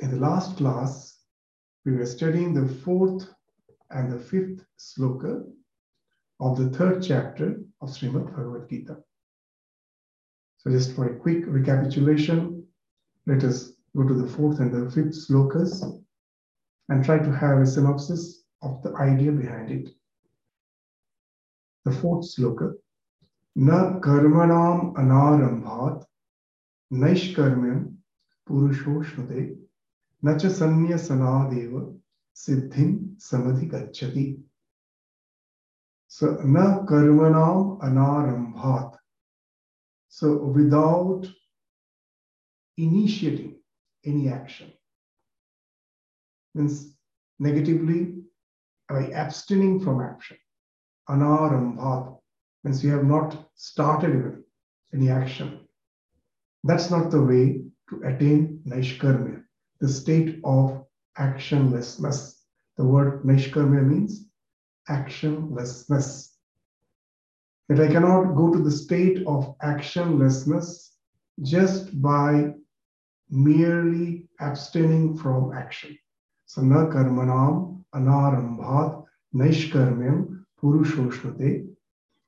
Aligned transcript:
In 0.01 0.11
the 0.11 0.17
last 0.17 0.57
class, 0.57 1.17
we 1.85 1.93
were 1.93 2.05
studying 2.05 2.53
the 2.53 2.67
fourth 2.67 3.27
and 3.89 4.11
the 4.11 4.19
fifth 4.19 4.63
sloka 4.77 5.43
of 6.39 6.57
the 6.57 6.69
third 6.69 7.01
chapter 7.01 7.61
of 7.81 7.89
Srimad 7.89 8.35
Bhagavad 8.35 8.69
Gita. 8.69 8.97
So 10.59 10.69
just 10.69 10.95
for 10.95 11.07
a 11.07 11.19
quick 11.19 11.43
recapitulation, 11.47 12.65
let 13.25 13.43
us 13.43 13.71
go 13.95 14.07
to 14.07 14.13
the 14.13 14.27
fourth 14.27 14.59
and 14.59 14.71
the 14.71 14.91
fifth 14.91 15.15
slokas 15.15 15.83
and 16.89 17.03
try 17.03 17.17
to 17.17 17.31
have 17.31 17.59
a 17.59 17.65
synopsis 17.65 18.43
of 18.61 18.81
the 18.83 18.93
idea 18.95 19.31
behind 19.31 19.71
it. 19.71 19.89
The 21.85 21.91
fourth 21.91 22.25
sloka, 22.25 22.73
Na 23.55 23.99
karmanam 23.99 24.93
anarambhat 24.93 26.05
purusho 28.47 29.03
shnute 29.03 29.66
न 30.24 30.38
च 30.38 30.46
संन्यसनादेव 30.58 31.72
सिद्धिं 32.44 32.90
समधिगच्छति 33.30 34.26
so 36.08 36.26
na 36.44 36.84
karmanam 36.84 37.78
anarambhat 37.80 38.98
so 40.08 40.44
without 40.56 41.26
initiating 42.76 43.54
any 44.04 44.28
action 44.28 44.70
means 46.54 46.94
negatively 47.38 48.14
by 48.88 49.06
abstaining 49.24 49.80
from 49.80 50.02
action 50.02 50.36
anarambhat 51.08 52.18
means 52.64 52.84
you 52.84 52.90
have 52.90 53.04
not 53.04 53.48
started 53.54 54.10
even 54.10 54.44
any 54.94 55.10
action 55.10 55.66
that's 56.64 56.90
not 56.90 57.10
the 57.10 57.22
way 57.22 57.62
to 57.88 58.02
attain 58.04 58.60
naishkarmya 58.66 59.35
the 59.79 59.87
state 59.87 60.39
of 60.43 60.85
actionlessness. 61.17 62.41
The 62.77 62.85
word 62.85 63.23
nishkarmya 63.23 63.85
means 63.85 64.27
actionlessness. 64.89 66.33
That 67.69 67.81
I 67.81 67.87
cannot 67.87 68.35
go 68.35 68.53
to 68.53 68.59
the 68.59 68.71
state 68.71 69.25
of 69.27 69.57
actionlessness 69.59 70.91
just 71.43 72.01
by 72.01 72.53
merely 73.29 74.27
abstaining 74.39 75.17
from 75.17 75.53
action. 75.53 75.97
So 76.45 76.61
na 76.61 76.85
karmanam 76.85 77.83
anarambhat 77.93 79.03
naishkarmyam 79.35 80.45
purushoshnate 80.61 81.67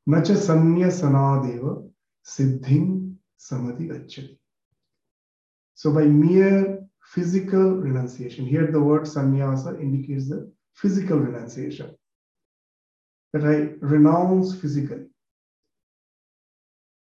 na 0.06 0.22
cha 0.22 0.34
sanyasanadeva 0.34 1.90
siddhim 2.26 3.16
samadhi 3.38 3.88
gacchati. 3.88 4.38
So 5.76 5.94
by 5.94 6.06
mere 6.06 6.79
physical 7.14 7.72
renunciation. 7.72 8.46
Here, 8.46 8.68
the 8.72 8.80
word 8.80 9.08
sannyasa 9.08 9.80
indicates 9.80 10.30
the 10.30 10.52
physical 10.76 11.18
renunciation. 11.18 11.96
That 13.34 13.46
I 13.46 13.76
renounce 13.86 14.56
physically. 14.60 15.06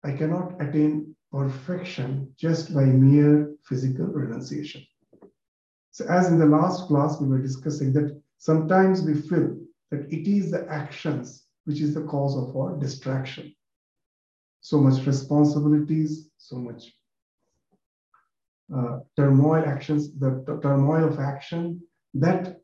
I 0.05 0.13
cannot 0.13 0.61
attain 0.61 1.15
perfection 1.31 2.35
just 2.37 2.75
by 2.75 2.85
mere 2.85 3.55
physical 3.65 4.07
renunciation. 4.07 4.85
So, 5.93 6.05
as 6.07 6.29
in 6.29 6.39
the 6.39 6.47
last 6.47 6.89
class, 6.89 7.21
we 7.21 7.29
were 7.29 7.43
discussing 7.43 7.93
that 7.93 8.21
sometimes 8.39 9.03
we 9.03 9.15
feel 9.15 9.57
that 9.91 10.13
it 10.13 10.27
is 10.27 10.51
the 10.51 10.67
actions 10.69 11.47
which 11.65 11.81
is 11.81 11.95
the 11.95 12.03
cause 12.03 12.37
of 12.37 12.57
our 12.57 12.77
distraction. 12.77 13.55
So 14.63 14.79
much 14.79 15.07
responsibilities, 15.07 16.31
so 16.39 16.57
much 16.57 16.93
uh, 18.75 19.01
turmoil 19.17 19.65
actions, 19.67 20.19
the 20.19 20.59
turmoil 20.63 21.05
of 21.05 21.19
action 21.19 21.81
that 22.15 22.61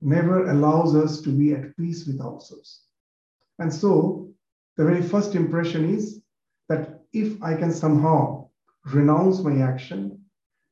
never 0.00 0.50
allows 0.50 0.94
us 0.94 1.20
to 1.22 1.30
be 1.30 1.52
at 1.52 1.76
peace 1.76 2.06
with 2.06 2.20
ourselves. 2.20 2.82
And 3.58 3.72
so, 3.72 4.28
the 4.76 4.84
very 4.84 5.02
first 5.02 5.34
impression 5.34 5.94
is 5.94 6.22
that 6.68 7.00
if 7.12 7.40
I 7.42 7.54
can 7.54 7.72
somehow 7.72 8.48
renounce 8.86 9.40
my 9.40 9.60
action 9.60 10.24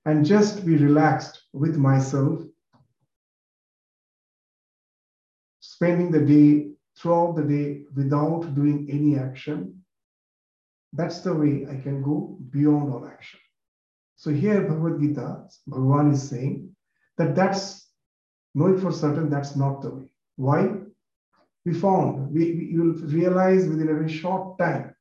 and 0.07 0.25
just 0.25 0.65
be 0.65 0.77
relaxed 0.77 1.43
with 1.53 1.77
myself, 1.77 2.41
spending 5.61 6.11
the 6.11 6.21
day 6.21 6.71
throughout 6.97 7.37
the 7.37 7.43
day 7.43 7.85
without 7.95 8.55
doing 8.55 8.89
any 8.91 9.19
action, 9.19 9.83
that's 10.93 11.21
the 11.21 11.33
way 11.33 11.67
I 11.71 11.77
can 11.81 12.03
go 12.03 12.37
beyond 12.51 12.93
all 12.93 13.07
action. 13.07 13.39
So 14.21 14.31
here 14.31 14.69
Bhagavad 14.69 15.01
Gita, 15.01 15.49
Bhagavan 15.67 16.13
is 16.13 16.29
saying 16.29 16.77
that 17.17 17.35
that's, 17.35 17.89
know 18.55 18.67
it 18.67 18.79
for 18.79 18.93
certain, 18.93 19.31
that's 19.31 19.57
not 19.57 19.81
the 19.81 19.95
way. 19.95 20.13
Why? 20.37 20.75
We 21.65 21.73
found, 21.73 22.31
we, 22.31 22.53
we, 22.53 22.65
you 22.67 22.83
will 22.83 23.09
realize 23.09 23.67
within 23.67 23.89
a 23.89 23.95
very 23.95 24.13
short 24.13 24.59
time 24.59 24.95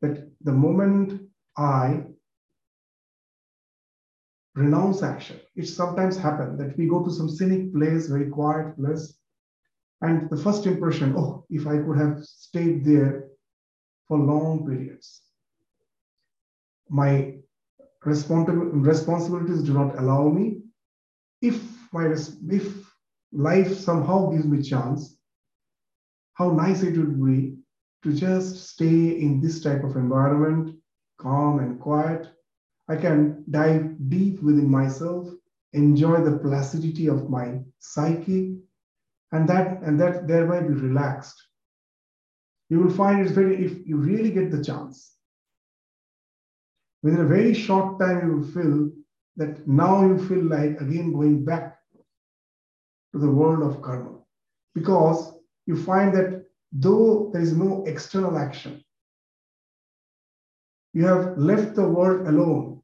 that 0.00 0.30
the 0.40 0.52
moment 0.52 1.28
I 1.58 2.04
renounce 4.54 5.02
action, 5.02 5.40
it 5.56 5.66
sometimes 5.66 6.16
happens 6.16 6.58
that 6.58 6.78
we 6.78 6.86
go 6.86 7.04
to 7.04 7.12
some 7.12 7.28
scenic 7.28 7.70
place, 7.74 8.06
very 8.06 8.30
quiet 8.30 8.78
place, 8.78 9.18
and 10.00 10.30
the 10.30 10.38
first 10.38 10.64
impression, 10.64 11.14
oh, 11.18 11.44
if 11.50 11.66
I 11.66 11.76
could 11.80 11.98
have 11.98 12.24
stayed 12.24 12.82
there 12.82 13.26
for 14.08 14.18
long 14.18 14.66
periods. 14.66 15.20
My 16.88 17.34
responsibilities 18.04 19.62
do 19.62 19.72
not 19.72 19.98
allow 19.98 20.28
me. 20.28 20.62
If 21.40 21.62
my 21.92 22.06
if 22.06 22.92
life 23.32 23.74
somehow 23.76 24.30
gives 24.30 24.46
me 24.46 24.62
chance, 24.62 25.18
how 26.34 26.50
nice 26.50 26.82
it 26.82 26.96
would 26.96 27.22
be 27.24 27.56
to 28.02 28.12
just 28.12 28.68
stay 28.68 29.20
in 29.20 29.40
this 29.40 29.62
type 29.62 29.82
of 29.84 29.96
environment, 29.96 30.76
calm 31.18 31.58
and 31.60 31.80
quiet. 31.80 32.28
I 32.88 32.96
can 32.96 33.44
dive 33.50 33.96
deep 34.10 34.42
within 34.42 34.70
myself, 34.70 35.28
enjoy 35.72 36.22
the 36.22 36.38
placidity 36.38 37.08
of 37.08 37.30
my 37.30 37.60
psyche, 37.78 38.58
and 39.32 39.48
that 39.48 39.82
and 39.82 39.98
that 40.00 40.28
thereby 40.28 40.60
be 40.60 40.74
relaxed. 40.74 41.40
You 42.68 42.80
will 42.80 42.90
find 42.90 43.20
it's 43.20 43.32
very 43.32 43.64
if 43.64 43.86
you 43.86 43.96
really 43.96 44.30
get 44.30 44.50
the 44.50 44.62
chance 44.62 45.13
within 47.04 47.20
a 47.20 47.28
very 47.28 47.52
short 47.52 48.00
time, 48.00 48.26
you 48.26 48.36
will 48.38 48.48
feel 48.56 48.90
that 49.36 49.68
now 49.68 50.06
you 50.06 50.16
feel 50.26 50.42
like 50.42 50.80
again 50.80 51.12
going 51.12 51.44
back 51.44 51.76
to 53.12 53.18
the 53.18 53.30
world 53.30 53.62
of 53.62 53.82
karma. 53.82 54.18
Because 54.74 55.34
you 55.66 55.76
find 55.76 56.14
that 56.14 56.46
though 56.72 57.30
there 57.32 57.42
is 57.42 57.52
no 57.52 57.84
external 57.86 58.38
action, 58.38 58.82
you 60.94 61.04
have 61.04 61.36
left 61.36 61.74
the 61.74 61.86
world 61.86 62.26
alone. 62.26 62.80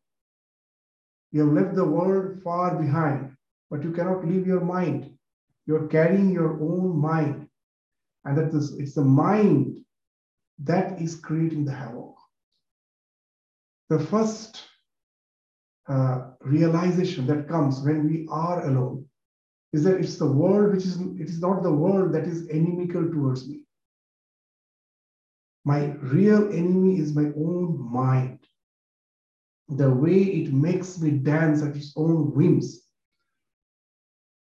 You 1.33 1.47
have 1.47 1.55
left 1.55 1.75
the 1.75 1.85
world 1.85 2.43
far 2.43 2.75
behind, 2.77 3.35
but 3.71 3.83
you 3.83 3.91
cannot 3.91 4.27
leave 4.27 4.47
your 4.47 4.61
mind. 4.61 5.17
You're 5.67 5.89
carrying 5.89 6.31
your 6.31 6.61
own 6.61 7.01
mind. 7.01 7.49
And 8.27 8.37
that 8.37 8.53
is, 8.53 8.75
it's 8.79 8.95
the 8.95 9.05
mind 9.05 9.79
that 10.59 11.01
is 11.01 11.17
creating 11.17 11.65
the 11.65 11.73
havoc 11.73 12.20
the 13.91 13.99
first 13.99 14.63
uh, 15.89 16.31
realization 16.43 17.27
that 17.27 17.49
comes 17.49 17.81
when 17.81 18.09
we 18.09 18.27
are 18.31 18.67
alone 18.69 19.05
is 19.73 19.83
that 19.83 19.99
it's 19.99 20.17
the 20.17 20.33
world 20.33 20.73
which 20.73 20.85
is, 20.85 21.01
it 21.01 21.29
is 21.29 21.41
not 21.41 21.65
the 21.65 21.73
world 21.73 22.13
that 22.13 22.25
is 22.25 22.47
inimical 22.49 23.03
towards 23.11 23.49
me. 23.49 23.63
My 25.65 25.87
real 26.01 26.53
enemy 26.53 26.99
is 26.99 27.15
my 27.15 27.27
own 27.37 27.79
mind. 27.93 28.39
The 29.69 29.91
way 29.91 30.23
it 30.23 30.53
makes 30.53 31.01
me 31.01 31.11
dance 31.11 31.63
at 31.63 31.77
its 31.77 31.93
own 31.97 32.33
whims. 32.33 32.87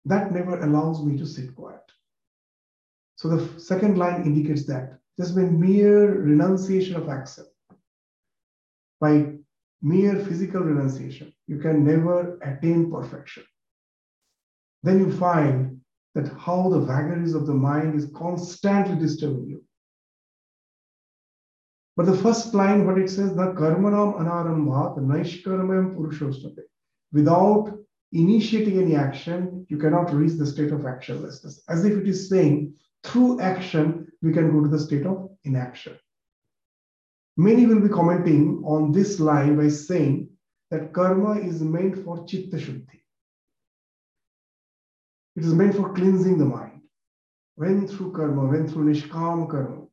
That 0.04 0.32
never 0.32 0.60
allows 0.60 1.04
me 1.04 1.16
to 1.18 1.26
sit 1.26 1.54
quiet. 1.54 1.82
So 3.16 3.28
the 3.28 3.60
second 3.60 3.96
line 3.96 4.22
indicates 4.24 4.66
that 4.66 4.98
just 5.18 5.34
by 5.34 5.42
mere 5.42 6.20
renunciation 6.20 6.96
of 6.96 7.08
action, 7.08 7.46
by 9.00 9.32
mere 9.82 10.16
physical 10.24 10.62
renunciation, 10.62 11.32
you 11.46 11.58
can 11.58 11.84
never 11.84 12.38
attain 12.42 12.90
perfection. 12.90 13.44
Then 14.82 14.98
you 14.98 15.12
find 15.12 15.80
that 16.14 16.32
how 16.38 16.68
the 16.68 16.80
vagaries 16.80 17.34
of 17.34 17.46
the 17.46 17.54
mind 17.54 17.94
is 17.94 18.10
constantly 18.14 18.96
disturbing 18.96 19.48
you. 19.48 19.62
But 21.96 22.06
the 22.06 22.16
first 22.16 22.54
line, 22.54 22.86
what 22.86 22.98
it 22.98 23.08
says, 23.08 23.34
the 23.34 23.52
karmanam 23.52 24.18
anarambhat 24.18 24.98
naishkarmayam 24.98 25.96
purushostate. 25.96 26.64
Without 27.12 27.78
initiating 28.12 28.78
any 28.78 28.94
action, 28.94 29.66
you 29.68 29.78
cannot 29.78 30.12
reach 30.12 30.34
the 30.34 30.46
state 30.46 30.72
of 30.72 30.80
actionlessness. 30.80 31.60
As 31.68 31.84
if 31.84 31.94
it 31.96 32.06
is 32.06 32.28
saying, 32.28 32.74
through 33.02 33.40
action, 33.40 34.06
we 34.22 34.32
can 34.32 34.52
go 34.52 34.62
to 34.62 34.68
the 34.68 34.78
state 34.78 35.06
of 35.06 35.30
inaction. 35.44 35.98
Many 37.36 37.66
will 37.66 37.80
be 37.80 37.88
commenting 37.88 38.62
on 38.64 38.92
this 38.92 39.20
line 39.20 39.56
by 39.56 39.68
saying 39.68 40.30
that 40.70 40.92
karma 40.94 41.38
is 41.38 41.60
meant 41.60 42.02
for 42.02 42.24
chitta 42.26 42.56
shuddhi. 42.56 43.02
It 45.36 45.44
is 45.44 45.52
meant 45.52 45.74
for 45.74 45.92
cleansing 45.92 46.38
the 46.38 46.46
mind. 46.46 46.80
When 47.56 47.86
through 47.86 48.12
karma, 48.12 48.46
when 48.46 48.66
through 48.66 48.86
nishkam 48.86 49.50
karma, 49.50 49.86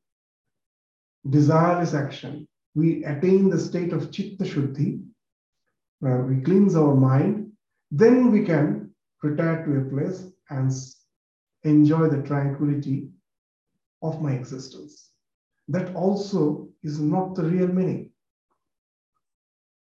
desireless 1.28 1.94
action, 1.94 2.48
we 2.76 3.04
attain 3.04 3.50
the 3.50 3.60
state 3.60 3.92
of 3.92 4.12
chitta 4.12 4.46
shuddhi, 4.46 5.06
where 6.00 6.24
we 6.24 6.42
cleanse 6.42 6.76
our 6.76 6.96
mind, 6.96 7.52
then 7.92 8.32
we 8.32 8.46
can 8.46 8.94
retire 9.22 9.66
to 9.66 9.80
a 9.80 9.90
place 9.90 10.32
and 10.50 10.72
enjoy 11.64 12.08
the 12.08 12.22
tranquility 12.24 13.10
of 14.02 14.22
my 14.22 14.32
existence. 14.32 15.13
That 15.68 15.96
also 15.96 16.70
is 16.84 17.00
not 17.00 17.36
the 17.36 17.44
real 17.44 17.68
meaning. 17.68 18.12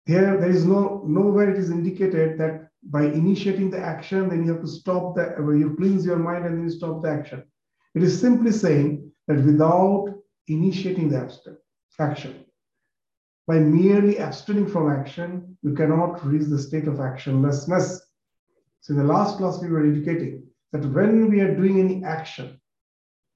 Here, 0.06 0.38
there 0.38 0.50
is 0.50 0.66
no 0.66 1.04
nowhere 1.06 1.52
it 1.52 1.58
is 1.58 1.70
indicated 1.70 2.38
that 2.40 2.70
by 2.84 3.04
initiating 3.04 3.70
the 3.70 3.80
action, 3.80 4.30
then 4.30 4.44
you 4.44 4.52
have 4.54 4.62
to 4.62 4.68
stop 4.68 5.16
the 5.16 5.36
you 5.58 5.76
cleanse 5.76 6.06
your 6.06 6.18
mind 6.18 6.46
and 6.46 6.58
then 6.58 6.64
you 6.64 6.72
stop 6.72 7.02
the 7.02 7.10
action. 7.10 7.44
It 7.94 8.04
is 8.04 8.20
simply 8.20 8.52
saying 8.52 9.12
that 9.28 9.44
without 9.44 10.14
initiating 10.48 11.10
the 11.10 11.32
action, 12.00 12.46
by 13.48 13.60
merely 13.60 14.18
abstaining 14.18 14.68
from 14.68 14.90
action, 14.90 15.58
you 15.62 15.74
cannot 15.74 16.26
reach 16.26 16.48
the 16.48 16.60
state 16.60 16.88
of 16.88 16.96
actionlessness. 16.96 18.00
So 18.82 18.94
in 18.94 18.98
the 18.98 19.04
last 19.04 19.38
class, 19.38 19.62
we 19.62 19.70
were 19.70 19.86
indicating 19.86 20.44
that 20.72 20.86
when 20.86 21.30
we 21.30 21.42
are 21.42 21.56
doing 21.56 21.80
any 21.80 22.04
action, 22.04 22.60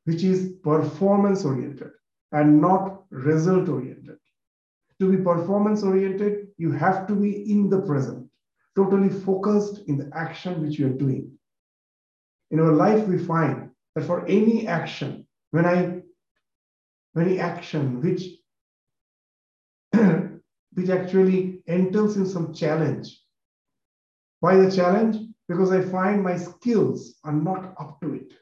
which 0.06 0.24
is 0.24 0.54
performance 0.64 1.46
oriented 1.46 1.92
and 2.32 2.62
not 2.62 3.04
result 3.10 3.70
oriented. 3.70 4.18
To 5.00 5.12
be 5.12 5.24
performance 5.24 5.84
oriented, 5.84 6.48
you 6.58 6.72
have 6.72 7.08
to 7.08 7.16
be 7.16 7.52
in 7.52 7.70
the 7.70 7.82
present, 7.82 8.30
totally 8.76 9.10
focused 9.10 9.82
in 9.88 9.98
the 9.98 10.10
action 10.16 10.62
which 10.62 10.80
you 10.80 10.88
are 10.88 10.98
doing. 10.98 11.32
In 12.52 12.60
our 12.60 12.72
life, 12.72 13.06
we 13.08 13.18
find 13.18 13.72
that 13.96 14.06
for 14.06 14.26
any 14.28 14.68
action, 14.68 15.28
when 15.52 15.66
I, 15.66 16.02
any 17.18 17.40
action 17.40 18.02
which, 18.02 18.24
which 20.74 20.90
actually 20.90 21.62
entails 21.68 22.18
in 22.18 22.26
some 22.26 22.54
challenge. 22.54 23.22
Why 24.40 24.58
the 24.58 24.72
challenge? 24.72 25.18
Because 25.48 25.72
I 25.72 25.82
find 25.82 26.24
my 26.24 26.38
skills 26.38 27.16
are 27.24 27.34
not 27.34 27.74
up 27.80 28.00
to 28.02 28.14
it. 28.14 28.34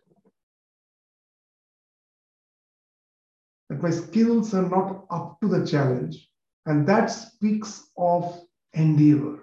That 3.73 3.81
my 3.81 3.89
skills 3.89 4.53
are 4.53 4.69
not 4.69 5.05
up 5.09 5.39
to 5.41 5.47
the 5.47 5.65
challenge. 5.65 6.29
And 6.65 6.87
that 6.87 7.07
speaks 7.07 7.89
of 7.97 8.41
endeavor, 8.73 9.39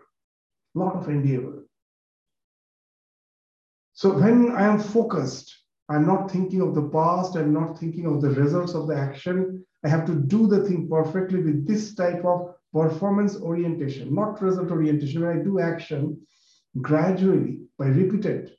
a 0.74 0.78
lot 0.78 0.94
of 0.94 1.08
endeavor. 1.08 1.66
So 3.92 4.18
when 4.18 4.52
I 4.52 4.62
am 4.66 4.78
focused, 4.78 5.54
I'm 5.88 6.06
not 6.06 6.30
thinking 6.30 6.60
of 6.62 6.74
the 6.74 6.88
past, 6.88 7.36
I'm 7.36 7.52
not 7.52 7.78
thinking 7.78 8.06
of 8.06 8.22
the 8.22 8.30
results 8.30 8.74
of 8.74 8.86
the 8.86 8.96
action. 8.96 9.66
I 9.84 9.88
have 9.88 10.06
to 10.06 10.14
do 10.14 10.46
the 10.46 10.62
thing 10.64 10.88
perfectly 10.88 11.42
with 11.42 11.66
this 11.66 11.94
type 11.94 12.24
of 12.24 12.54
performance 12.72 13.36
orientation, 13.36 14.14
not 14.14 14.40
result 14.40 14.70
orientation. 14.70 15.22
When 15.22 15.40
I 15.40 15.42
do 15.42 15.58
action, 15.58 16.20
gradually, 16.80 17.62
by 17.78 17.86
repeated, 17.86 18.52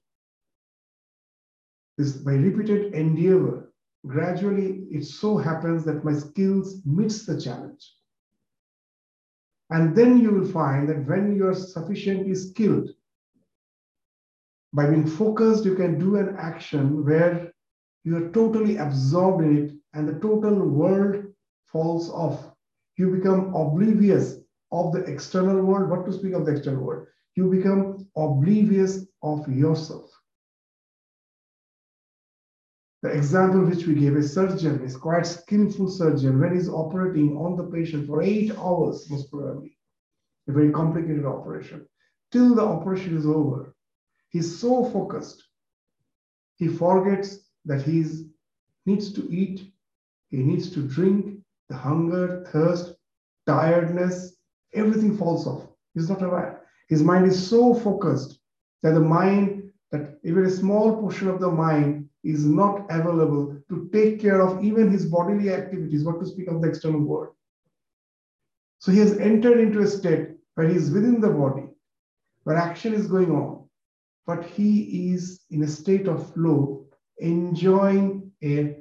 this 1.98 2.12
by 2.12 2.34
repeated 2.34 2.94
endeavor, 2.94 3.71
gradually 4.06 4.84
it 4.92 5.06
so 5.06 5.38
happens 5.38 5.86
that 5.86 6.04
my 6.04 6.14
skills 6.14 6.82
meets 6.86 7.26
the 7.26 7.40
challenge. 7.40 7.94
And 9.70 9.96
then 9.96 10.20
you 10.20 10.32
will 10.32 10.48
find 10.48 10.90
that 10.90 11.08
when 11.08 11.36
you're 11.36 11.54
sufficiently 11.54 12.36
skilled, 12.36 12.90
by 14.74 14.90
being 14.90 15.08
focused, 15.08 15.66
you 15.66 15.76
can 15.76 16.00
do 16.00 16.16
an 16.16 16.36
action 16.38 17.06
where 17.06 17.52
you 18.04 18.18
are 18.18 18.30
totally 18.32 18.78
absorbed 18.78 19.44
in 19.44 19.58
it 19.58 19.74
and 19.94 20.08
the 20.08 20.20
total 20.20 20.68
world 20.68 21.26
falls 21.66 22.10
off. 22.10 22.52
You 22.98 23.16
become 23.16 23.54
oblivious 23.54 24.38
of 24.72 24.94
the 24.94 25.04
external 25.04 25.62
world. 25.64 25.90
What 25.90 26.06
to 26.06 26.14
speak 26.14 26.34
of 26.34 26.46
the 26.46 26.54
external 26.54 26.84
world? 26.84 27.08
You 27.36 27.50
become 27.50 28.08
oblivious 28.16 29.06
of 29.22 29.48
yourself. 29.48 30.10
The 33.02 33.10
example 33.10 33.66
which 33.66 33.88
we 33.88 33.96
gave, 33.96 34.16
a 34.16 34.22
surgeon 34.22 34.84
is 34.84 34.96
quite 34.96 35.26
skillful 35.26 35.90
surgeon 35.90 36.40
when 36.40 36.54
he's 36.54 36.70
operating 36.70 37.36
on 37.36 37.56
the 37.56 37.64
patient 37.64 38.06
for 38.06 38.22
eight 38.22 38.56
hours, 38.58 39.10
most 39.10 39.32
probably, 39.32 39.76
a 40.48 40.52
very 40.52 40.72
complicated 40.72 41.26
operation. 41.26 41.88
Till 42.32 42.54
the 42.54 42.62
operation 42.62 43.18
is 43.18 43.26
over, 43.26 43.76
he's 44.30 44.60
so 44.60 44.86
focused, 44.92 45.44
he 46.58 46.68
forgets 46.68 47.50
that 47.66 47.82
he 47.82 48.06
needs 48.86 49.12
to 49.14 49.28
eat, 49.32 49.74
he 50.30 50.38
needs 50.38 50.70
to 50.72 50.88
drink, 50.88 51.40
the 51.70 51.76
hunger, 51.76 52.46
thirst, 52.52 52.94
tiredness, 53.48 54.38
everything 54.76 55.18
falls 55.18 55.48
off. 55.48 55.68
He's 55.96 56.10
not 56.10 56.22
aware. 56.22 56.62
His 56.88 57.02
mind 57.02 57.26
is 57.26 57.50
so 57.50 57.74
focused 57.74 58.40
that 58.84 58.94
the 58.94 59.00
mind, 59.00 59.72
that 59.92 60.20
even 60.24 60.46
a 60.46 60.52
small 60.52 61.02
portion 61.02 61.28
of 61.30 61.40
the 61.40 61.50
mind 61.50 62.10
is 62.24 62.46
not 62.46 62.86
available 62.90 63.58
to 63.70 63.90
take 63.92 64.20
care 64.20 64.42
of 64.42 64.64
even 64.64 64.92
his 64.92 65.06
bodily 65.06 65.52
activities, 65.52 66.04
what 66.04 66.20
to 66.20 66.26
speak 66.26 66.48
of 66.48 66.62
the 66.62 66.68
external 66.68 67.02
world. 67.02 67.34
So 68.80 68.92
he 68.92 69.00
has 69.00 69.18
entered 69.18 69.60
into 69.60 69.80
a 69.80 69.88
state 69.88 70.30
where 70.56 70.68
he 70.68 70.76
is 70.76 70.92
within 70.92 71.22
the 71.22 71.30
body, 71.30 71.68
where 72.44 72.58
action 72.58 72.94
is 72.94 73.08
going 73.08 73.32
on, 73.32 73.68
but 74.26 74.44
he 74.44 75.14
is 75.14 75.42
in 75.50 75.64
a 75.64 75.68
state 75.68 76.08
of 76.08 76.34
flow, 76.34 76.86
enjoying 77.18 78.32
a 78.44 78.78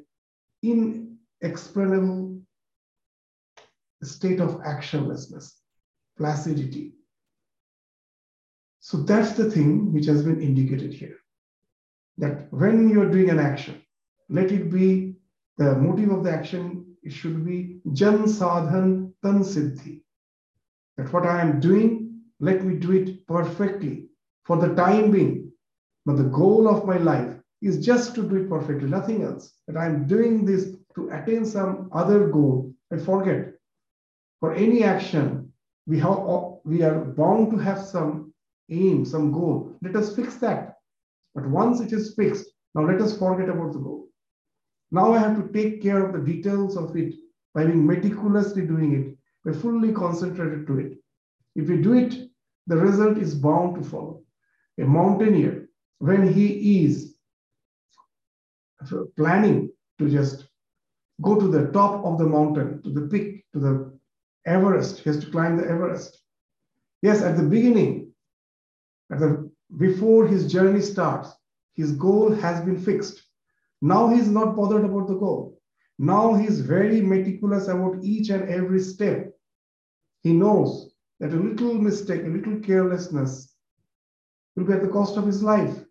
inexplainable 0.62 2.40
state 4.02 4.40
of 4.40 4.60
actionlessness, 4.62 5.52
placidity. 6.16 6.94
So 8.80 8.98
that's 8.98 9.32
the 9.32 9.50
thing 9.50 9.92
which 9.92 10.06
has 10.06 10.22
been 10.22 10.40
indicated 10.40 10.92
here 10.92 11.19
that 12.20 12.52
when 12.52 12.88
you're 12.88 13.10
doing 13.10 13.30
an 13.30 13.38
action, 13.38 13.82
let 14.28 14.52
it 14.52 14.70
be 14.70 15.16
the 15.56 15.74
motive 15.74 16.10
of 16.10 16.24
the 16.24 16.30
action, 16.30 16.86
it 17.02 17.12
should 17.12 17.44
be 17.44 17.80
Jan 17.92 18.24
Sadhan 18.24 19.12
Tan 19.22 19.40
Siddhi. 19.40 20.02
That 20.96 21.12
what 21.12 21.26
I 21.26 21.40
am 21.40 21.60
doing, 21.60 22.20
let 22.38 22.62
me 22.64 22.76
do 22.76 22.92
it 22.92 23.26
perfectly 23.26 24.08
for 24.44 24.58
the 24.58 24.74
time 24.74 25.10
being. 25.10 25.50
But 26.04 26.18
the 26.18 26.24
goal 26.40 26.68
of 26.68 26.86
my 26.86 26.98
life 26.98 27.34
is 27.62 27.84
just 27.84 28.14
to 28.14 28.22
do 28.22 28.36
it 28.36 28.50
perfectly, 28.50 28.88
nothing 28.88 29.22
else. 29.22 29.52
That 29.66 29.76
I'm 29.76 30.06
doing 30.06 30.44
this 30.44 30.76
to 30.94 31.10
attain 31.10 31.44
some 31.44 31.88
other 31.92 32.28
goal. 32.28 32.72
I 32.92 32.98
forget. 32.98 33.54
For 34.40 34.54
any 34.54 34.82
action, 34.84 35.52
we 35.86 35.98
have 36.00 36.18
we 36.64 36.82
are 36.82 37.00
bound 37.04 37.50
to 37.52 37.58
have 37.58 37.80
some 37.80 38.32
aim, 38.70 39.04
some 39.04 39.32
goal. 39.32 39.76
Let 39.82 39.96
us 39.96 40.14
fix 40.14 40.36
that. 40.36 40.79
But 41.34 41.48
once 41.48 41.80
it 41.80 41.92
is 41.92 42.14
fixed, 42.14 42.46
now 42.74 42.86
let 42.86 43.00
us 43.00 43.18
forget 43.18 43.48
about 43.48 43.72
the 43.72 43.78
goal. 43.78 44.08
Now 44.90 45.12
I 45.12 45.18
have 45.18 45.36
to 45.36 45.52
take 45.52 45.82
care 45.82 46.04
of 46.04 46.12
the 46.12 46.32
details 46.32 46.76
of 46.76 46.96
it 46.96 47.14
by 47.54 47.64
being 47.64 47.86
meticulously 47.86 48.66
doing 48.66 48.92
it, 48.94 49.18
by 49.44 49.56
fully 49.58 49.92
concentrated 49.92 50.66
to 50.66 50.78
it. 50.78 50.98
If 51.54 51.68
we 51.68 51.80
do 51.80 51.94
it, 51.94 52.30
the 52.66 52.76
result 52.76 53.18
is 53.18 53.34
bound 53.34 53.76
to 53.76 53.88
follow. 53.88 54.22
A 54.78 54.84
mountaineer 54.84 55.68
when 55.98 56.32
he 56.32 56.84
is 56.84 57.16
planning 59.16 59.70
to 59.98 60.08
just 60.08 60.48
go 61.20 61.38
to 61.38 61.48
the 61.48 61.70
top 61.72 62.04
of 62.04 62.18
the 62.18 62.26
mountain, 62.26 62.82
to 62.82 62.90
the 62.90 63.02
peak, 63.08 63.44
to 63.52 63.60
the 63.60 63.98
Everest, 64.46 65.00
he 65.00 65.10
has 65.10 65.22
to 65.22 65.30
climb 65.30 65.56
the 65.56 65.68
Everest. 65.68 66.22
Yes, 67.02 67.22
at 67.22 67.36
the 67.36 67.42
beginning, 67.42 68.12
at 69.12 69.18
the, 69.18 69.49
before 69.78 70.26
his 70.26 70.50
journey 70.50 70.80
starts, 70.80 71.30
his 71.74 71.92
goal 71.92 72.32
has 72.32 72.60
been 72.64 72.78
fixed. 72.78 73.22
Now 73.80 74.08
he's 74.08 74.28
not 74.28 74.56
bothered 74.56 74.84
about 74.84 75.08
the 75.08 75.14
goal. 75.14 75.60
Now 75.98 76.34
he's 76.34 76.60
very 76.60 77.00
meticulous 77.00 77.68
about 77.68 78.02
each 78.02 78.30
and 78.30 78.48
every 78.48 78.80
step. 78.80 79.32
He 80.22 80.32
knows 80.32 80.92
that 81.20 81.32
a 81.32 81.36
little 81.36 81.74
mistake, 81.74 82.22
a 82.24 82.28
little 82.28 82.58
carelessness 82.60 83.54
will 84.56 84.64
be 84.64 84.72
at 84.72 84.82
the 84.82 84.88
cost 84.88 85.16
of 85.16 85.26
his 85.26 85.42
life. 85.42 85.84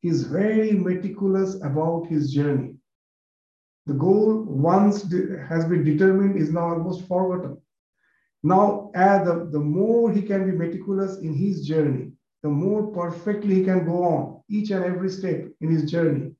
He's 0.00 0.24
very 0.24 0.72
meticulous 0.72 1.56
about 1.62 2.06
his 2.06 2.32
journey. 2.32 2.74
The 3.86 3.94
goal, 3.94 4.42
once 4.42 5.02
has 5.48 5.64
been 5.64 5.84
determined, 5.84 6.36
is 6.36 6.52
now 6.52 6.70
almost 6.70 7.06
forgotten. 7.06 7.58
Now, 8.42 8.90
the, 8.94 9.48
the 9.50 9.60
more 9.60 10.10
he 10.10 10.22
can 10.22 10.50
be 10.50 10.56
meticulous 10.56 11.18
in 11.18 11.34
his 11.34 11.66
journey, 11.66 12.12
the 12.46 12.52
more 12.52 12.86
perfectly 12.92 13.56
he 13.56 13.64
can 13.64 13.84
go 13.84 14.04
on 14.04 14.40
each 14.48 14.70
and 14.70 14.84
every 14.84 15.10
step 15.10 15.48
in 15.60 15.68
his 15.68 15.90
journey. 15.90 16.30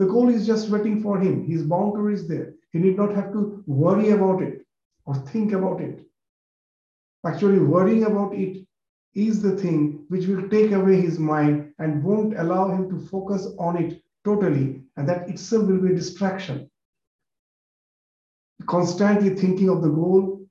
The 0.00 0.06
goal 0.06 0.28
is 0.28 0.44
just 0.44 0.70
waiting 0.70 1.00
for 1.00 1.20
him. 1.20 1.46
His 1.46 1.62
boundary 1.62 2.14
is 2.14 2.26
there. 2.26 2.54
He 2.72 2.80
need 2.80 2.96
not 2.96 3.14
have 3.14 3.32
to 3.32 3.62
worry 3.68 4.10
about 4.10 4.42
it 4.42 4.66
or 5.04 5.14
think 5.14 5.52
about 5.52 5.80
it. 5.80 6.04
Actually, 7.24 7.60
worrying 7.60 8.06
about 8.06 8.34
it 8.34 8.66
is 9.14 9.40
the 9.40 9.56
thing 9.56 10.04
which 10.08 10.26
will 10.26 10.48
take 10.48 10.72
away 10.72 11.00
his 11.00 11.20
mind 11.20 11.72
and 11.78 12.02
won't 12.02 12.36
allow 12.36 12.68
him 12.68 12.90
to 12.90 13.06
focus 13.06 13.46
on 13.60 13.76
it 13.76 14.02
totally, 14.24 14.82
and 14.96 15.08
that 15.08 15.28
itself 15.28 15.68
will 15.68 15.78
be 15.78 15.92
a 15.92 15.94
distraction. 15.94 16.68
Constantly 18.66 19.30
thinking 19.30 19.68
of 19.68 19.80
the 19.80 19.90
goal 19.90 20.44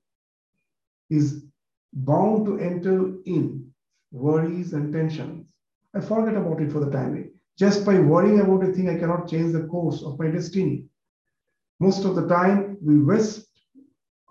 is 1.10 1.44
bound 1.92 2.46
to 2.46 2.58
enter 2.58 3.12
in 3.26 3.65
worries 4.16 4.72
and 4.72 4.92
tensions. 4.92 5.46
I 5.94 6.00
forget 6.00 6.36
about 6.36 6.60
it 6.60 6.72
for 6.72 6.80
the 6.80 6.90
time 6.90 7.12
being. 7.14 7.30
Just 7.58 7.86
by 7.86 7.98
worrying 7.98 8.40
about 8.40 8.64
a 8.64 8.72
thing, 8.72 8.88
I 8.88 8.98
cannot 8.98 9.28
change 9.28 9.52
the 9.52 9.66
course 9.66 10.02
of 10.02 10.18
my 10.18 10.28
destiny. 10.28 10.84
Most 11.80 12.04
of 12.04 12.14
the 12.14 12.28
time, 12.28 12.76
we 12.82 12.98
waste 13.02 13.48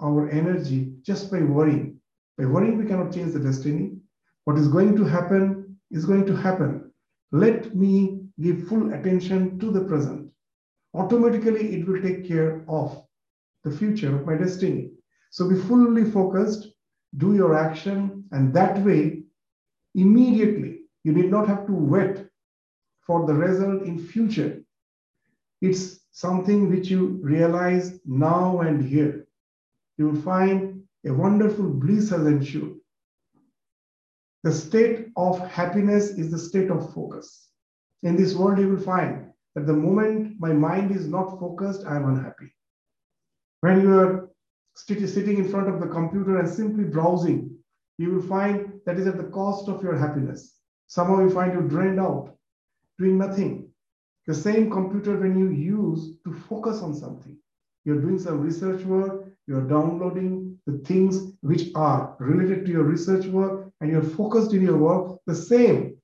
our 0.02 0.30
energy 0.30 0.94
just 1.02 1.32
by 1.32 1.42
worrying. 1.42 2.00
By 2.38 2.46
worrying, 2.46 2.78
we 2.78 2.86
cannot 2.86 3.14
change 3.14 3.34
the 3.34 3.40
destiny. 3.40 3.98
What 4.46 4.58
is 4.58 4.68
going 4.68 4.96
to 4.98 5.06
happen 5.06 5.78
is 5.92 6.06
going 6.06 6.26
to 6.28 6.36
happen. 6.36 6.92
Let 7.32 7.76
me 7.76 8.22
give 8.40 8.68
full 8.68 8.94
attention 8.94 9.60
to 9.60 9.72
the 9.72 9.86
present. 9.86 10.30
Automatically, 10.94 11.76
it 11.76 11.88
will 11.88 12.02
take 12.02 12.28
care 12.28 12.64
of 12.68 13.04
the 13.64 13.72
future 13.72 14.16
of 14.16 14.26
my 14.26 14.36
destiny. 14.36 14.92
So 15.32 15.50
be 15.50 15.56
fully 15.56 16.06
focused, 16.10 16.68
do 17.18 17.36
your 17.36 17.56
action, 17.56 18.24
and 18.32 18.54
that 18.54 18.80
way, 18.86 19.25
immediately, 19.96 20.82
you 21.04 21.14
need 21.14 21.32
not 21.32 21.48
have 21.48 21.66
to 21.68 21.74
wait 21.74 22.28
for 23.06 23.26
the 23.26 23.34
result 23.34 23.84
in 23.84 24.00
future. 24.00 24.62
It's 25.62 26.00
something 26.12 26.70
which 26.70 26.90
you 26.90 27.20
realize 27.22 28.00
now 28.06 28.62
and 28.62 28.84
here. 28.84 29.28
You 29.98 30.10
will 30.10 30.22
find 30.22 30.84
a 31.06 31.14
wonderful 31.14 31.70
bliss 31.70 32.10
has 32.10 32.26
ensued. 32.26 32.78
The 34.44 34.52
state 34.52 35.08
of 35.16 35.40
happiness 35.50 36.10
is 36.12 36.30
the 36.30 36.38
state 36.38 36.70
of 36.70 36.94
focus. 36.94 37.48
In 38.04 38.16
this 38.16 38.36
world, 38.36 38.60
you 38.60 38.70
will 38.70 38.82
find 38.82 39.32
that 39.56 39.66
the 39.66 39.74
moment 39.74 40.40
my 40.40 40.54
mind 40.54 40.92
is 40.92 41.08
not 41.08 41.40
focused, 41.40 41.86
I 41.88 41.96
am 41.96 42.10
unhappy. 42.10 42.54
When 43.62 43.82
you 43.82 44.00
are 44.00 44.30
sitting 44.76 45.38
in 45.38 45.50
front 45.50 45.70
of 45.70 45.80
the 45.80 45.88
computer 45.88 46.38
and 46.38 46.48
simply 46.48 46.84
browsing, 46.84 47.56
you 47.98 48.12
will 48.12 48.22
find 48.22 48.75
that 48.86 48.98
is 48.98 49.08
at 49.08 49.18
the 49.18 49.32
cost 49.32 49.68
of 49.68 49.84
your 49.84 49.96
happiness. 49.98 50.60
Somehow 50.88 51.22
you 51.22 51.30
find 51.30 51.54
you 51.54 51.62
drained 51.68 52.00
out, 52.00 52.36
doing 52.98 53.18
nothing. 53.18 53.70
The 54.28 54.34
same 54.34 54.70
computer 54.72 55.18
when 55.18 55.38
you 55.38 55.50
use 55.50 56.14
to 56.24 56.34
focus 56.34 56.82
on 56.82 56.94
something. 56.94 57.38
You're 57.84 58.02
doing 58.02 58.20
some 58.20 58.42
research 58.42 58.84
work, 58.84 59.26
you're 59.48 59.68
downloading 59.68 60.58
the 60.66 60.80
things 60.80 61.34
which 61.42 61.70
are 61.76 62.16
related 62.20 62.66
to 62.66 62.72
your 62.72 62.84
research 62.84 63.26
work, 63.28 63.72
and 63.80 63.92
you're 63.92 64.02
focused 64.02 64.54
in 64.54 64.64
your 64.64 64.78
work, 64.78 65.20
the 65.28 65.36
same, 65.36 65.98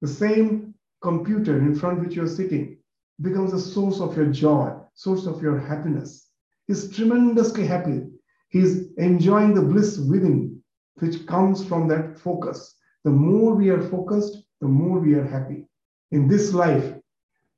the 0.00 0.08
same 0.08 0.74
computer 1.00 1.58
in 1.58 1.74
front 1.74 2.00
which 2.00 2.14
you're 2.14 2.28
sitting 2.28 2.78
becomes 3.20 3.52
a 3.52 3.60
source 3.60 4.00
of 4.00 4.16
your 4.16 4.26
joy, 4.26 4.72
source 4.94 5.26
of 5.26 5.42
your 5.42 5.58
happiness. 5.58 6.28
He's 6.68 6.94
tremendously 6.94 7.66
happy. 7.66 8.06
He's 8.50 8.92
enjoying 8.96 9.54
the 9.54 9.62
bliss 9.62 9.98
within, 9.98 10.57
which 11.00 11.26
comes 11.26 11.64
from 11.64 11.88
that 11.88 12.18
focus. 12.18 12.74
The 13.04 13.10
more 13.10 13.54
we 13.54 13.70
are 13.70 13.82
focused, 13.82 14.42
the 14.60 14.68
more 14.68 14.98
we 14.98 15.14
are 15.14 15.26
happy. 15.26 15.66
In 16.10 16.28
this 16.28 16.52
life, 16.52 16.94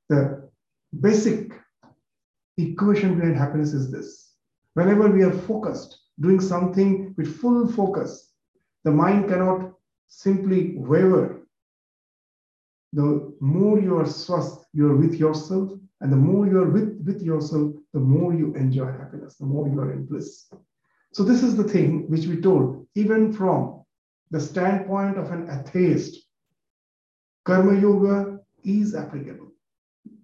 the 0.09 0.49
basic 0.99 1.51
equation 2.57 3.15
behind 3.15 3.37
happiness 3.37 3.73
is 3.73 3.91
this. 3.91 4.33
Whenever 4.73 5.09
we 5.09 5.23
are 5.23 5.31
focused, 5.31 5.99
doing 6.19 6.39
something 6.39 7.13
with 7.17 7.39
full 7.39 7.67
focus, 7.67 8.31
the 8.83 8.91
mind 8.91 9.29
cannot 9.29 9.73
simply 10.07 10.75
waver. 10.77 11.47
The 12.93 13.33
more 13.39 13.79
you 13.79 13.97
are 13.97 14.05
swast, 14.05 14.65
you 14.73 14.87
are 14.87 14.95
with 14.95 15.15
yourself, 15.15 15.71
and 16.01 16.11
the 16.11 16.17
more 16.17 16.47
you 16.47 16.59
are 16.61 16.69
with, 16.69 17.01
with 17.05 17.21
yourself, 17.21 17.73
the 17.93 17.99
more 17.99 18.33
you 18.33 18.53
enjoy 18.55 18.91
happiness, 18.91 19.35
the 19.35 19.45
more 19.45 19.67
you 19.67 19.79
are 19.79 19.93
in 19.93 20.05
bliss. 20.05 20.51
So, 21.13 21.23
this 21.23 21.43
is 21.43 21.55
the 21.55 21.63
thing 21.63 22.09
which 22.09 22.25
we 22.25 22.41
told, 22.41 22.80
even 22.95 23.33
from 23.33 23.83
the 24.31 24.39
standpoint 24.39 25.17
of 25.17 25.31
an 25.31 25.49
atheist, 25.49 26.27
Karma 27.45 27.79
Yoga 27.79 28.39
is 28.63 28.95
applicable. 28.95 29.51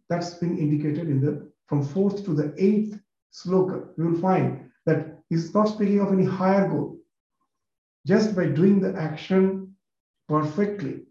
That's 0.09 0.35
been 0.35 0.57
indicated 0.57 1.09
in 1.09 1.19
the 1.19 1.51
from 1.67 1.83
fourth 1.83 2.23
to 2.25 2.33
the 2.33 2.53
eighth 2.57 2.99
sloka. 3.33 3.89
You 3.97 4.05
will 4.05 4.21
find 4.21 4.69
that 4.85 5.19
he's 5.29 5.53
not 5.53 5.69
speaking 5.69 5.99
of 5.99 6.13
any 6.13 6.23
higher 6.23 6.67
goal. 6.69 6.97
Just 8.05 8.35
by 8.35 8.47
doing 8.47 8.79
the 8.79 8.95
action 8.97 9.75
perfectly, 10.29 11.03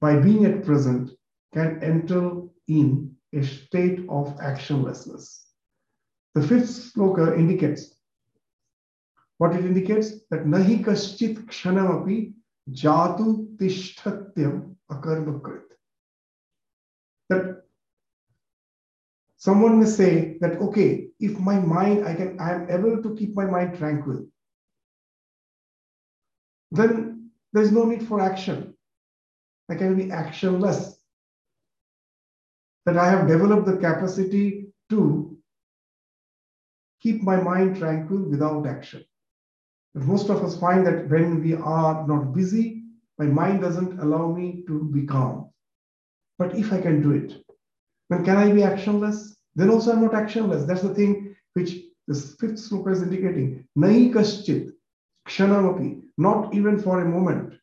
by 0.00 0.16
being 0.16 0.46
at 0.46 0.64
present, 0.64 1.10
can 1.52 1.82
enter 1.82 2.42
in 2.68 3.14
a 3.34 3.42
state 3.42 4.00
of 4.08 4.36
actionlessness. 4.38 5.40
The 6.34 6.42
fifth 6.42 6.94
sloka 6.94 7.36
indicates 7.36 7.99
what 9.40 9.54
it 9.56 9.64
indicates 9.64 10.08
that 10.30 10.44
nahi 10.52 10.74
kaschit 10.86 11.36
kshanamapi 11.50 12.16
jatu 12.80 13.28
tishthatyam 13.56 14.74
akarmakrit. 14.94 15.62
That 17.30 17.62
someone 19.38 19.80
may 19.80 19.86
say 19.86 20.36
that, 20.42 20.60
okay, 20.66 21.08
if 21.18 21.38
my 21.38 21.58
mind, 21.58 22.06
I 22.06 22.14
can, 22.14 22.38
I 22.38 22.52
am 22.52 22.68
able 22.70 23.02
to 23.02 23.16
keep 23.16 23.34
my 23.34 23.46
mind 23.46 23.78
tranquil, 23.78 24.26
then 26.70 27.30
there's 27.54 27.72
no 27.72 27.84
need 27.86 28.06
for 28.06 28.20
action. 28.20 28.74
I 29.70 29.74
can 29.74 29.96
be 29.96 30.06
actionless 30.06 30.96
that 32.84 32.98
I 32.98 33.08
have 33.08 33.26
developed 33.26 33.64
the 33.64 33.78
capacity 33.78 34.66
to 34.90 35.38
keep 37.00 37.22
my 37.22 37.36
mind 37.36 37.78
tranquil 37.78 38.28
without 38.28 38.66
action. 38.66 39.04
But 39.94 40.04
most 40.04 40.30
of 40.30 40.44
us 40.44 40.58
find 40.58 40.86
that 40.86 41.08
when 41.08 41.42
we 41.42 41.54
are 41.54 42.06
not 42.06 42.32
busy, 42.32 42.84
my 43.18 43.26
mind 43.26 43.60
doesn't 43.60 43.98
allow 44.00 44.32
me 44.32 44.64
to 44.66 44.84
be 44.84 45.04
calm. 45.06 45.50
But 46.38 46.56
if 46.56 46.72
I 46.72 46.80
can 46.80 47.02
do 47.02 47.12
it, 47.12 47.44
then 48.08 48.24
can 48.24 48.36
I 48.36 48.52
be 48.52 48.62
actionless? 48.62 49.36
Then 49.56 49.70
also 49.70 49.92
I'm 49.92 50.02
not 50.02 50.12
actionless. 50.12 50.66
That's 50.66 50.82
the 50.82 50.94
thing 50.94 51.34
which 51.54 51.74
the 52.06 52.14
fifth 52.14 52.54
sloka 52.54 52.92
is 52.92 53.02
indicating. 53.02 53.66
Nai 53.76 54.10
kaschit, 54.14 54.70
kshanamapi, 55.28 56.02
not 56.16 56.54
even 56.54 56.78
for 56.80 57.00
a 57.00 57.04
moment. 57.04 57.54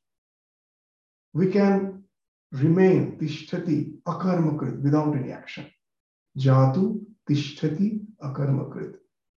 We 1.34 1.51
can 1.51 2.03
remain 2.51 3.17
tishtati 3.17 3.93
akarmakrit 4.05 4.81
without 4.81 5.15
any 5.15 5.31
action. 5.31 5.72
Jatu 6.38 7.03
tishtati 7.29 8.05
akarmakrit. 8.22 8.96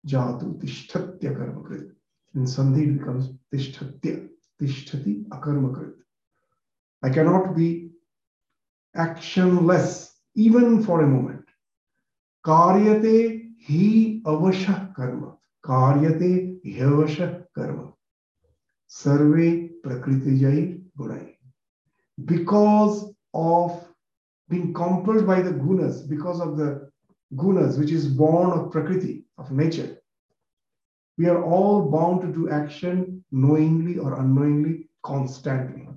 Jatu 0.06 0.58
tishtatya 0.60 1.36
karmakrit. 1.36 1.90
In 2.34 2.42
Sandhi 2.42 2.98
becomes 2.98 3.30
tishtatya. 3.52 4.28
Tishtati 4.60 5.24
akarmakrit. 5.28 5.94
I 7.02 7.10
cannot 7.10 7.54
be 7.54 7.90
actionless 8.96 10.10
even 10.34 10.82
for 10.82 11.02
a 11.02 11.06
moment. 11.06 11.44
Karyate 12.44 13.52
hi 13.66 14.20
avasha 14.24 14.94
karma. 14.94 15.36
Karyate 15.64 16.60
hyavasha 16.64 17.44
karma. 17.54 17.92
Sarve 18.88 19.70
prakriti 19.82 20.40
jai 20.40 20.78
gunai 20.98 21.34
because 22.24 23.14
of 23.34 23.86
being 24.48 24.72
compelled 24.72 25.26
by 25.26 25.40
the 25.40 25.52
gunas 25.52 26.08
because 26.08 26.40
of 26.40 26.56
the 26.56 26.90
gunas, 27.36 27.78
which 27.78 27.90
is 27.90 28.08
born 28.08 28.50
of 28.50 28.72
prakriti, 28.72 29.24
of 29.36 29.50
nature. 29.52 29.97
We 31.18 31.26
are 31.26 31.42
all 31.42 31.90
bound 31.90 32.22
to 32.22 32.32
do 32.32 32.48
action 32.48 33.24
knowingly 33.32 33.98
or 33.98 34.20
unknowingly, 34.20 34.88
constantly. 35.02 35.88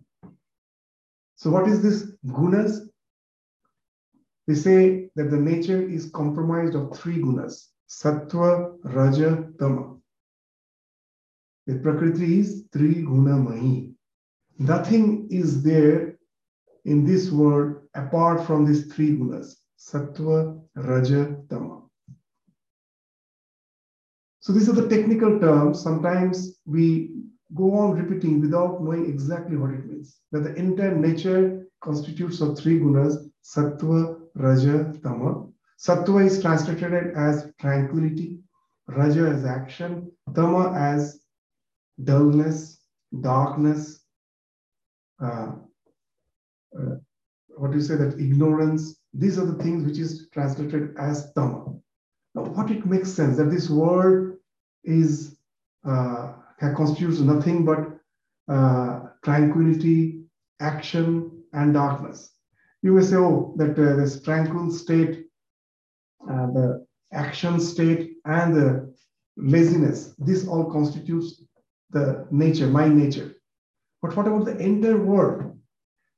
So, 1.36 1.51
what 1.51 1.68
is 1.68 1.82
this 1.82 2.12
gunas? 2.25 2.90
They 4.48 4.56
say 4.56 5.10
that 5.16 5.30
the 5.30 5.38
nature 5.40 5.82
is 5.82 6.10
comprised 6.10 6.75
of 6.75 6.98
three 6.98 7.22
gunas 7.22 7.68
sattva, 7.88 8.78
raja, 8.84 9.48
tama. 9.60 9.98
The 11.68 11.75
prakriti 11.80 12.40
is 12.40 12.66
three 12.72 13.04
guna 13.04 13.38
mahi. 13.38 13.94
Nothing 14.58 15.28
is 15.30 15.62
there 15.62 16.18
in 16.86 17.06
this 17.06 17.32
world 17.32 17.82
apart 17.94 18.46
from 18.46 18.66
these 18.66 18.92
three 18.92 19.18
gunas 19.18 19.58
sattva, 19.78 20.60
raja, 20.75 21.38
tama. 21.50 21.80
So 24.51 24.58
these 24.58 24.67
are 24.67 24.74
the 24.74 24.89
technical 24.89 25.39
terms. 25.39 25.81
Sometimes 25.81 26.60
we 26.65 27.12
go 27.55 27.74
on 27.74 27.91
repeating 27.91 28.41
without 28.41 28.84
knowing 28.84 29.05
exactly 29.05 29.55
what 29.55 29.70
it 29.72 29.86
means. 29.86 30.17
That 30.34 30.43
the 30.43 30.53
entire 30.55 30.93
nature 30.93 31.67
constitutes 31.79 32.41
of 32.41 32.60
three 32.60 32.77
gunas 32.77 33.29
sattva, 33.46 34.20
raja, 34.36 34.93
tama. 35.01 35.48
Sattva 35.79 36.25
is 36.25 36.41
translated 36.41 37.13
as 37.15 37.53
tranquility, 37.62 38.39
raja 38.88 39.22
as 39.22 39.46
action, 39.46 40.12
tama 40.36 40.74
as 40.77 41.22
dullness, 42.03 42.81
darkness, 43.22 44.01
uh, 45.24 45.51
uh, 46.77 46.96
what 47.55 47.72
do 47.72 47.77
you 47.77 47.84
say 47.84 47.96
that 47.96 48.20
ignorance 48.20 48.98
these 49.13 49.39
are 49.39 49.46
the 49.46 49.63
things 49.63 49.86
which 49.86 49.98
is 49.98 50.27
translated 50.34 50.96
as 50.98 51.31
tama 51.34 51.74
now 52.34 52.43
what 52.43 52.72
it 52.72 52.86
makes 52.86 53.12
sense 53.12 53.38
that 53.38 53.51
this 53.51 53.70
word 53.70 54.30
is 54.83 55.38
uh, 55.88 56.33
constitutes 56.75 57.19
nothing 57.19 57.65
but 57.65 57.97
uh, 58.47 59.07
tranquility 59.23 60.23
action 60.59 61.31
and 61.53 61.73
darkness. 61.73 62.31
You 62.81 62.93
may 62.93 63.01
say 63.01 63.15
oh 63.17 63.53
that 63.57 63.71
uh, 63.71 63.95
this 63.95 64.21
tranquil 64.21 64.71
state 64.71 65.25
uh, 66.29 66.47
the 66.57 66.85
action 67.13 67.59
state 67.59 68.17
and 68.25 68.55
the 68.55 68.93
laziness 69.38 70.13
this 70.17 70.47
all 70.47 70.71
constitutes 70.71 71.43
the 71.91 72.27
nature 72.31 72.67
my 72.67 72.88
nature. 72.88 73.35
But 74.01 74.15
what 74.15 74.27
about 74.27 74.45
the 74.45 74.57
entire 74.57 74.97
world? 74.97 75.57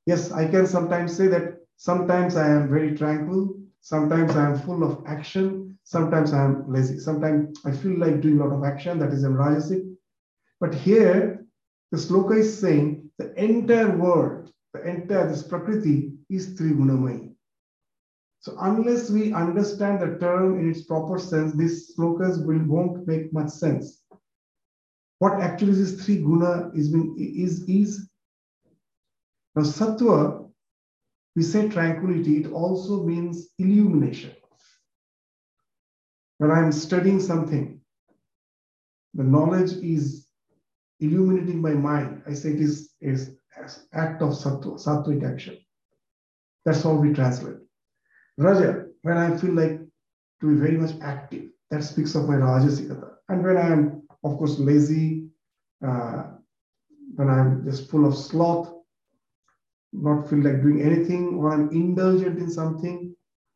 Yes, 0.06 0.32
I 0.32 0.48
can 0.48 0.66
sometimes 0.66 1.16
say 1.16 1.28
that 1.28 1.58
sometimes 1.76 2.36
I 2.36 2.48
am 2.48 2.68
very 2.68 2.96
tranquil, 2.96 3.56
sometimes 3.80 4.36
I 4.36 4.50
am 4.50 4.58
full 4.58 4.82
of 4.84 5.04
action, 5.06 5.73
sometimes 5.84 6.32
I 6.32 6.44
am 6.44 6.70
lazy, 6.70 6.98
sometimes 6.98 7.58
I 7.64 7.72
feel 7.72 7.98
like 7.98 8.20
doing 8.20 8.40
a 8.40 8.44
lot 8.44 8.56
of 8.56 8.64
action, 8.64 8.98
that 8.98 9.12
is 9.12 9.24
rajasic. 9.24 9.94
But 10.60 10.74
here, 10.74 11.44
the 11.92 11.98
sloka 11.98 12.38
is 12.38 12.58
saying 12.58 13.10
the 13.18 13.32
entire 13.42 13.96
world, 13.96 14.50
the 14.72 14.82
entire 14.82 15.28
this 15.28 15.42
prakriti 15.42 16.12
is 16.28 16.58
trigunamai. 16.58 17.32
So 18.40 18.56
unless 18.60 19.10
we 19.10 19.32
understand 19.32 20.00
the 20.00 20.18
term 20.18 20.58
in 20.58 20.70
its 20.70 20.82
proper 20.82 21.18
sense, 21.18 21.54
these 21.54 21.94
slokas 21.96 22.44
will, 22.44 22.64
won't 22.66 23.06
make 23.06 23.32
much 23.32 23.50
sense. 23.50 24.02
What 25.18 25.40
actually 25.40 25.72
this 25.72 26.04
three 26.04 26.18
guna 26.18 26.70
is, 26.74 26.92
is, 27.16 27.64
is 27.68 28.08
now, 29.56 29.62
sattva, 29.62 30.50
we 31.36 31.42
say 31.42 31.68
tranquility, 31.68 32.38
it 32.38 32.52
also 32.52 33.04
means 33.04 33.50
illumination. 33.58 34.32
When 36.38 36.50
I'm 36.50 36.72
studying 36.72 37.20
something, 37.20 37.80
the 39.14 39.24
knowledge 39.24 39.72
is 39.72 40.26
illuminating 41.00 41.60
my 41.60 41.74
mind. 41.74 42.22
I 42.26 42.34
say 42.34 42.50
it 42.50 42.60
is, 42.60 42.90
is 43.00 43.36
act 43.92 44.22
of 44.22 44.30
sattva, 44.30 44.78
sattvic 44.84 45.24
action. 45.30 45.58
That's 46.64 46.82
how 46.82 46.94
we 46.94 47.12
translate. 47.12 47.56
Raja, 48.36 48.86
when 49.02 49.16
I 49.16 49.36
feel 49.36 49.52
like 49.52 49.80
to 50.40 50.48
be 50.48 50.56
very 50.56 50.76
much 50.76 50.92
active, 51.00 51.50
that 51.70 51.84
speaks 51.84 52.14
of 52.14 52.28
my 52.28 52.34
rajasikata. 52.34 53.10
And 53.28 53.44
when 53.44 53.56
I 53.56 53.68
am, 53.70 54.02
of 54.24 54.38
course, 54.38 54.58
lazy, 54.58 55.28
uh, 55.86 56.24
when 57.14 57.28
I'm 57.30 57.64
just 57.64 57.90
full 57.90 58.06
of 58.06 58.16
sloth, 58.16 58.72
not 59.92 60.28
feel 60.28 60.40
like 60.40 60.62
doing 60.62 60.82
anything, 60.82 61.34
or 61.34 61.52
I'm 61.52 61.70
indulgent 61.70 62.38
in 62.38 62.50
something, 62.50 63.14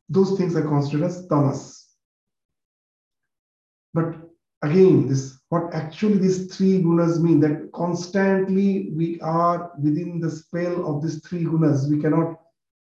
those 0.08 0.38
things 0.38 0.54
are 0.54 0.62
considered 0.62 1.06
as 1.06 1.26
tamas. 1.26 1.77
But 3.98 4.30
again, 4.62 5.08
this 5.08 5.40
what 5.48 5.74
actually 5.74 6.18
these 6.18 6.54
three 6.54 6.82
gunas 6.82 7.20
mean 7.20 7.40
that 7.40 7.72
constantly 7.72 8.90
we 8.94 9.18
are 9.20 9.72
within 9.82 10.20
the 10.20 10.30
spell 10.30 10.86
of 10.88 11.02
these 11.02 11.18
three 11.26 11.44
gunas. 11.44 11.90
We 11.90 12.00
cannot 12.00 12.38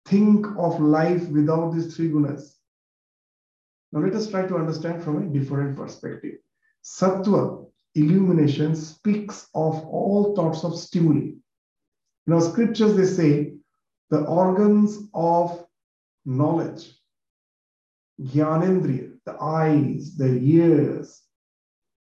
think 0.05 0.45
of 0.57 0.79
life 0.79 1.27
without 1.27 1.71
these 1.71 1.93
three 1.93 2.09
gunas. 2.09 2.55
Now 3.91 3.99
let 4.01 4.15
us 4.15 4.29
try 4.29 4.47
to 4.47 4.55
understand 4.55 5.03
from 5.03 5.17
a 5.17 5.33
different 5.37 5.75
perspective. 5.75 6.35
Sattva, 6.81 7.65
illumination, 7.95 8.73
speaks 8.75 9.49
of 9.53 9.85
all 9.85 10.33
thoughts 10.33 10.63
of 10.63 10.79
stimuli. 10.79 11.31
In 12.27 12.33
our 12.33 12.41
scriptures, 12.41 12.95
they 12.95 13.05
say 13.05 13.53
the 14.11 14.23
organs 14.25 15.09
of 15.13 15.65
knowledge, 16.25 16.93
jnanendriya, 18.21 19.10
the 19.25 19.35
eyes, 19.41 20.15
the 20.15 20.39
ears, 20.39 21.21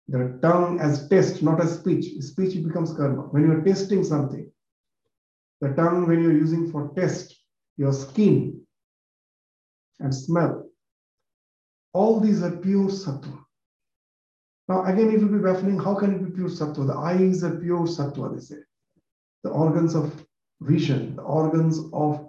the 0.07 0.39
tongue 0.41 0.79
as 0.79 1.07
test, 1.09 1.41
not 1.41 1.61
as 1.61 1.79
speech. 1.79 2.21
Speech 2.21 2.63
becomes 2.63 2.93
karma. 2.93 3.23
When 3.23 3.43
you're 3.43 3.63
testing 3.63 4.03
something, 4.03 4.51
the 5.61 5.69
tongue, 5.73 6.07
when 6.07 6.21
you're 6.21 6.33
using 6.33 6.71
for 6.71 6.91
test, 6.95 7.35
your 7.77 7.93
skin 7.93 8.61
and 9.99 10.13
smell, 10.13 10.69
all 11.93 12.19
these 12.19 12.43
are 12.43 12.57
pure 12.57 12.89
sattva. 12.89 13.39
Now, 14.67 14.83
again, 14.85 15.11
it 15.11 15.21
will 15.21 15.37
be 15.37 15.43
baffling. 15.43 15.79
How 15.79 15.95
can 15.95 16.15
it 16.15 16.23
be 16.23 16.31
pure 16.31 16.49
sattva? 16.49 16.87
The 16.87 16.93
eyes 16.93 17.43
are 17.43 17.55
pure 17.55 17.85
sattva, 17.85 18.33
they 18.33 18.41
say 18.41 18.57
the 19.45 19.51
organs 19.51 19.93
of 19.93 20.25
vision, 20.59 21.15
the 21.15 21.21
organs 21.21 21.79
of 21.93 22.27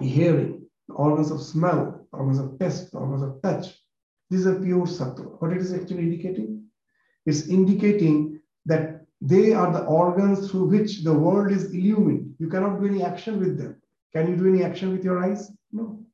hearing, 0.00 0.63
the 0.88 0.94
organs 0.94 1.30
of 1.30 1.40
smell, 1.40 2.06
organs 2.12 2.38
of 2.38 2.58
taste, 2.58 2.94
organs 2.94 3.22
of 3.22 3.42
touch. 3.42 3.74
These 4.30 4.46
are 4.46 4.60
pure 4.60 4.86
sattva. 4.86 5.40
What 5.40 5.52
it 5.52 5.58
is 5.58 5.72
actually 5.72 6.02
indicating? 6.02 6.64
It's 7.26 7.48
indicating 7.48 8.40
that 8.66 9.06
they 9.20 9.52
are 9.52 9.72
the 9.72 9.84
organs 9.84 10.50
through 10.50 10.66
which 10.66 11.02
the 11.02 11.12
world 11.12 11.52
is 11.52 11.72
illumined. 11.72 12.34
You 12.38 12.48
cannot 12.48 12.80
do 12.80 12.86
any 12.86 13.02
action 13.02 13.40
with 13.40 13.58
them. 13.58 13.80
Can 14.12 14.28
you 14.28 14.36
do 14.36 14.48
any 14.48 14.62
action 14.62 14.92
with 14.92 15.04
your 15.04 15.22
eyes? 15.22 15.50
No. 15.72 16.04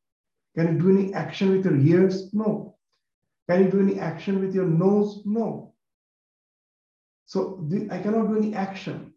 Can 0.57 0.75
you 0.75 0.81
do 0.81 0.99
any 0.99 1.15
action 1.15 1.51
with 1.51 1.65
your 1.65 1.77
ears? 1.77 2.33
No. 2.33 2.77
Can 3.49 3.65
you 3.65 3.71
do 3.71 3.81
any 3.81 3.99
action 3.99 4.41
with 4.41 4.55
your 4.55 4.67
nose? 4.67 5.23
No. 5.25 5.75
So 7.27 7.69
I 7.91 7.99
cannot 7.99 8.29
do 8.29 8.37
any 8.37 8.55
action. 8.55 9.13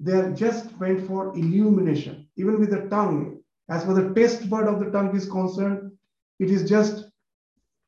They 0.00 0.12
are 0.12 0.32
just 0.32 0.78
meant 0.80 1.06
for 1.06 1.36
illumination. 1.36 2.28
Even 2.36 2.60
with 2.60 2.70
the 2.70 2.88
tongue, 2.88 3.37
as 3.68 3.84
for 3.84 3.94
the 3.94 4.14
taste 4.14 4.48
bud 4.48 4.66
of 4.66 4.80
the 4.80 4.90
tongue 4.90 5.14
is 5.14 5.28
concerned, 5.28 5.92
it 6.38 6.50
is 6.50 6.68
just 6.68 7.06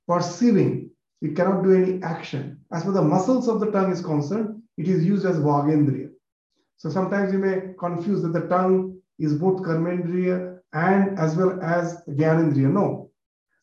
perceiving. 0.07 0.91
It 1.23 1.37
cannot 1.37 1.63
do 1.63 1.73
any 1.75 2.03
action. 2.03 2.61
As 2.73 2.85
for 2.85 2.93
the 2.93 3.03
muscles 3.03 3.49
of 3.49 3.61
the 3.61 3.71
tongue 3.71 3.93
is 3.93 4.03
concerned, 4.03 4.63
it 4.77 4.89
is 4.89 5.05
used 5.05 5.27
as 5.27 5.39
vagendriya. 5.39 6.11
So 6.77 6.89
sometimes 6.89 7.33
you 7.33 7.39
may 7.39 7.75
confuse 7.79 8.23
that 8.23 8.33
the 8.33 8.47
tongue 8.49 8.99
is 9.19 9.35
both 9.35 9.63
karmendriya 9.63 10.59
and 10.73 11.19
as 11.19 11.37
well 11.37 11.61
as 11.63 12.03
jnanendriya. 12.09 12.73
No, 12.73 13.11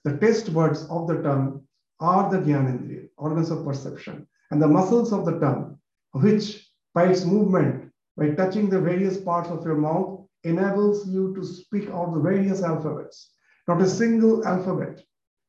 the 0.04 0.18
taste 0.18 0.54
buds 0.54 0.86
of 0.90 1.08
the 1.08 1.22
tongue 1.24 1.64
are 2.00 2.30
the 2.30 2.38
jnanendriya, 2.38 3.10
organs 3.18 3.50
of 3.50 3.66
perception, 3.66 4.28
and 4.52 4.62
the 4.62 4.68
muscles 4.68 5.12
of 5.12 5.26
the 5.26 5.40
tongue, 5.40 5.80
which 6.12 6.70
by 6.94 7.06
its 7.06 7.26
movement 7.26 7.92
by 8.16 8.30
touching 8.32 8.70
the 8.70 8.80
various 8.80 9.18
parts 9.18 9.50
of 9.50 9.64
your 9.66 9.76
mouth 9.76 10.17
enables 10.48 11.08
you 11.08 11.36
to 11.36 11.44
speak 11.44 11.90
out 11.90 12.14
the 12.14 12.20
various 12.20 12.64
alphabets. 12.64 13.34
Not 13.68 13.82
a 13.82 13.90
single 13.90 14.46
alphabet, 14.48 15.02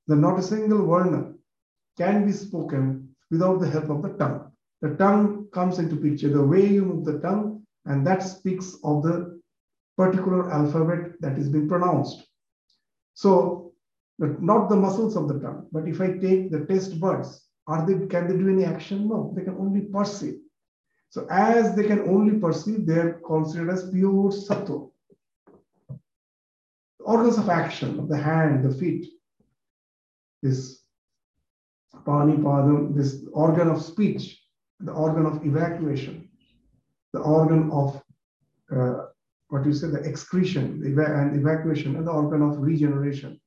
not 0.08 0.38
a 0.38 0.42
single 0.42 0.86
varna 0.86 1.34
can 1.96 2.26
be 2.26 2.32
spoken 2.32 3.14
without 3.30 3.60
the 3.60 3.68
help 3.68 3.90
of 3.90 4.02
the 4.02 4.10
tongue. 4.10 4.50
The 4.80 4.94
tongue 4.96 5.48
comes 5.52 5.78
into 5.78 5.96
picture, 5.96 6.28
the 6.28 6.44
way 6.44 6.66
you 6.66 6.84
move 6.84 7.04
the 7.04 7.18
tongue, 7.18 7.66
and 7.84 8.06
that 8.06 8.22
speaks 8.22 8.76
of 8.84 9.02
the 9.02 9.40
particular 9.96 10.50
alphabet 10.50 11.20
that 11.20 11.36
is 11.38 11.48
being 11.48 11.68
pronounced. 11.68 12.24
So, 13.14 13.72
not 14.18 14.68
the 14.68 14.76
muscles 14.76 15.16
of 15.16 15.28
the 15.28 15.38
tongue, 15.40 15.66
but 15.72 15.88
if 15.88 16.00
I 16.00 16.12
take 16.18 16.50
the 16.50 16.66
taste 16.66 17.00
buds, 17.00 17.48
are 17.66 17.84
they 17.86 18.06
can 18.06 18.28
they 18.28 18.36
do 18.36 18.48
any 18.48 18.64
action? 18.64 19.08
No, 19.08 19.32
they 19.36 19.42
can 19.42 19.56
only 19.56 19.82
perceive. 19.82 20.38
So 21.10 21.26
as 21.30 21.74
they 21.74 21.84
can 21.84 22.00
only 22.00 22.38
perceive, 22.38 22.86
they 22.86 22.98
are 22.98 23.20
considered 23.26 23.70
as 23.70 23.90
pure 23.90 24.30
sattva. 24.30 24.90
organs 27.00 27.38
of 27.38 27.48
action, 27.48 27.98
of 27.98 28.08
the 28.08 28.18
hand, 28.18 28.62
the 28.62 28.74
feet, 28.74 29.06
this 30.42 30.82
pani 32.04 32.36
padam, 32.36 32.94
this 32.94 33.24
organ 33.32 33.68
of 33.68 33.80
speech, 33.82 34.38
the 34.80 34.92
organ 34.92 35.24
of 35.24 35.44
evacuation, 35.46 36.28
the 37.14 37.20
organ 37.20 37.70
of 37.70 38.02
uh, 38.70 39.06
what 39.48 39.64
you 39.64 39.72
say, 39.72 39.88
the 39.88 40.00
excretion 40.00 40.80
the 40.80 41.04
and 41.04 41.34
evacuation, 41.40 41.96
and 41.96 42.06
the 42.06 42.10
organ 42.10 42.42
of 42.42 42.58
regeneration. 42.58 43.40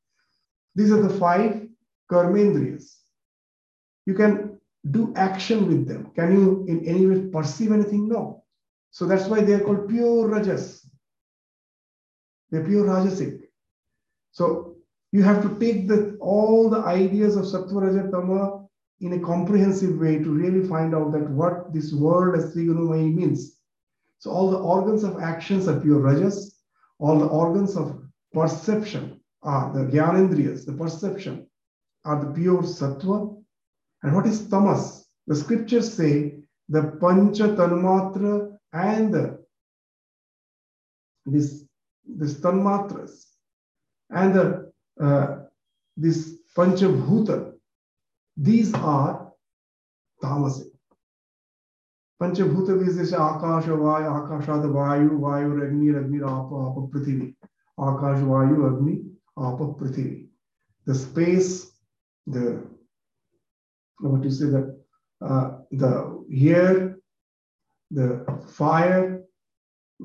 These 0.74 0.92
are 0.92 1.02
the 1.02 1.16
five 1.20 1.68
karmendriyas. 2.12 2.96
You 4.08 4.16
can 4.16 4.51
do 4.90 5.14
action 5.16 5.68
with 5.68 5.88
them. 5.88 6.12
Can 6.16 6.32
you 6.34 6.66
in 6.68 6.86
any 6.88 7.06
way 7.06 7.28
perceive 7.30 7.72
anything? 7.72 8.08
No. 8.08 8.44
So 8.90 9.06
that's 9.06 9.28
why 9.28 9.42
they 9.42 9.54
are 9.54 9.60
called 9.60 9.88
pure 9.90 10.28
rajas. 10.28 10.86
They're 12.50 12.66
pure 12.66 12.86
rajasic. 12.86 13.42
So 14.32 14.76
you 15.12 15.24
have 15.24 15.42
to 15.44 15.60
take 15.60 15.88
the 15.88 16.18
all 16.20 16.70
the 16.70 16.80
ideas 16.80 17.36
of 17.36 17.46
sattva 17.46 17.82
raja 17.82 18.10
tama 18.12 18.66
in 19.02 19.14
a 19.14 19.20
comprehensive 19.20 20.00
way 20.00 20.18
to 20.20 20.30
really 20.30 20.68
find 20.68 20.96
out 20.96 21.12
that 21.12 21.30
what 21.30 21.74
this 21.74 21.94
word 21.94 22.36
as 22.38 22.54
trigunamai 22.54 23.14
means. 23.14 23.58
So 24.20 24.32
all 24.32 24.52
the 24.52 24.60
organs 24.60 25.04
of 25.04 25.20
actions 25.22 25.68
are 25.68 25.80
pure 25.80 26.00
rajas. 26.00 26.56
All 27.00 27.18
the 27.18 27.26
organs 27.26 27.76
of 27.76 28.02
perception 28.34 29.20
are 29.42 29.74
the 29.74 29.92
jnanendriyas, 29.92 30.66
the 30.66 30.74
perception 30.74 31.48
are 32.06 32.24
the 32.24 32.32
pure 32.32 32.62
sattva. 32.62 33.41
And 34.03 34.15
what 34.15 34.27
is 34.27 34.49
tamas? 34.49 35.07
The 35.27 35.37
scriptures 35.37 35.93
say 35.93 36.39
the 36.69 36.83
pancha 37.01 37.49
tanmatra 37.57 38.57
and 38.73 39.13
the, 39.13 39.45
this, 41.25 41.65
this 42.07 42.35
tanmatras 42.41 43.25
and 44.11 44.35
the, 44.35 44.73
uh, 45.01 45.39
this 45.97 46.39
panchabhuta, 46.57 47.53
these 48.37 48.73
are 48.75 49.33
tamasic. 50.23 50.77
पंचभूत 52.21 52.71
भी 52.81 52.93
जैसे 52.97 53.17
आकाश 53.21 53.67
वायु 53.69 54.11
आकाशाद 54.11 54.65
वायु 54.77 55.19
वायु 55.21 55.51
अग्नि 55.65 55.89
अग्नि 56.01 56.21
आप 56.29 56.53
आप 56.61 56.77
पृथ्वी 56.93 57.27
आकाश 57.89 58.23
वायु 58.29 58.63
अग्नि 58.69 58.95
आप 59.39 59.59
पृथ्वी 59.81 60.23
the 60.87 60.95
space 60.95 61.73
the 62.27 62.63
what 64.10 64.24
you 64.24 64.32
say 64.32 64.46
that 64.46 64.68
uh, 65.22 65.58
the 65.72 66.26
air 66.32 66.98
the 67.92 68.08
fire 68.56 69.24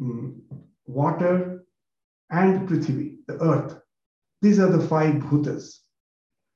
um, 0.01 0.43
water 0.87 1.65
and 2.31 2.69
prithvi 2.69 3.17
the 3.27 3.37
earth 3.43 3.81
these 4.43 4.59
are 4.59 4.71
the 4.77 4.87
five 4.89 5.15
bhutas 5.15 5.79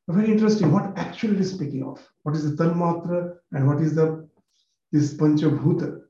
very 0.09 0.31
interesting 0.31 0.73
what 0.73 0.93
actually 0.97 1.39
is 1.39 1.53
speaking 1.53 1.85
of 1.85 2.01
what 2.25 2.35
is 2.35 2.45
the 2.45 2.57
tanmatra 2.63 3.37
and 3.53 3.67
what 3.67 3.81
is 3.81 3.95
the 3.95 4.29
this 4.93 5.15
Panchabhuta. 5.15 6.01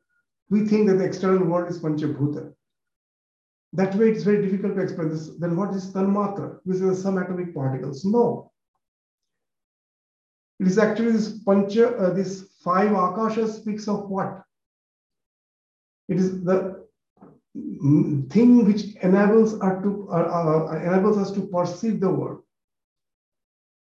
We 0.49 0.67
think 0.67 0.89
that 0.89 0.99
the 0.99 1.05
external 1.05 1.47
world 1.47 1.71
is 1.71 1.81
Panchabhuta. 1.81 2.53
That 3.73 3.95
way, 3.95 4.11
it's 4.11 4.25
very 4.25 4.43
difficult 4.45 4.75
to 4.77 4.83
explain 4.83 5.11
this. 5.11 5.31
Then 5.39 5.57
what 5.57 5.75
is 5.75 5.93
Tanmatra? 5.93 6.59
Which 6.65 6.81
are 6.81 6.95
some 6.95 7.19
atomic 7.19 7.55
particles? 7.55 8.05
No. 8.05 8.51
It 10.61 10.67
is 10.67 10.77
actually 10.77 11.13
this 11.13 11.41
uh, 11.49 12.13
this 12.15 12.51
five 12.63 12.93
akasha 12.93 13.49
speaks 13.49 13.89
of 13.89 14.11
what? 14.11 14.43
It 16.09 16.19
is 16.19 16.45
the 16.45 16.87
thing 18.29 18.67
which 18.67 18.95
enables 18.97 19.55
us 19.61 19.83
to 19.83 20.09
uh, 20.13 20.69
uh, 20.71 20.81
enables 20.85 21.17
us 21.17 21.31
to 21.33 21.41
perceive 21.47 21.99
the 22.01 22.11
world. 22.11 22.43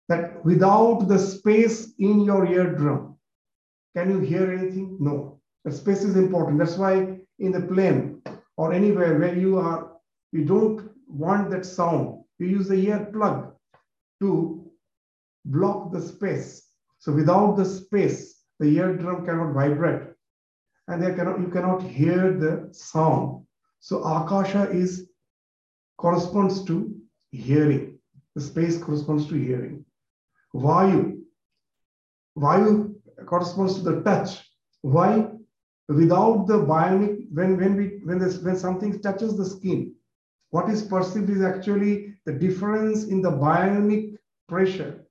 That 0.07 0.45
without 0.45 1.07
the 1.07 1.17
space 1.17 1.93
in 1.97 2.21
your 2.21 2.45
eardrum, 2.45 3.17
can 3.95 4.11
you 4.11 4.19
hear 4.19 4.51
anything? 4.51 4.97
No. 4.99 5.41
The 5.65 5.71
space 5.71 6.03
is 6.03 6.15
important. 6.15 6.59
That's 6.59 6.77
why 6.77 7.17
in 7.39 7.51
the 7.51 7.61
plane 7.61 8.21
or 8.55 8.71
anywhere 8.71 9.17
where 9.17 9.35
you 9.35 9.57
are, 9.57 9.93
you 10.31 10.45
don't 10.45 10.91
want 11.07 11.49
that 11.49 11.65
sound. 11.65 12.23
You 12.37 12.47
use 12.47 12.67
the 12.67 12.75
ear 12.75 13.09
plug 13.11 13.53
to 14.21 14.71
block 15.43 15.91
the 15.91 16.01
space. 16.01 16.66
So 17.07 17.13
without 17.13 17.55
the 17.55 17.63
space, 17.63 18.43
the 18.59 18.65
eardrum 18.65 19.25
cannot 19.25 19.53
vibrate 19.53 20.09
and 20.89 21.01
there 21.01 21.15
cannot 21.15 21.39
you 21.39 21.47
cannot 21.47 21.81
hear 21.81 22.33
the 22.33 22.67
sound. 22.73 23.45
So 23.79 24.03
akasha 24.03 24.69
is 24.69 25.09
corresponds 25.97 26.65
to 26.65 26.93
hearing. 27.31 27.97
The 28.35 28.41
space 28.41 28.77
corresponds 28.77 29.25
to 29.27 29.35
hearing. 29.35 29.85
Vayu. 30.53 31.21
Vayu 32.37 32.95
corresponds 33.25 33.75
to 33.75 33.83
the 33.83 34.01
touch. 34.01 34.45
Why? 34.81 35.29
Without 35.87 36.45
the 36.45 36.59
bionic, 36.59 37.31
when 37.31 37.55
when 37.55 37.77
we 37.77 38.01
when 38.03 38.19
this 38.19 38.39
when 38.39 38.57
something 38.57 38.99
touches 38.99 39.37
the 39.37 39.45
skin, 39.45 39.95
what 40.49 40.69
is 40.69 40.81
perceived 40.81 41.29
is 41.29 41.41
actually 41.41 42.15
the 42.25 42.33
difference 42.33 43.05
in 43.05 43.21
the 43.21 43.31
bionic 43.31 44.17
pressure, 44.49 45.07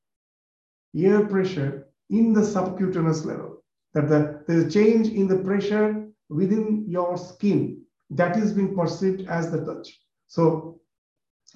air 0.94 1.24
pressure 1.24 1.85
in 2.10 2.32
the 2.32 2.44
subcutaneous 2.44 3.24
level. 3.24 3.62
That 3.94 4.08
the, 4.08 4.44
there's 4.46 4.64
a 4.64 4.70
change 4.70 5.08
in 5.08 5.26
the 5.26 5.38
pressure 5.38 6.08
within 6.28 6.84
your 6.88 7.16
skin 7.16 7.82
that 8.10 8.36
is 8.36 8.52
being 8.52 8.74
perceived 8.74 9.28
as 9.28 9.50
the 9.50 9.64
touch. 9.64 9.98
So 10.28 10.80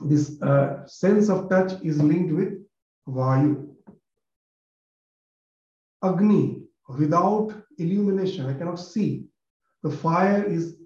this 0.05 0.41
uh, 0.43 0.87
sense 0.87 1.29
of 1.29 1.49
touch 1.49 1.73
is 1.83 2.03
linked 2.03 2.33
with 2.33 2.55
vayu. 3.09 3.69
Agni, 6.03 6.63
without 6.89 7.53
illumination, 7.79 8.47
I 8.47 8.55
cannot 8.55 8.77
see. 8.77 9.27
The 9.83 9.91
fire 9.91 10.43
is 10.45 10.77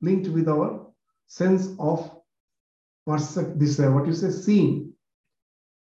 linked 0.00 0.28
with 0.28 0.48
our 0.48 0.86
sense 1.26 1.70
of 1.78 2.10
percep- 3.08 3.58
this, 3.58 3.80
uh, 3.80 3.90
what 3.90 4.06
you 4.06 4.12
say, 4.12 4.30
seeing. 4.30 4.92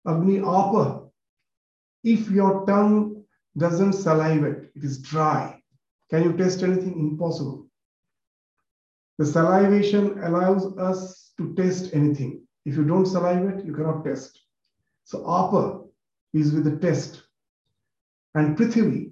Agni 0.08 0.40
apa. 0.40 0.99
If 2.04 2.30
your 2.30 2.66
tongue 2.66 3.24
doesn't 3.58 3.94
salivate, 3.94 4.72
it 4.76 4.84
is 4.84 5.00
dry. 5.00 5.62
Can 6.10 6.24
you 6.24 6.34
taste 6.38 6.64
anything? 6.64 6.98
Impossible. 7.00 7.68
The 9.18 9.26
salivation 9.26 10.24
allows 10.24 10.78
us 10.78 11.34
to 11.38 11.54
taste 11.56 11.94
anything. 11.94 12.42
If 12.66 12.76
you 12.76 12.86
don't 12.86 13.06
salivate, 13.06 13.66
you 13.66 13.74
cannot 13.74 14.06
taste. 14.06 14.40
So 15.04 15.26
apa 15.28 15.82
is 16.34 16.54
with 16.54 16.64
the 16.64 16.78
taste. 16.78 17.24
And 18.36 18.58
Prithvi, 18.58 19.12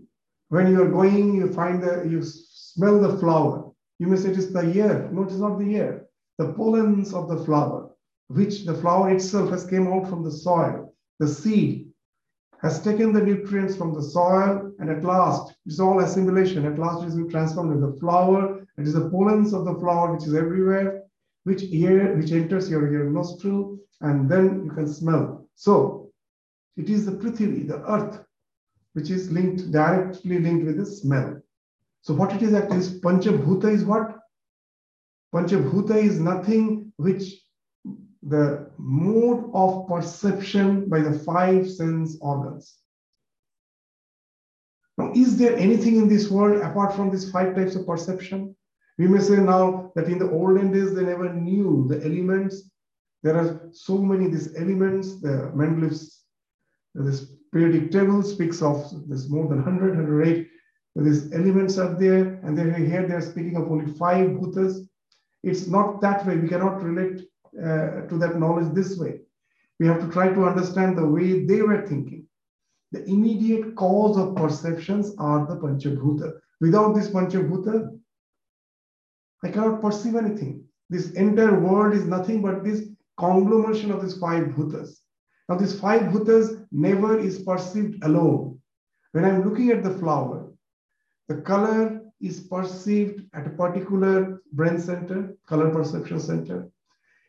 when 0.50 0.72
you 0.72 0.82
are 0.82 0.90
going, 0.90 1.36
you 1.36 1.52
find 1.52 1.84
the, 1.84 2.08
you 2.10 2.22
smell 2.24 3.02
the 3.02 3.18
flower. 3.18 3.72
You 4.00 4.08
may 4.08 4.16
say 4.16 4.30
it 4.30 4.38
is 4.38 4.54
the 4.54 4.62
air. 4.62 5.10
No, 5.12 5.24
it 5.24 5.32
is 5.32 5.40
not 5.40 5.60
the 5.60 5.76
air. 5.76 6.06
The 6.38 6.54
pollens 6.54 7.14
of 7.14 7.28
the 7.28 7.44
flower, 7.44 7.90
which 8.28 8.64
the 8.64 8.76
flower 8.76 9.10
itself 9.10 9.50
has 9.50 9.66
came 9.66 9.92
out 9.92 10.08
from 10.08 10.24
the 10.24 10.32
soil. 10.32 10.94
The 11.20 11.28
seed 11.28 11.87
has 12.62 12.82
taken 12.82 13.14
the 13.14 13.22
nutrients 13.22 13.76
from 13.76 13.94
the 13.94 14.02
soil, 14.02 14.72
and 14.80 14.90
at 14.90 15.04
last, 15.04 15.54
it's 15.66 15.80
all 15.80 16.00
assimilation. 16.00 16.66
At 16.66 16.80
last, 16.80 17.04
it 17.04 17.08
is 17.08 17.16
being 17.16 17.30
transformed 17.30 17.74
into 17.74 17.88
the 17.88 18.00
flower. 18.00 18.66
It 18.78 18.88
is 18.88 18.94
the 18.94 19.10
pollens 19.10 19.54
of 19.54 19.66
the 19.66 19.76
flower 19.76 20.14
which 20.14 20.26
is 20.26 20.34
everywhere, 20.34 21.04
which 21.44 21.64
air, 21.72 22.16
which 22.16 22.32
enters 22.32 22.70
your, 22.70 22.92
your 22.92 23.10
nostril, 23.12 23.78
and 24.02 24.30
then 24.30 24.66
you 24.66 24.72
can 24.72 24.88
smell. 24.88 25.48
So, 25.56 26.12
it 26.78 26.90
is 26.90 27.06
the 27.06 27.12
Prithvi, 27.12 27.68
the 27.68 27.84
earth, 27.92 28.24
which 28.94 29.10
is 29.10 29.32
linked 29.32 29.72
directly 29.72 30.40
linked 30.40 30.66
with 30.66 30.78
the 30.78 30.86
smell. 30.86 31.42
So 32.02 32.14
what 32.14 32.34
it 32.34 32.42
is 32.42 32.54
actually 32.54 32.78
is 32.78 33.02
Panchabhuta 33.02 33.66
is 33.66 33.84
what? 33.84 34.18
Panchabhuta 35.34 35.96
is 35.96 36.20
nothing 36.20 36.94
which 36.98 37.42
the 38.28 38.70
mode 38.78 39.50
of 39.54 39.88
perception 39.88 40.90
by 40.90 41.00
the 41.00 41.18
five 41.20 41.70
sense 41.70 42.18
organs. 42.22 42.76
Now, 44.98 45.12
is 45.16 45.38
there 45.38 45.56
anything 45.56 45.98
in 45.98 46.10
this 46.10 46.30
world 46.30 46.62
apart 46.62 46.96
from 46.96 47.12
these 47.12 47.32
five 47.32 47.56
types 47.56 47.76
of 47.76 47.86
perception? 47.86 48.56
We 48.98 49.08
may 49.08 49.20
say 49.20 49.38
now 49.38 49.92
that 49.96 50.08
in 50.08 50.18
the 50.18 50.30
olden 50.32 50.72
days 50.72 50.94
they 50.94 51.04
never 51.04 51.32
knew 51.32 51.86
the 51.88 52.04
elements. 52.04 52.70
There 53.24 53.38
are 53.38 53.70
so 53.72 54.00
many 54.00 54.30
these 54.30 54.56
elements. 54.56 55.22
The 55.22 55.52
Mendeleev's 55.56 56.24
this 56.96 57.32
periodic 57.54 57.92
table 57.92 58.24
speaks 58.24 58.62
of 58.62 59.08
this 59.08 59.30
more 59.30 59.48
than 59.48 59.64
100, 59.64 59.98
108. 59.98 60.48
These 60.96 61.32
elements 61.32 61.78
are 61.78 61.94
there, 61.94 62.40
and 62.44 62.58
then 62.58 62.74
here 62.74 63.08
they 63.08 63.14
are 63.14 63.22
speaking 63.22 63.56
of 63.56 63.72
only 63.72 63.94
five 63.94 64.30
bhutas. 64.32 64.88
It's 65.44 65.68
not 65.68 66.02
that 66.02 66.26
way. 66.26 66.38
We 66.38 66.50
cannot 66.50 66.82
relate 66.82 67.28
uh, 67.58 68.08
to 68.08 68.18
that 68.20 68.40
knowledge 68.40 68.74
this 68.74 68.98
way. 68.98 69.22
We 69.80 69.88
have 69.88 70.02
to 70.02 70.10
try 70.10 70.34
to 70.34 70.46
understand 70.46 70.98
the 70.98 71.08
way 71.08 71.46
they 71.46 71.62
were 71.62 71.86
thinking. 71.86 72.26
The 72.92 73.04
immediate 73.06 73.76
cause 73.76 74.18
of 74.18 74.36
perceptions 74.36 75.14
are 75.20 75.46
the 75.46 75.58
Panchabhuta. 75.58 76.40
Without 76.62 76.94
this 76.94 77.10
Panchabhuta, 77.10 77.98
I 79.44 79.50
cannot 79.50 79.82
perceive 79.82 80.16
anything. 80.16 80.64
This 80.90 81.12
entire 81.12 81.60
world 81.60 81.94
is 81.94 82.06
nothing 82.06 82.42
but 82.42 82.64
this 82.64 82.88
conglomeration 83.18 83.92
of 83.92 84.02
these 84.02 84.18
five 84.18 84.48
bhutas. 84.48 85.00
Now, 85.50 85.58
these 85.58 85.80
five 85.80 86.14
bhutas 86.14 86.66
never 86.72 87.20
is 87.20 87.40
perceived 87.40 88.04
alone. 88.04 88.60
When 89.12 89.26
I'm 89.26 89.48
looking 89.48 89.70
at 89.72 89.84
the 89.84 89.98
flower, 89.98 90.52
the 91.28 91.42
color 91.42 92.02
is 92.22 92.42
perceived 92.42 93.26
at 93.34 93.48
a 93.48 93.52
particular 93.52 94.42
brain 94.54 94.80
center, 94.80 95.36
color 95.46 95.70
perception 95.70 96.20
center. 96.20 96.70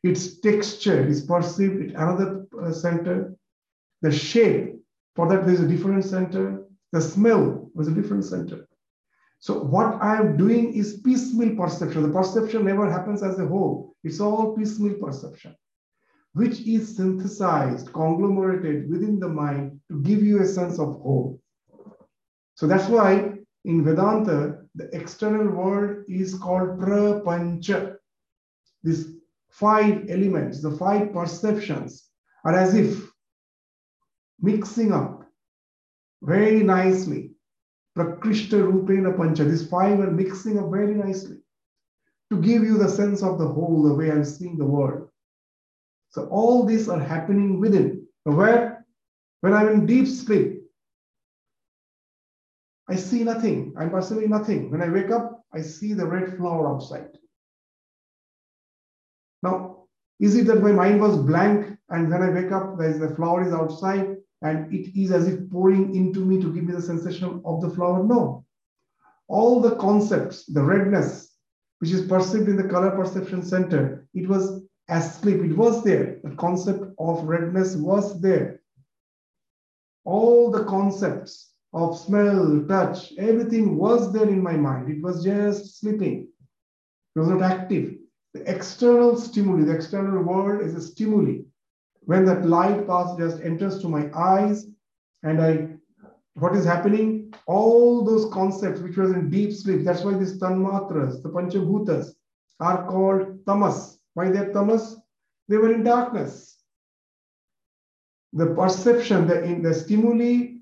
Its 0.03 0.41
texture 0.41 1.07
is 1.07 1.25
perceived 1.25 1.91
at 1.91 2.01
another 2.01 2.47
uh, 2.63 2.73
center. 2.73 3.35
The 4.03 4.13
shape, 4.13 4.77
for 5.17 5.29
that 5.29 5.45
there's 5.45 5.61
a 5.61 5.69
different 5.69 6.05
center. 6.05 6.65
The 6.93 7.01
smell 7.01 7.71
was 7.75 7.89
a 7.89 7.93
different 7.93 8.25
center. 8.25 8.69
So 9.41 9.63
what 9.63 10.01
I 10.03 10.17
am 10.17 10.37
doing 10.37 10.73
is 10.75 11.01
piecemeal 11.01 11.57
perception. 11.57 12.03
The 12.03 12.09
perception 12.09 12.65
never 12.65 12.91
happens 12.91 13.23
as 13.23 13.39
a 13.39 13.47
whole. 13.47 13.95
It's 14.03 14.21
all 14.21 14.57
piecemeal 14.57 14.95
perception, 14.95 15.55
which 16.33 16.61
is 16.61 16.97
synthesized, 16.97 17.93
conglomerated 17.93 18.91
within 18.91 19.21
the 19.21 19.29
mind 19.29 19.81
to 19.91 20.01
give 20.03 20.23
you 20.23 20.41
a 20.41 20.47
sense 20.47 20.79
of 20.79 21.01
whole. 21.01 21.41
So 22.55 22.67
that's 22.67 22.89
why 22.89 23.35
in 23.65 23.85
Vedanta, 23.85 24.63
the 24.75 24.89
external 24.95 25.49
world 25.49 26.05
is 26.09 26.35
called 26.35 26.81
prapancha. 26.81 27.97
These 28.83 29.18
five 29.59 30.07
elements, 30.09 30.63
the 30.63 30.71
five 30.73 31.13
perceptions 31.13 32.09
are 32.45 32.55
as 32.55 32.75
if 32.75 33.11
mixing 34.41 34.93
up 34.93 35.25
very 36.23 36.63
nicely. 36.63 37.33
Prakrishta 37.97 38.63
Rupena 38.63 39.17
Pancha. 39.17 39.45
These 39.45 39.69
five 39.69 39.99
are 39.99 40.11
mixing 40.11 40.59
up 40.59 40.71
very 40.71 40.95
nicely 40.95 41.39
to 42.31 42.41
give 42.41 42.63
you 42.63 42.79
the 42.79 42.89
sense 42.89 43.23
of 43.23 43.39
the 43.39 43.49
whole, 43.49 43.83
the 43.83 43.95
way 43.95 44.11
I'm 44.11 44.25
seeing 44.25 44.57
the 44.57 44.65
world. 44.65 45.09
So 46.11 46.29
all 46.29 46.65
these 46.65 46.89
are 46.89 47.01
happening 47.01 47.61
within. 47.61 48.07
Where 48.25 48.87
when 49.41 49.55
I'm 49.55 49.69
in 49.69 49.87
deep 49.87 50.07
sleep, 50.07 50.63
I 52.89 52.97
see 52.97 53.25
nothing. 53.25 53.75
I'm 53.77 53.91
perceiving 53.91 54.31
nothing. 54.31 54.71
When 54.71 54.83
I 54.83 54.89
wake 54.89 55.11
up, 55.11 55.45
I 55.53 55.61
see 55.61 55.93
the 55.95 56.07
red 56.07 56.37
flower 56.37 56.75
outside. 56.75 57.19
Now, 59.43 59.85
is 60.21 60.35
it 60.35 60.47
that 60.47 60.63
my 60.63 60.73
mind 60.73 61.01
was 61.01 61.17
blank 61.17 61.79
and 61.91 62.11
when 62.11 62.23
I 62.23 62.31
wake 62.31 62.53
up, 62.53 62.79
there's 62.79 62.99
the 62.99 63.15
flower 63.15 63.47
is 63.47 63.53
outside 63.53 64.17
and 64.43 64.73
it 64.73 64.99
is 65.01 65.13
as 65.13 65.29
if 65.29 65.51
pouring 65.51 65.95
into 65.95 66.25
me 66.25 66.41
to 66.41 66.53
give 66.53 66.65
me 66.65 66.75
the 66.75 66.83
sensation 66.83 67.41
of 67.45 67.61
the 67.61 67.71
flower? 67.71 68.03
No. 68.05 68.45
All 69.29 69.61
the 69.61 69.77
concepts, 69.77 70.47
the 70.47 70.63
redness, 70.63 71.37
which 71.79 71.91
is 71.91 72.07
perceived 72.07 72.49
in 72.49 72.57
the 72.57 72.69
color 72.69 72.91
perception 72.91 73.43
center, 73.43 74.07
it 74.15 74.29
was 74.29 74.63
asleep. 74.89 75.43
It 75.43 75.57
was 75.57 75.85
there. 75.85 76.19
The 76.25 76.35
concept 76.37 76.85
of 76.99 77.25
redness 77.25 77.77
was 77.77 78.21
there. 78.21 78.61
All 80.05 80.51
the 80.51 80.65
concepts 80.65 81.53
of 81.73 81.99
smell, 81.99 82.65
touch, 82.67 83.13
everything 83.19 83.77
was 83.77 84.13
there 84.13 84.29
in 84.29 84.43
my 84.43 84.57
mind. 84.57 84.91
It 84.91 85.03
was 85.03 85.23
just 85.23 85.81
sleeping. 85.81 86.29
It 87.15 87.19
was 87.19 87.29
not 87.29 87.43
active. 87.43 87.97
The 88.39 88.55
external 88.55 89.17
stimuli, 89.17 89.65
the 89.65 89.75
external 89.75 90.23
world 90.23 90.63
is 90.63 90.75
a 90.75 90.81
stimuli. 90.81 91.41
When 92.03 92.25
that 92.27 92.47
light 92.47 92.87
path 92.87 93.19
just 93.19 93.41
enters 93.41 93.81
to 93.81 93.89
my 93.89 94.11
eyes, 94.15 94.67
and 95.25 95.43
I, 95.43 95.71
what 96.35 96.55
is 96.55 96.65
happening? 96.65 97.35
All 97.47 98.05
those 98.05 98.33
concepts 98.33 98.81
which 98.81 98.97
was 98.97 99.11
in 99.11 99.29
deep 99.29 99.53
sleep. 99.53 99.85
That's 99.85 100.05
why 100.05 100.15
these 100.15 100.39
tanmatras, 100.39 101.21
the 101.21 101.31
panchabhutas, 101.31 102.15
are 102.61 102.87
called 102.87 103.45
tamas. 103.45 103.99
Why 104.15 104.31
they're 104.31 104.53
tamas? 104.53 105.01
They 105.49 105.57
were 105.57 105.73
in 105.73 105.83
darkness. 105.83 106.59
The 108.35 108.55
perception, 108.55 109.27
the, 109.27 109.43
in 109.43 109.63
the 109.63 109.75
stimuli 109.75 110.59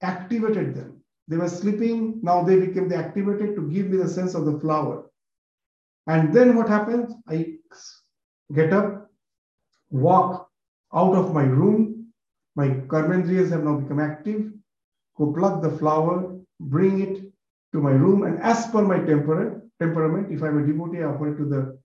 activated 0.00 0.74
them. 0.74 1.00
They 1.28 1.36
were 1.36 1.48
sleeping, 1.48 2.18
now 2.20 2.42
they 2.42 2.58
became 2.58 2.88
the 2.88 2.96
activated 2.96 3.54
to 3.54 3.70
give 3.70 3.90
me 3.90 3.98
the 3.98 4.08
sense 4.08 4.34
of 4.34 4.44
the 4.44 4.58
flower. 4.58 5.08
And 6.06 6.32
then 6.34 6.56
what 6.56 6.68
happens? 6.68 7.14
I 7.28 7.54
get 8.54 8.72
up, 8.72 9.10
walk 9.90 10.48
out 10.94 11.14
of 11.14 11.32
my 11.32 11.44
room. 11.44 12.12
My 12.56 12.68
karmendriyas 12.68 13.50
have 13.50 13.64
now 13.64 13.76
become 13.76 14.00
active. 14.00 14.52
Go 15.16 15.32
pluck 15.32 15.62
the 15.62 15.70
flower, 15.70 16.38
bring 16.60 17.00
it 17.00 17.32
to 17.72 17.80
my 17.80 17.92
room, 17.92 18.24
and 18.24 18.40
as 18.42 18.66
per 18.66 18.82
my 18.82 18.98
temperament, 18.98 19.64
temperament, 19.80 20.30
if 20.30 20.42
I'm 20.42 20.58
a 20.62 20.66
devotee, 20.66 21.02
I 21.02 21.04
offer 21.04 21.32
it 21.32 21.38
to 21.38 21.48
the 21.48 21.78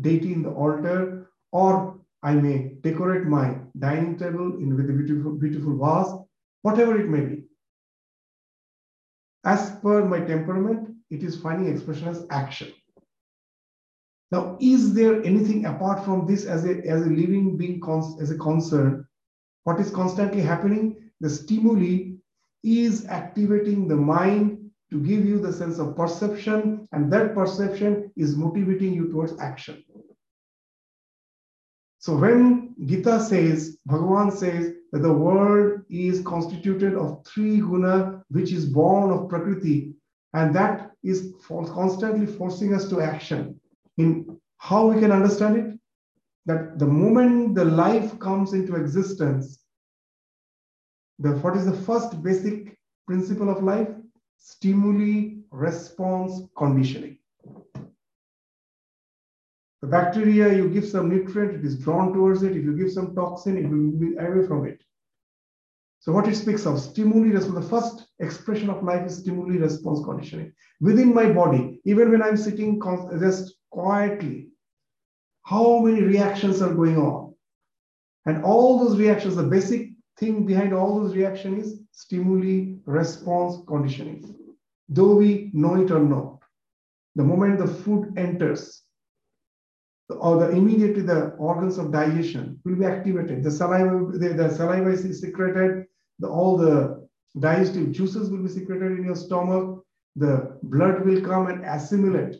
deity 0.00 0.32
in 0.32 0.42
the 0.42 0.50
altar, 0.50 1.30
or 1.50 1.98
I 2.22 2.34
may 2.34 2.76
decorate 2.82 3.24
my 3.24 3.56
dining 3.78 4.16
table 4.16 4.58
in 4.58 4.76
with 4.76 4.88
a 4.88 4.92
beautiful, 4.92 5.32
beautiful 5.32 5.76
vase 5.76 6.12
whatever 6.62 6.98
it 7.00 7.08
may 7.08 7.24
be. 7.24 7.44
As 9.44 9.70
per 9.82 10.04
my 10.04 10.20
temperament, 10.20 10.90
it 11.10 11.22
is 11.22 11.40
finding 11.40 11.72
expression 11.72 12.08
as 12.08 12.26
action. 12.30 12.72
Now, 14.30 14.56
is 14.60 14.94
there 14.94 15.22
anything 15.24 15.64
apart 15.64 16.04
from 16.04 16.26
this 16.26 16.44
as 16.44 16.64
a, 16.64 16.78
as 16.86 17.02
a 17.02 17.10
living 17.10 17.56
being 17.56 17.82
as 18.20 18.30
a 18.30 18.38
concern? 18.38 19.06
What 19.64 19.80
is 19.80 19.90
constantly 19.90 20.40
happening? 20.40 21.10
The 21.20 21.30
stimuli 21.30 22.12
is 22.62 23.06
activating 23.06 23.88
the 23.88 23.96
mind 23.96 24.70
to 24.90 25.00
give 25.00 25.24
you 25.24 25.38
the 25.38 25.52
sense 25.52 25.78
of 25.78 25.96
perception, 25.96 26.88
and 26.92 27.12
that 27.12 27.34
perception 27.34 28.12
is 28.16 28.36
motivating 28.36 28.92
you 28.92 29.10
towards 29.10 29.38
action. 29.40 29.84
So 31.98 32.16
when 32.16 32.74
Gita 32.86 33.20
says, 33.20 33.78
Bhagavan 33.88 34.32
says 34.32 34.72
that 34.92 35.02
the 35.02 35.12
world 35.12 35.82
is 35.90 36.22
constituted 36.22 36.94
of 36.94 37.24
three 37.26 37.58
guna, 37.58 38.24
which 38.30 38.52
is 38.52 38.64
born 38.64 39.10
of 39.10 39.28
Prakriti, 39.28 39.92
and 40.32 40.54
that 40.54 40.92
is 41.02 41.34
for 41.42 41.66
constantly 41.66 42.26
forcing 42.26 42.74
us 42.74 42.88
to 42.88 43.00
action. 43.00 43.59
In 44.00 44.40
how 44.56 44.86
we 44.86 45.00
can 45.00 45.12
understand 45.12 45.56
it? 45.56 45.78
That 46.46 46.78
the 46.78 46.86
moment 46.86 47.54
the 47.54 47.64
life 47.64 48.18
comes 48.18 48.54
into 48.54 48.76
existence, 48.76 49.60
the, 51.18 51.32
what 51.42 51.56
is 51.56 51.66
the 51.66 51.80
first 51.88 52.22
basic 52.22 52.78
principle 53.06 53.50
of 53.50 53.62
life? 53.62 53.88
Stimuli, 54.38 55.42
response, 55.50 56.40
conditioning. 56.56 57.18
The 59.82 59.88
bacteria, 59.88 60.54
you 60.54 60.68
give 60.70 60.86
some 60.86 61.08
nutrient, 61.10 61.54
it 61.54 61.64
is 61.64 61.78
drawn 61.78 62.12
towards 62.14 62.42
it. 62.42 62.56
If 62.56 62.64
you 62.64 62.76
give 62.76 62.92
some 62.92 63.14
toxin, 63.14 63.58
it 63.58 63.68
will 63.68 63.92
be 63.92 64.16
away 64.16 64.46
from 64.46 64.66
it. 64.66 64.80
So 66.00 66.12
what 66.12 66.26
it 66.26 66.36
speaks 66.36 66.64
of, 66.64 66.80
stimuli 66.80 67.34
response, 67.34 67.64
the 67.64 67.70
first 67.70 68.06
expression 68.18 68.70
of 68.70 68.82
life 68.82 69.06
is 69.06 69.18
stimuli 69.18 69.58
response 69.58 70.02
conditioning. 70.02 70.52
Within 70.80 71.14
my 71.14 71.30
body, 71.30 71.80
even 71.84 72.10
when 72.10 72.22
I'm 72.22 72.38
sitting 72.38 72.80
just 73.20 73.59
quietly, 73.70 74.48
how 75.42 75.80
many 75.80 76.02
reactions 76.02 76.60
are 76.62 76.74
going 76.74 76.96
on? 76.96 77.34
And 78.26 78.44
all 78.44 78.78
those 78.78 78.98
reactions, 78.98 79.36
the 79.36 79.42
basic 79.42 79.90
thing 80.18 80.44
behind 80.44 80.74
all 80.74 81.00
those 81.00 81.16
reactions 81.16 81.66
is 81.66 81.80
stimuli 81.92 82.76
response 82.84 83.64
conditioning. 83.66 84.34
Though 84.88 85.16
we 85.16 85.50
know 85.52 85.82
it 85.82 85.90
or 85.90 86.00
not, 86.00 86.38
the 87.14 87.24
moment 87.24 87.58
the 87.58 87.66
food 87.66 88.12
enters, 88.16 88.82
or 90.08 90.40
the 90.40 90.50
immediately 90.50 91.02
the 91.02 91.30
organs 91.38 91.78
of 91.78 91.92
digestion 91.92 92.60
will 92.64 92.76
be 92.76 92.84
activated. 92.84 93.42
The 93.42 93.50
saliva, 93.50 94.18
the, 94.18 94.28
the 94.34 94.50
saliva 94.50 94.90
is 94.90 95.20
secreted, 95.20 95.86
the, 96.18 96.28
all 96.28 96.56
the 96.56 97.08
digestive 97.38 97.92
juices 97.92 98.30
will 98.30 98.42
be 98.42 98.48
secreted 98.48 98.98
in 98.98 99.04
your 99.04 99.16
stomach, 99.16 99.84
the 100.16 100.58
blood 100.64 101.04
will 101.06 101.20
come 101.22 101.46
and 101.46 101.64
assimilate, 101.64 102.36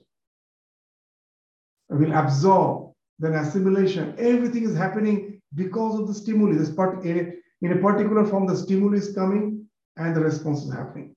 will 1.96 2.12
absorb, 2.14 2.92
then 3.18 3.34
assimilation. 3.34 4.14
Everything 4.18 4.64
is 4.64 4.76
happening 4.76 5.40
because 5.54 5.98
of 5.98 6.06
the 6.06 6.14
stimuli. 6.14 6.56
This 6.56 6.70
part 6.70 7.04
in 7.04 7.18
a, 7.18 7.64
in 7.66 7.72
a 7.76 7.80
particular 7.80 8.24
form, 8.24 8.46
the 8.46 8.56
stimuli 8.56 8.98
is 8.98 9.14
coming 9.14 9.66
and 9.96 10.14
the 10.14 10.20
response 10.20 10.64
is 10.64 10.72
happening. 10.72 11.14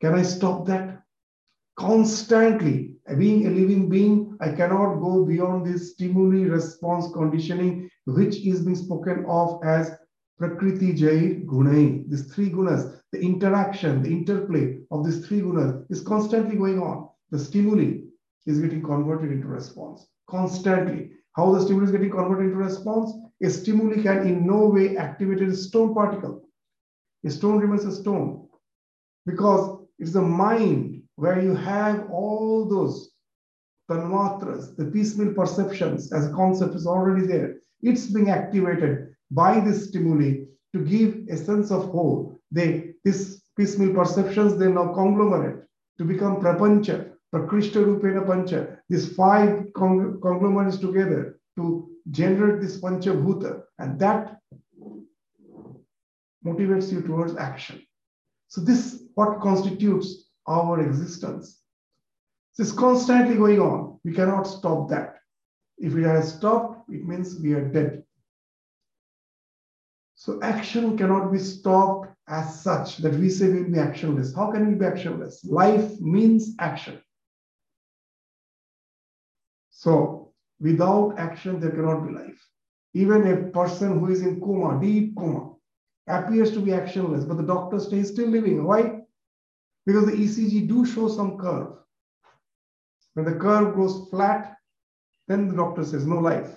Can 0.00 0.14
I 0.14 0.22
stop 0.22 0.66
that? 0.66 1.02
Constantly, 1.76 2.96
being 3.16 3.46
a 3.46 3.50
living 3.50 3.88
being, 3.88 4.36
I 4.40 4.50
cannot 4.50 4.96
go 4.96 5.24
beyond 5.24 5.66
this 5.66 5.92
stimuli 5.92 6.48
response 6.48 7.06
conditioning, 7.12 7.88
which 8.04 8.36
is 8.44 8.62
being 8.62 8.76
spoken 8.76 9.24
of 9.26 9.60
as 9.64 9.92
Prakriti 10.38 10.92
Jair 10.92 11.44
Gunai. 11.46 12.08
These 12.08 12.32
three 12.32 12.50
gunas, 12.50 13.00
the 13.12 13.20
interaction, 13.20 14.02
the 14.02 14.10
interplay 14.10 14.78
of 14.90 15.04
these 15.04 15.26
three 15.26 15.40
gunas 15.40 15.84
is 15.90 16.02
constantly 16.02 16.56
going 16.56 16.80
on. 16.80 17.08
The 17.30 17.38
stimuli 17.38 18.07
is 18.48 18.58
getting 18.58 18.82
converted 18.82 19.30
into 19.30 19.46
response 19.46 20.06
constantly. 20.28 21.10
How 21.36 21.52
the 21.52 21.60
stimulus 21.60 21.90
getting 21.90 22.10
converted 22.10 22.46
into 22.46 22.56
response? 22.56 23.12
A 23.42 23.50
stimuli 23.50 24.02
can 24.02 24.26
in 24.26 24.46
no 24.46 24.66
way 24.66 24.96
activate 24.96 25.42
a 25.42 25.54
stone 25.54 25.94
particle. 25.94 26.42
A 27.24 27.30
stone 27.30 27.58
remains 27.58 27.84
a 27.84 27.92
stone 27.92 28.48
because 29.26 29.86
it's 29.98 30.12
the 30.12 30.22
mind 30.22 31.02
where 31.16 31.40
you 31.40 31.54
have 31.54 32.08
all 32.10 32.68
those 32.68 33.12
tanmatras, 33.90 34.76
the 34.76 34.86
piecemeal 34.86 35.34
perceptions 35.34 36.12
as 36.12 36.26
a 36.26 36.32
concept 36.32 36.74
is 36.74 36.86
already 36.86 37.26
there. 37.26 37.56
It's 37.82 38.06
being 38.06 38.30
activated 38.30 39.14
by 39.30 39.60
this 39.60 39.88
stimuli 39.88 40.44
to 40.74 40.84
give 40.84 41.26
a 41.30 41.36
sense 41.36 41.70
of 41.70 41.90
whole. 41.90 42.40
They 42.50 42.94
this 43.04 43.42
piecemeal 43.56 43.94
perceptions 43.94 44.56
they 44.56 44.70
now 44.70 44.92
conglomerate 44.92 45.64
to 45.98 46.04
become 46.04 46.40
prapancha, 46.40 47.12
prakrishta 47.32 47.84
rupena 47.84 48.26
pancha. 48.26 48.78
These 48.88 49.14
five 49.14 49.72
cong- 49.74 50.20
conglomerates 50.20 50.78
together 50.78 51.40
to 51.56 51.90
generate 52.10 52.60
this 52.60 52.80
Pancha 52.80 53.10
Bhuta, 53.10 53.62
and 53.78 53.98
that 54.00 54.38
motivates 56.44 56.92
you 56.92 57.02
towards 57.02 57.36
action. 57.36 57.82
So 58.46 58.60
this 58.60 59.02
what 59.14 59.40
constitutes 59.40 60.30
our 60.46 60.80
existence. 60.80 61.60
This 62.56 62.68
is 62.68 62.72
constantly 62.72 63.36
going 63.36 63.60
on. 63.60 64.00
We 64.04 64.12
cannot 64.14 64.44
stop 64.44 64.88
that. 64.88 65.16
If 65.76 65.92
we 65.92 66.04
are 66.04 66.22
stopped, 66.22 66.88
it 66.90 67.06
means 67.06 67.38
we 67.38 67.52
are 67.52 67.68
dead. 67.68 68.04
So 70.14 70.40
action 70.42 70.96
cannot 70.96 71.30
be 71.30 71.38
stopped 71.38 72.08
as 72.26 72.62
such 72.62 72.96
that 72.98 73.14
we 73.14 73.28
say 73.28 73.48
we'll 73.50 73.64
be 73.64 73.78
actionless. 73.78 74.34
How 74.34 74.50
can 74.50 74.66
we 74.66 74.74
be 74.74 74.84
actionless? 74.84 75.38
Life 75.44 76.00
means 76.00 76.54
action. 76.58 77.00
So 79.78 80.32
without 80.58 81.14
action, 81.18 81.60
there 81.60 81.70
cannot 81.70 82.04
be 82.04 82.12
life. 82.12 82.44
Even 82.94 83.28
a 83.28 83.50
person 83.50 84.00
who 84.00 84.10
is 84.10 84.22
in 84.22 84.40
coma, 84.40 84.80
deep 84.82 85.14
coma, 85.16 85.54
appears 86.08 86.50
to 86.54 86.60
be 86.60 86.72
actionless, 86.72 87.28
but 87.28 87.36
the 87.36 87.44
doctor 87.44 87.78
stays 87.78 88.10
still 88.10 88.26
living. 88.26 88.64
Why? 88.64 89.02
Because 89.86 90.06
the 90.06 90.16
ECG 90.16 90.66
do 90.66 90.84
show 90.84 91.06
some 91.06 91.38
curve. 91.38 91.74
When 93.14 93.24
the 93.24 93.36
curve 93.36 93.76
goes 93.76 94.08
flat, 94.10 94.56
then 95.28 95.46
the 95.46 95.54
doctor 95.54 95.84
says 95.84 96.06
no 96.06 96.18
life. 96.18 96.56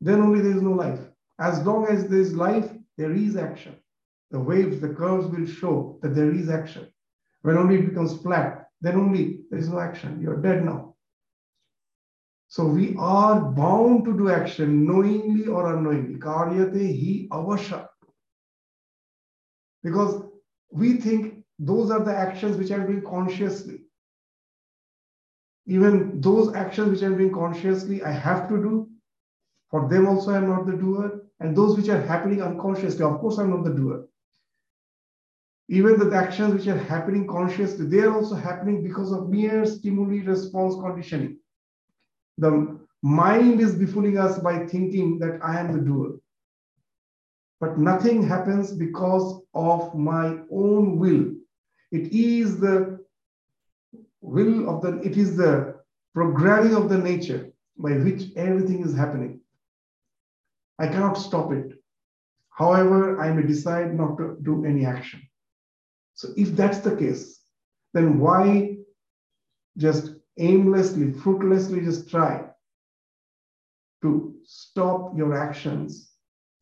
Then 0.00 0.22
only 0.22 0.40
there 0.40 0.56
is 0.56 0.62
no 0.62 0.72
life. 0.72 1.00
As 1.38 1.62
long 1.66 1.86
as 1.86 2.08
there 2.08 2.20
is 2.20 2.32
life, 2.32 2.70
there 2.96 3.12
is 3.12 3.36
action. 3.36 3.76
The 4.30 4.40
waves, 4.40 4.80
the 4.80 4.94
curves 4.94 5.26
will 5.26 5.44
show 5.44 5.98
that 6.00 6.14
there 6.14 6.32
is 6.32 6.48
action. 6.48 6.90
When 7.42 7.58
only 7.58 7.80
it 7.80 7.90
becomes 7.90 8.16
flat, 8.22 8.68
then 8.80 8.96
only 8.96 9.42
there 9.50 9.58
is 9.58 9.68
no 9.68 9.80
action. 9.80 10.18
You're 10.22 10.40
dead 10.40 10.64
now. 10.64 10.91
So 12.52 12.66
we 12.66 12.94
are 12.98 13.40
bound 13.40 14.04
to 14.04 14.12
do 14.14 14.28
action 14.28 14.84
knowingly 14.84 15.46
or 15.46 15.74
unknowingly. 15.74 16.18
Karyate 16.18 16.82
hi 17.02 17.26
avasha. 17.34 17.88
Because 19.82 20.22
we 20.70 20.98
think 20.98 21.46
those 21.58 21.90
are 21.90 22.04
the 22.04 22.14
actions 22.14 22.58
which 22.58 22.70
I'm 22.70 22.86
doing 22.86 23.04
consciously. 23.04 23.86
Even 25.64 26.20
those 26.20 26.54
actions 26.54 26.90
which 26.90 27.02
I'm 27.02 27.16
doing 27.16 27.32
consciously, 27.32 28.02
I 28.02 28.10
have 28.10 28.50
to 28.50 28.58
do. 28.58 28.86
For 29.70 29.88
them 29.88 30.06
also, 30.06 30.34
I'm 30.34 30.48
not 30.50 30.66
the 30.66 30.76
doer. 30.76 31.22
And 31.40 31.56
those 31.56 31.74
which 31.78 31.88
are 31.88 32.02
happening 32.02 32.42
unconsciously, 32.42 33.02
of 33.02 33.18
course, 33.18 33.38
I'm 33.38 33.48
not 33.48 33.64
the 33.64 33.72
doer. 33.72 34.04
Even 35.70 35.98
the 35.98 36.14
actions 36.14 36.52
which 36.52 36.66
are 36.66 36.76
happening 36.76 37.26
consciously, 37.26 37.86
they 37.86 38.00
are 38.00 38.14
also 38.14 38.34
happening 38.34 38.82
because 38.82 39.10
of 39.10 39.30
mere 39.30 39.64
stimuli 39.64 40.22
response 40.26 40.74
conditioning. 40.74 41.38
The 42.38 42.78
mind 43.02 43.60
is 43.60 43.74
befooling 43.74 44.20
us 44.20 44.38
by 44.38 44.66
thinking 44.66 45.18
that 45.18 45.40
I 45.42 45.58
am 45.58 45.72
the 45.72 45.80
doer. 45.80 46.18
But 47.60 47.78
nothing 47.78 48.26
happens 48.26 48.72
because 48.72 49.40
of 49.54 49.94
my 49.94 50.38
own 50.50 50.98
will. 50.98 51.32
It 51.92 52.12
is 52.12 52.58
the 52.58 53.04
will 54.20 54.68
of 54.68 54.82
the, 54.82 55.00
it 55.00 55.16
is 55.16 55.36
the 55.36 55.76
programming 56.14 56.74
of 56.74 56.88
the 56.88 56.98
nature 56.98 57.52
by 57.76 57.92
which 57.92 58.30
everything 58.36 58.82
is 58.82 58.96
happening. 58.96 59.40
I 60.78 60.88
cannot 60.88 61.14
stop 61.14 61.52
it. 61.52 61.72
However, 62.50 63.20
I 63.20 63.32
may 63.32 63.42
decide 63.42 63.94
not 63.94 64.18
to 64.18 64.36
do 64.42 64.64
any 64.64 64.84
action. 64.84 65.22
So, 66.14 66.28
if 66.36 66.54
that's 66.54 66.78
the 66.78 66.96
case, 66.96 67.40
then 67.94 68.18
why 68.18 68.76
just 69.76 70.14
aimlessly, 70.38 71.12
fruitlessly 71.12 71.80
just 71.80 72.08
try 72.10 72.44
to 74.02 74.34
stop 74.44 75.16
your 75.16 75.34
actions 75.34 76.12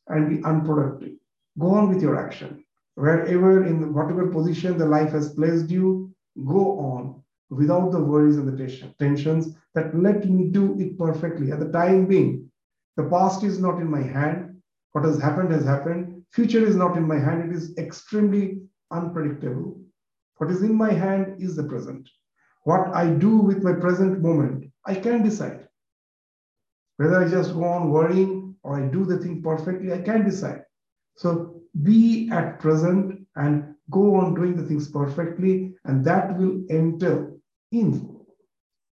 and 0.08 0.28
be 0.28 0.44
unproductive? 0.44 1.12
Go 1.58 1.68
on 1.68 1.88
with 1.88 2.02
your 2.02 2.18
action. 2.18 2.64
Wherever, 2.94 3.64
in 3.64 3.94
whatever 3.94 4.26
position 4.28 4.76
the 4.76 4.86
life 4.86 5.12
has 5.12 5.34
placed 5.34 5.70
you, 5.70 6.14
go 6.46 6.78
on 6.78 7.22
without 7.48 7.90
the 7.90 8.02
worries 8.02 8.36
and 8.36 8.46
the 8.46 8.92
tensions 8.98 9.54
that 9.74 9.96
let 9.96 10.28
me 10.28 10.48
do 10.48 10.78
it 10.78 10.98
perfectly. 10.98 11.50
At 11.52 11.60
the 11.60 11.70
time 11.70 12.06
being, 12.06 12.50
the 12.96 13.04
past 13.04 13.42
is 13.44 13.58
not 13.58 13.80
in 13.80 13.90
my 13.90 14.02
hand. 14.02 14.60
What 14.92 15.04
has 15.04 15.20
happened 15.20 15.52
has 15.52 15.64
happened. 15.64 16.24
Future 16.32 16.64
is 16.64 16.76
not 16.76 16.96
in 16.96 17.06
my 17.06 17.18
hand. 17.18 17.50
It 17.50 17.56
is 17.56 17.76
extremely 17.78 18.62
unpredictable. 18.90 19.80
What 20.36 20.50
is 20.50 20.62
in 20.62 20.74
my 20.74 20.92
hand 20.92 21.40
is 21.40 21.56
the 21.56 21.64
present. 21.64 22.08
What 22.64 22.94
I 22.94 23.10
do 23.10 23.38
with 23.38 23.62
my 23.62 23.72
present 23.72 24.20
moment, 24.20 24.70
I 24.86 24.94
can 24.94 25.22
decide. 25.22 25.66
Whether 26.98 27.24
I 27.24 27.28
just 27.28 27.54
go 27.54 27.64
on 27.64 27.90
worrying 27.90 28.56
or 28.62 28.78
I 28.78 28.88
do 28.88 29.04
the 29.04 29.18
thing 29.18 29.42
perfectly, 29.42 29.92
I 29.92 30.02
can 30.02 30.24
decide. 30.24 30.64
So 31.16 31.62
be 31.82 32.28
at 32.30 32.60
present 32.60 33.26
and 33.36 33.74
go 33.90 34.16
on 34.16 34.34
doing 34.34 34.56
the 34.56 34.64
things 34.64 34.90
perfectly, 34.90 35.74
and 35.84 36.04
that 36.04 36.36
will 36.38 36.64
enter 36.68 37.32
in 37.72 38.16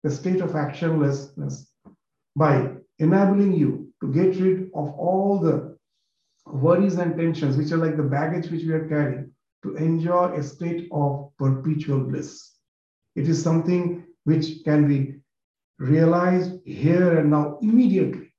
the 0.03 0.11
state 0.11 0.41
of 0.41 0.51
actionlessness 0.53 1.67
by 2.37 2.75
enabling 2.99 3.53
you 3.53 3.93
to 4.01 4.13
get 4.13 4.41
rid 4.41 4.71
of 4.75 4.91
all 4.99 5.39
the 5.39 5.77
worries 6.47 6.97
and 6.97 7.17
tensions, 7.17 7.57
which 7.57 7.73
are 7.73 7.77
like 7.77 7.97
the 7.97 8.03
baggage 8.03 8.51
which 8.51 8.65
we 8.65 8.73
are 8.73 8.89
carrying, 8.89 9.31
to 9.63 9.77
enjoy 9.77 10.33
a 10.33 10.43
state 10.43 10.89
of 10.93 11.31
perpetual 11.39 12.01
bliss. 12.01 12.58
It 13.19 13.29
is 13.29 13.43
something 13.43 14.05
which 14.25 14.47
can 14.65 14.87
be 14.87 14.99
realized 15.79 16.53
here 16.65 17.19
and 17.19 17.31
now 17.31 17.59
immediately. 17.61 18.33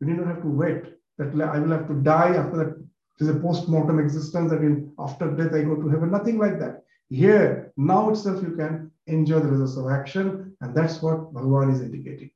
You 0.00 0.06
need 0.06 0.18
not 0.18 0.28
have 0.28 0.42
to 0.42 0.48
wait 0.48 0.84
that 1.18 1.28
I 1.54 1.58
will 1.58 1.76
have 1.76 1.88
to 1.88 1.94
die 1.94 2.36
after 2.36 2.56
that. 2.58 2.70
It 2.78 3.24
is 3.24 3.28
a 3.28 3.40
post-mortem 3.40 3.98
existence 3.98 4.50
that 4.50 4.62
in 4.62 4.92
after 4.98 5.30
death 5.32 5.52
I 5.52 5.62
go 5.62 5.76
to 5.76 5.88
heaven. 5.88 6.10
Nothing 6.10 6.38
like 6.38 6.58
that. 6.60 6.84
Here, 7.10 7.72
now 7.76 8.10
itself, 8.10 8.42
you 8.42 8.52
can 8.52 8.90
enjoy 9.06 9.40
the 9.40 9.48
results 9.48 9.76
of 9.76 9.90
action, 9.90 10.56
and 10.60 10.74
that's 10.74 11.02
what 11.02 11.34
Bhagavan 11.34 11.72
is 11.74 11.80
indicating. 11.80 12.30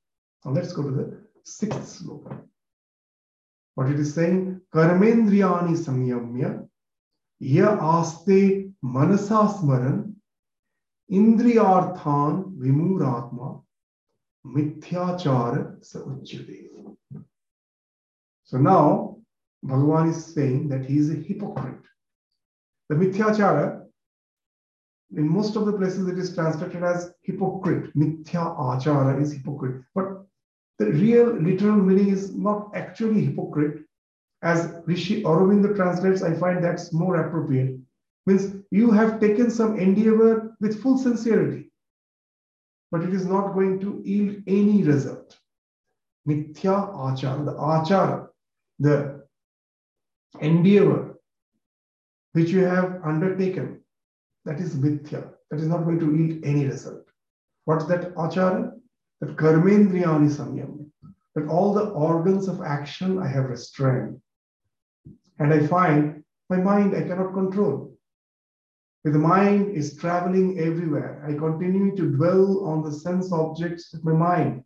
Now 0.45 0.53
let's 0.53 0.73
go 0.73 0.83
to 0.83 0.91
the 0.91 1.19
sixth 1.45 2.03
sloka. 2.03 2.41
What 3.77 3.91
it 3.91 3.99
is 4.01 4.13
saying, 4.15 4.61
Karmendriyani 4.75 5.77
samyamya 5.87 6.67
ya 7.39 7.69
aste 7.99 8.73
manasa 8.83 9.41
smaran 11.13 11.39
indriyarthan 11.39 12.59
vimuratma 12.59 13.63
mithyachara 14.45 15.85
sa 15.85 16.01
uchyate. 16.01 16.71
So 18.45 18.59
now 18.59 19.19
Bhagavan 19.65 20.11
is 20.11 20.35
saying 20.35 20.69
that 20.69 20.85
he 20.85 20.99
is 20.99 21.11
a 21.11 21.15
hypocrite. 21.15 21.87
The 22.89 22.97
mithyachara 22.97 23.83
in 25.15 25.29
most 25.29 25.57
of 25.57 25.67
the 25.67 25.73
places 25.73 26.09
it 26.09 26.19
is 26.19 26.35
translated 26.35 26.83
as 26.83 27.15
hypocrite. 27.23 27.95
Mithya 27.95 28.57
achara 28.57 29.21
is 29.21 29.33
hypocrite. 29.33 29.83
But 29.95 30.25
the 30.79 30.87
real 30.87 31.35
literal 31.35 31.77
meaning 31.77 32.09
is 32.09 32.35
not 32.35 32.71
actually 32.75 33.27
hypocrite. 33.27 33.85
As 34.43 34.75
Rishi 34.87 35.23
Aurobindo 35.23 35.77
translates, 35.77 36.23
I 36.23 36.35
find 36.35 36.65
that's 36.65 36.93
more 36.93 37.17
appropriate. 37.17 37.79
Means 38.27 38.65
you 38.71 38.91
have 38.93 39.21
taken 39.21 39.51
some 39.51 39.79
endeavor 39.79 40.57
with 40.61 40.81
full 40.81 40.97
sincerity, 40.97 41.73
but 42.91 43.03
it 43.03 43.13
is 43.13 43.27
not 43.27 43.53
going 43.53 43.81
to 43.81 44.01
yield 44.05 44.43
any 44.47 44.85
result. 44.85 45.37
Mithya 46.29 46.95
achara, 46.95 47.45
the 47.45 47.55
achara, 47.55 48.29
the 48.79 49.25
endeavor 50.41 51.19
which 52.33 52.51
you 52.51 52.65
have 52.65 53.01
undertaken 53.05 53.83
that 54.45 54.59
is 54.59 54.75
mithya. 54.77 55.33
That 55.51 55.61
is 55.61 55.69
not 55.69 55.85
going 55.85 56.01
to 56.01 56.17
yield 56.17 56.45
any 56.45 56.67
result. 56.67 57.05
What's 57.65 57.85
that 57.87 58.15
achara? 58.15 58.73
That 59.21 59.37
karmendriyani 59.37 60.31
samyam. 60.31 60.87
That 61.35 61.49
all 61.49 61.73
the 61.73 61.89
organs 61.91 62.49
of 62.49 62.61
action 62.63 63.19
I 63.19 63.29
have 63.29 63.45
restrained. 63.45 64.21
And 65.39 65.53
I 65.53 65.67
find 65.67 66.25
my 66.51 66.57
mind 66.59 66.97
I 66.97 67.03
cannot 67.03 67.35
control. 67.35 67.92
The 69.05 69.19
mind 69.19 69.77
is 69.77 69.97
traveling 69.97 70.61
everywhere, 70.61 71.25
I 71.27 71.35
continue 71.35 71.97
to 71.97 72.13
dwell 72.13 72.65
on 72.67 72.83
the 72.83 72.93
sense 72.93 73.33
objects 73.33 73.93
with 73.93 74.05
my 74.05 74.13
mind. 74.13 74.65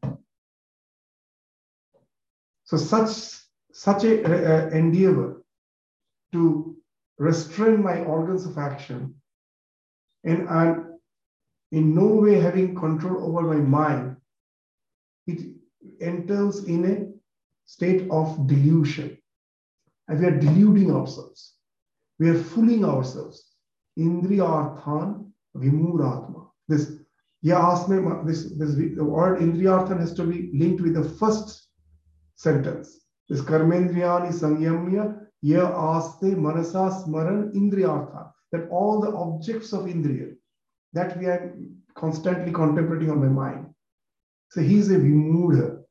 So 2.65 2.77
such 2.77 3.09
such 3.73 4.05
a, 4.05 4.25
a, 4.25 4.33
a 4.33 4.71
endeavor 4.71 5.43
to 6.33 6.77
restrain 7.19 7.83
my 7.83 8.01
organs 8.01 8.45
of 8.47 8.59
action 8.59 9.15
and 10.25 10.49
I'm 10.49 10.99
in 11.73 11.95
no 11.95 12.07
way 12.07 12.35
having 12.35 12.75
control 12.75 13.25
over 13.27 13.43
my 13.43 13.61
mind 13.61 14.17
it 15.27 15.57
enters 16.01 16.65
in 16.65 16.85
a 16.85 17.17
state 17.65 18.09
of 18.11 18.47
delusion. 18.47 19.19
And 20.09 20.21
we 20.21 20.27
are 20.27 20.39
deluding 20.39 20.95
ourselves. 20.95 21.55
We 22.19 22.31
are 22.31 22.43
fooling 22.43 22.85
ourselves. 22.85 23.45
Indriyarthan 23.99 25.31
vimuratma. 25.57 26.49
This 26.69 26.93
yasme, 27.45 28.27
this, 28.27 28.53
this 28.57 28.75
the 28.75 29.05
word 29.05 29.41
indriyarthan 29.41 30.01
has 30.01 30.13
to 30.15 30.25
be 30.25 30.51
linked 30.55 30.83
with 30.83 30.95
the 30.95 31.05
first 31.05 31.69
sentence. 32.35 33.07
This 33.29 33.41
karmendriyani 33.41 34.33
samyamya 34.33 35.27
ya 35.43 35.73
aste 35.97 36.37
manasa 36.37 36.91
smaran 37.05 37.53
indriyartha. 37.55 38.33
That 38.53 38.69
all 38.71 39.01
the 39.01 39.13
objects 39.13 39.73
of 39.73 39.87
indriya 39.87 40.35
that 40.93 41.19
we 41.19 41.27
are 41.27 41.55
constantly 41.95 42.53
contemplating 42.53 43.11
on 43.11 43.21
my 43.21 43.29
mind. 43.29 43.67
So 44.51 44.61
he 44.61 44.79
is 44.79 44.91
a 44.91 44.99
vimuda. 44.99 45.83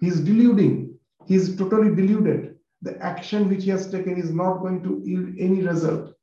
He 0.00 0.08
is 0.08 0.20
deluding. 0.20 0.98
He 1.26 1.34
is 1.34 1.56
totally 1.56 1.94
deluded. 1.94 2.56
The 2.82 2.96
action 3.02 3.48
which 3.48 3.64
he 3.64 3.70
has 3.70 3.90
taken 3.90 4.16
is 4.16 4.32
not 4.32 4.58
going 4.58 4.82
to 4.82 5.00
yield 5.04 5.34
any 5.38 5.62
result. 5.62 6.15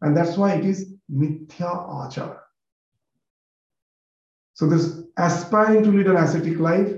And 0.00 0.16
that's 0.16 0.36
why 0.36 0.54
it 0.54 0.64
is 0.64 0.94
mithya 1.10 1.88
achara. 1.88 2.40
So 4.54 4.66
this 4.66 5.02
aspiring 5.16 5.82
to 5.84 5.90
lead 5.90 6.06
an 6.06 6.16
ascetic 6.16 6.58
life, 6.58 6.92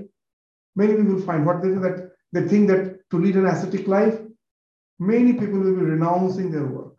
many 0.75 0.95
people 0.95 1.21
find 1.21 1.45
what 1.45 1.61
they 1.61 1.69
do 1.69 1.79
that 1.79 2.11
they 2.33 2.47
think 2.47 2.67
that 2.67 3.09
to 3.09 3.17
lead 3.17 3.35
an 3.35 3.45
ascetic 3.45 3.87
life, 3.87 4.19
many 4.99 5.33
people 5.33 5.59
will 5.59 5.75
be 5.75 5.81
renouncing 5.81 6.51
their 6.51 6.65
work. 6.65 6.95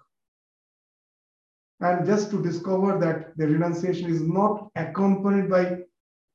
And 1.80 2.06
just 2.06 2.30
to 2.30 2.42
discover 2.42 2.98
that 2.98 3.36
the 3.36 3.46
renunciation 3.46 4.10
is 4.10 4.22
not 4.22 4.70
accompanied 4.74 5.48
by 5.48 5.78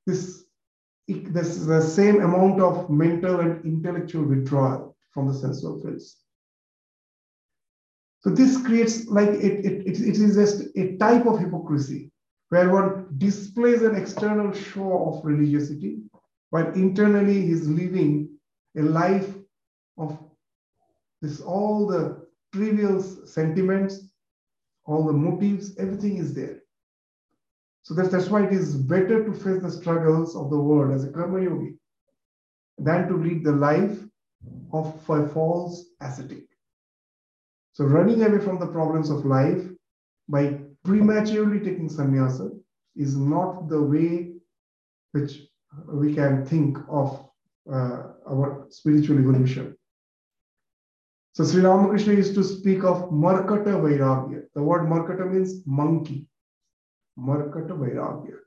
this, 0.05 0.45
this 1.07 1.57
the 1.57 1.81
same 1.81 2.21
amount 2.21 2.61
of 2.61 2.89
mental 2.89 3.41
and 3.41 3.65
intellectual 3.65 4.23
withdrawal 4.23 4.95
from 5.11 5.27
the 5.27 5.33
sensual 5.33 5.81
fields. 5.81 6.22
So 8.23 8.29
this 8.29 8.61
creates 8.61 9.07
like 9.07 9.29
it, 9.29 9.65
it, 9.65 9.85
it, 9.85 9.99
it 9.99 10.17
is 10.17 10.35
just 10.35 10.63
a 10.77 10.95
type 10.97 11.25
of 11.25 11.39
hypocrisy 11.39 12.11
where 12.49 12.69
one 12.69 13.07
displays 13.17 13.81
an 13.81 13.95
external 13.95 14.53
show 14.53 15.07
of 15.07 15.25
religiosity, 15.25 16.03
while 16.51 16.71
internally 16.73 17.41
he's 17.41 17.67
living 17.67 18.29
a 18.77 18.81
life 18.81 19.35
of 19.97 20.17
this 21.21 21.41
all 21.41 21.87
the 21.87 22.25
trivial 22.53 23.01
sentiments, 23.01 24.09
all 24.85 25.03
the 25.03 25.13
motives, 25.13 25.75
everything 25.77 26.17
is 26.17 26.33
there. 26.33 26.61
So 27.83 27.93
that's, 27.93 28.09
that's 28.09 28.29
why 28.29 28.45
it 28.45 28.53
is 28.53 28.75
better 28.75 29.25
to 29.25 29.33
face 29.33 29.61
the 29.61 29.71
struggles 29.71 30.35
of 30.35 30.49
the 30.49 30.59
world 30.59 30.93
as 30.93 31.03
a 31.03 31.11
karma 31.11 31.41
yogi 31.41 31.75
than 32.77 33.07
to 33.07 33.17
lead 33.17 33.43
the 33.43 33.51
life 33.51 33.99
of 34.71 34.95
a 35.09 35.27
false 35.27 35.85
ascetic. 36.01 36.52
So 37.73 37.85
running 37.85 38.23
away 38.23 38.39
from 38.39 38.59
the 38.59 38.67
problems 38.67 39.09
of 39.09 39.25
life 39.25 39.63
by 40.29 40.59
prematurely 40.83 41.59
taking 41.59 41.89
sannyasa 41.89 42.51
is 42.95 43.17
not 43.17 43.67
the 43.67 43.81
way 43.81 44.33
which 45.11 45.41
we 45.87 46.13
can 46.13 46.45
think 46.45 46.77
of 46.87 47.25
uh, 47.71 48.03
our 48.29 48.67
spiritual 48.69 49.17
evolution. 49.19 49.75
So 51.33 51.43
Sri 51.43 51.61
Ramakrishna 51.61 52.13
used 52.13 52.35
to 52.35 52.43
speak 52.43 52.83
of 52.83 53.09
Markata 53.09 53.73
Vairagya. 53.81 54.43
The 54.53 54.61
word 54.61 54.83
Markata 54.83 55.31
means 55.31 55.63
monkey. 55.65 56.27
Markata 57.17 57.71
Vairagya. 57.71 58.37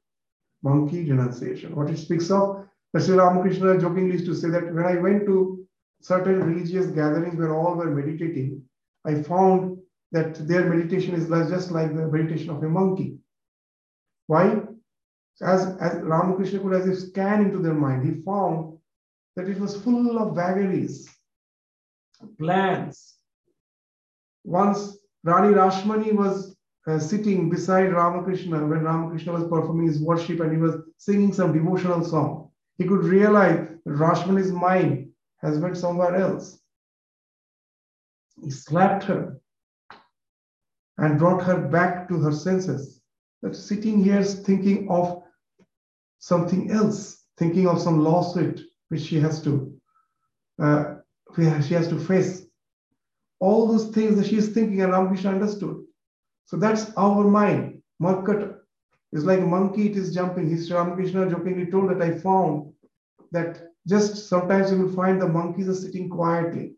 Monkey 0.63 1.11
renunciation. 1.11 1.75
What 1.75 1.91
it 1.91 1.99
speaks 1.99 2.31
of, 2.31 2.65
Sri 2.97 3.17
Ramakrishna 3.17 3.81
jokingly 3.81 4.13
used 4.13 4.27
to 4.27 4.37
say 4.37 4.51
that 4.51 4.73
when 4.73 4.85
I 4.85 4.97
went 4.97 5.27
to 5.27 5.67
certain 6.01 6.41
religious 6.41 6.87
gatherings 6.87 7.37
where 7.37 7.55
all 7.55 7.75
were 7.75 7.91
meditating, 7.91 8.63
I 9.07 9.23
found 9.23 9.79
that 10.13 10.47
their 10.49 10.69
meditation 10.69 11.15
is 11.15 11.29
just 11.29 11.71
like 11.71 11.95
the 11.95 12.07
meditation 12.09 12.51
of 12.51 12.63
a 12.63 12.69
monkey. 12.69 13.19
Why? 14.27 14.63
As, 15.41 15.77
as 15.81 16.03
Ramakrishna 16.03 16.61
could 16.61 16.73
as 16.73 16.87
if 16.87 16.99
scan 17.11 17.45
into 17.45 17.59
their 17.59 17.75
mind, 17.75 18.05
he 18.05 18.23
found 18.23 18.79
that 19.37 19.49
it 19.49 19.61
was 19.61 19.81
full 19.83 20.19
of 20.19 20.35
vagaries, 20.35 21.09
plans. 22.39 23.15
Once 24.45 24.97
Rani 25.25 25.55
Rashmani 25.55 26.13
was 26.13 26.57
uh, 26.87 26.99
sitting 26.99 27.51
beside 27.51 27.93
Ramakrishna 27.93 28.65
when 28.65 28.81
Ramakrishna 28.81 29.33
was 29.33 29.45
performing 29.45 29.89
his 29.89 30.01
worship 30.01 30.41
and 30.41 30.53
he 30.53 30.59
was 30.59 30.77
singing 30.99 31.33
some 31.33 31.53
devotional 31.53 32.03
song. 32.05 32.51
He 32.79 32.85
could 32.85 33.05
realize 33.05 33.69
that 33.85 33.93
Rashmani's 33.93 34.53
mind 34.53 35.11
has 35.43 35.59
went 35.59 35.77
somewhere 35.77 36.15
else. 36.15 36.61
He 38.43 38.51
slapped 38.51 39.05
her 39.05 39.41
and 40.99 41.19
brought 41.19 41.43
her 41.43 41.69
back 41.69 42.09
to 42.09 42.19
her 42.21 42.33
senses. 42.33 43.01
That 43.43 43.55
sitting 43.55 44.03
here 44.03 44.23
thinking 44.23 44.89
of 44.91 45.23
something 46.19 46.71
else, 46.71 47.25
thinking 47.39 47.69
of 47.69 47.81
some 47.81 48.03
lawsuit 48.03 48.61
which 48.89 49.03
she 49.03 49.21
has 49.21 49.43
to 49.43 49.77
uh, 50.59 50.97
she 51.37 51.75
has 51.75 51.89
to 51.89 51.99
face. 51.99 52.47
All 53.41 53.69
those 53.69 53.89
things 53.89 54.17
that 54.17 54.27
she 54.27 54.37
is 54.37 54.49
thinking, 54.49 54.81
and 54.81 54.93
Ramakrishna 54.93 55.31
understood. 55.31 55.85
So 56.47 56.57
that's 56.57 56.93
our 56.97 57.25
mind. 57.25 57.83
Markata 58.01 58.59
is 59.13 59.25
like 59.25 59.41
a 59.41 59.47
monkey, 59.47 59.91
it 59.91 59.97
is 59.97 60.15
jumping. 60.15 60.49
His 60.49 60.71
Ramakrishna 60.73 61.29
jokingly 61.31 61.71
told 61.71 61.91
that 61.91 62.01
I 62.01 62.19
found 62.19 62.73
that 63.33 63.73
just 63.87 64.29
sometimes 64.29 64.71
you 64.71 64.79
will 64.79 64.93
find 64.93 65.21
the 65.21 65.29
monkeys 65.29 65.69
are 65.69 65.75
sitting 65.75 66.09
quietly. 66.09 66.76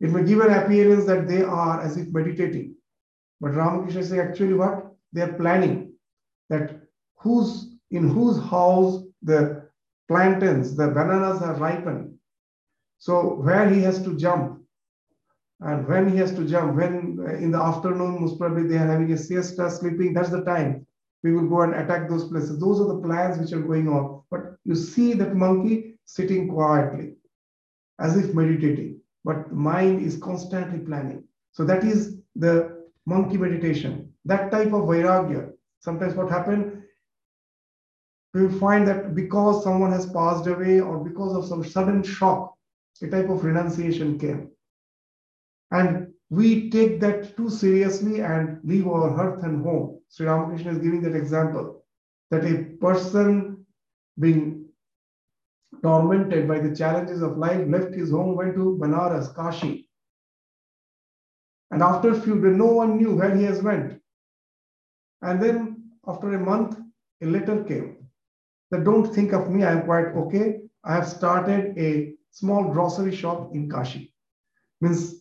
It 0.00 0.10
may 0.10 0.24
give 0.24 0.40
an 0.40 0.52
appearance 0.52 1.06
that 1.06 1.26
they 1.26 1.42
are 1.42 1.80
as 1.80 1.96
if 1.96 2.08
meditating. 2.08 2.74
But 3.40 3.54
Ramakrishna 3.54 4.00
is 4.00 4.12
actually 4.12 4.54
what? 4.54 4.92
They 5.12 5.22
are 5.22 5.32
planning 5.32 5.92
that 6.48 6.80
whose 7.16 7.76
in 7.90 8.08
whose 8.08 8.38
house 8.38 9.04
the 9.22 9.68
plantains, 10.08 10.76
the 10.76 10.88
bananas 10.88 11.42
are 11.42 11.54
ripened. 11.54 12.14
So 12.98 13.34
where 13.34 13.68
he 13.68 13.82
has 13.82 14.02
to 14.02 14.16
jump, 14.16 14.62
and 15.60 15.86
when 15.86 16.10
he 16.10 16.16
has 16.18 16.34
to 16.34 16.44
jump, 16.46 16.76
when 16.76 17.18
uh, 17.20 17.34
in 17.34 17.50
the 17.50 17.58
afternoon, 17.58 18.20
most 18.20 18.38
probably 18.38 18.66
they 18.66 18.76
are 18.76 18.86
having 18.86 19.12
a 19.12 19.16
siesta, 19.18 19.70
sleeping, 19.70 20.12
that's 20.12 20.30
the 20.30 20.44
time 20.44 20.86
we 21.22 21.32
will 21.32 21.48
go 21.48 21.62
and 21.62 21.74
attack 21.74 22.08
those 22.08 22.28
places. 22.28 22.58
Those 22.58 22.80
are 22.80 22.88
the 22.88 23.00
plans 23.00 23.38
which 23.38 23.52
are 23.52 23.60
going 23.60 23.88
on. 23.88 24.22
But 24.30 24.56
you 24.64 24.74
see 24.74 25.14
that 25.14 25.34
monkey 25.34 25.98
sitting 26.04 26.48
quietly, 26.48 27.14
as 27.98 28.16
if 28.16 28.34
meditating, 28.34 29.00
but 29.26 29.52
mind 29.52 30.00
is 30.00 30.16
constantly 30.18 30.78
planning. 30.78 31.24
So 31.50 31.64
that 31.64 31.82
is 31.82 32.18
the 32.36 32.84
monkey 33.06 33.36
meditation. 33.36 34.12
That 34.24 34.52
type 34.52 34.68
of 34.68 34.84
vairagya. 34.90 35.50
Sometimes 35.80 36.14
what 36.14 36.30
happened, 36.30 36.84
we 38.32 38.48
find 38.60 38.86
that 38.86 39.16
because 39.16 39.64
someone 39.64 39.90
has 39.90 40.06
passed 40.12 40.46
away 40.46 40.80
or 40.80 41.02
because 41.02 41.34
of 41.34 41.44
some 41.44 41.64
sudden 41.64 42.04
shock, 42.04 42.54
a 43.02 43.08
type 43.08 43.28
of 43.28 43.44
renunciation 43.44 44.16
came. 44.16 44.50
And 45.72 46.12
we 46.30 46.70
take 46.70 47.00
that 47.00 47.36
too 47.36 47.50
seriously 47.50 48.20
and 48.20 48.60
leave 48.62 48.86
our 48.86 49.10
hearth 49.10 49.42
and 49.42 49.64
home. 49.64 49.98
Sri 50.08 50.26
Ramakrishna 50.26 50.70
is 50.70 50.78
giving 50.78 51.02
that 51.02 51.16
example 51.16 51.84
that 52.30 52.44
a 52.44 52.64
person 52.80 53.66
being 54.20 54.65
tormented 55.82 56.48
by 56.48 56.58
the 56.58 56.74
challenges 56.74 57.22
of 57.22 57.38
life 57.38 57.66
left 57.68 57.94
his 57.94 58.10
home, 58.10 58.36
went 58.36 58.54
to 58.54 58.78
Banaras, 58.80 59.34
Kashi. 59.34 59.88
And 61.70 61.82
after 61.82 62.10
a 62.10 62.20
few 62.20 62.40
days, 62.40 62.56
no 62.56 62.66
one 62.66 62.96
knew 62.96 63.14
where 63.14 63.34
he 63.34 63.44
has 63.44 63.62
went. 63.62 64.00
And 65.22 65.42
then 65.42 65.90
after 66.06 66.34
a 66.34 66.38
month, 66.38 66.78
a 67.22 67.26
letter 67.26 67.64
came 67.64 67.96
that 68.70 68.84
don't 68.84 69.12
think 69.14 69.32
of 69.32 69.50
me, 69.50 69.64
I 69.64 69.72
am 69.72 69.84
quite 69.84 70.08
okay. 70.08 70.60
I 70.84 70.94
have 70.94 71.08
started 71.08 71.76
a 71.78 72.14
small 72.30 72.72
grocery 72.72 73.14
shop 73.14 73.54
in 73.54 73.70
Kashi. 73.70 74.12
Means 74.80 75.14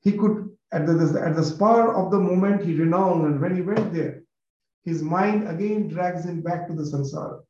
he 0.00 0.12
could, 0.12 0.50
at 0.72 0.86
the, 0.86 1.22
at 1.24 1.36
the 1.36 1.44
spur 1.44 1.94
of 1.94 2.10
the 2.10 2.18
moment, 2.18 2.64
he 2.64 2.74
renounced, 2.74 3.26
and 3.26 3.40
when 3.40 3.54
he 3.54 3.62
went 3.62 3.92
there, 3.92 4.22
his 4.84 5.02
mind 5.02 5.48
again 5.48 5.88
drags 5.88 6.24
him 6.24 6.42
back 6.42 6.66
to 6.66 6.74
the 6.74 6.82
samsara. 6.82 7.40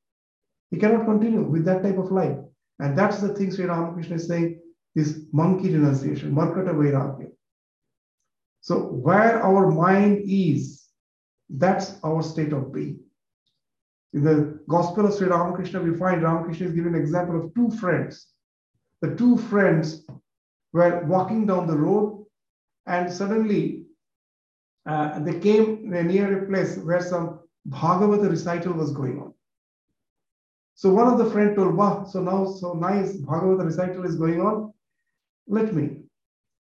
He 0.73 0.79
cannot 0.79 1.05
continue 1.05 1.43
with 1.43 1.65
that 1.67 1.85
type 1.85 1.99
of 1.99 2.11
life. 2.11 2.37
And 2.81 2.99
that's 2.99 3.21
the 3.21 3.33
thing 3.35 3.53
Sri 3.53 3.67
Ramakrishna 3.67 4.17
is 4.17 4.27
saying, 4.27 4.59
this 4.97 5.21
monkey 5.33 5.73
renunciation, 5.73 6.35
Markata 6.35 6.75
Vairagya. 6.75 7.31
So 8.61 8.81
where 8.81 9.41
our 9.41 9.71
mind 9.71 10.23
is, 10.27 10.89
that's 11.49 12.01
our 12.03 12.23
state 12.25 12.53
of 12.53 12.73
being. 12.75 12.99
In 14.13 14.25
the 14.25 14.59
Gospel 14.69 15.07
of 15.07 15.15
Sri 15.15 15.29
Ramakrishna, 15.29 15.81
we 15.81 15.97
find 15.97 16.23
Ramakrishna 16.23 16.67
is 16.67 16.73
giving 16.73 16.97
an 16.97 17.01
example 17.01 17.41
of 17.41 17.55
two 17.55 17.71
friends 17.71 18.33
the 19.03 19.15
two 19.17 19.37
friends 19.37 20.07
were 20.73 21.05
walking 21.07 21.45
down 21.45 21.67
the 21.67 21.77
road 21.77 22.25
and 22.87 23.13
suddenly 23.13 23.85
uh, 24.87 25.19
they 25.19 25.39
came 25.39 25.91
near 25.91 26.45
a 26.45 26.47
place 26.47 26.79
where 26.79 27.03
some 27.03 27.41
Bhagavata 27.69 28.31
recital 28.31 28.73
was 28.73 28.93
going 28.93 29.21
on. 29.21 29.35
So 30.75 30.93
one 30.93 31.07
of 31.07 31.19
the 31.19 31.31
friend 31.31 31.55
told, 31.55 31.77
wow, 31.77 32.05
so 32.05 32.23
now 32.23 32.47
so 32.47 32.73
nice 32.73 33.17
Bhagavad 33.17 33.65
recital 33.65 34.05
is 34.05 34.17
going 34.17 34.41
on. 34.41 34.73
Let 35.47 35.75
me 35.75 35.99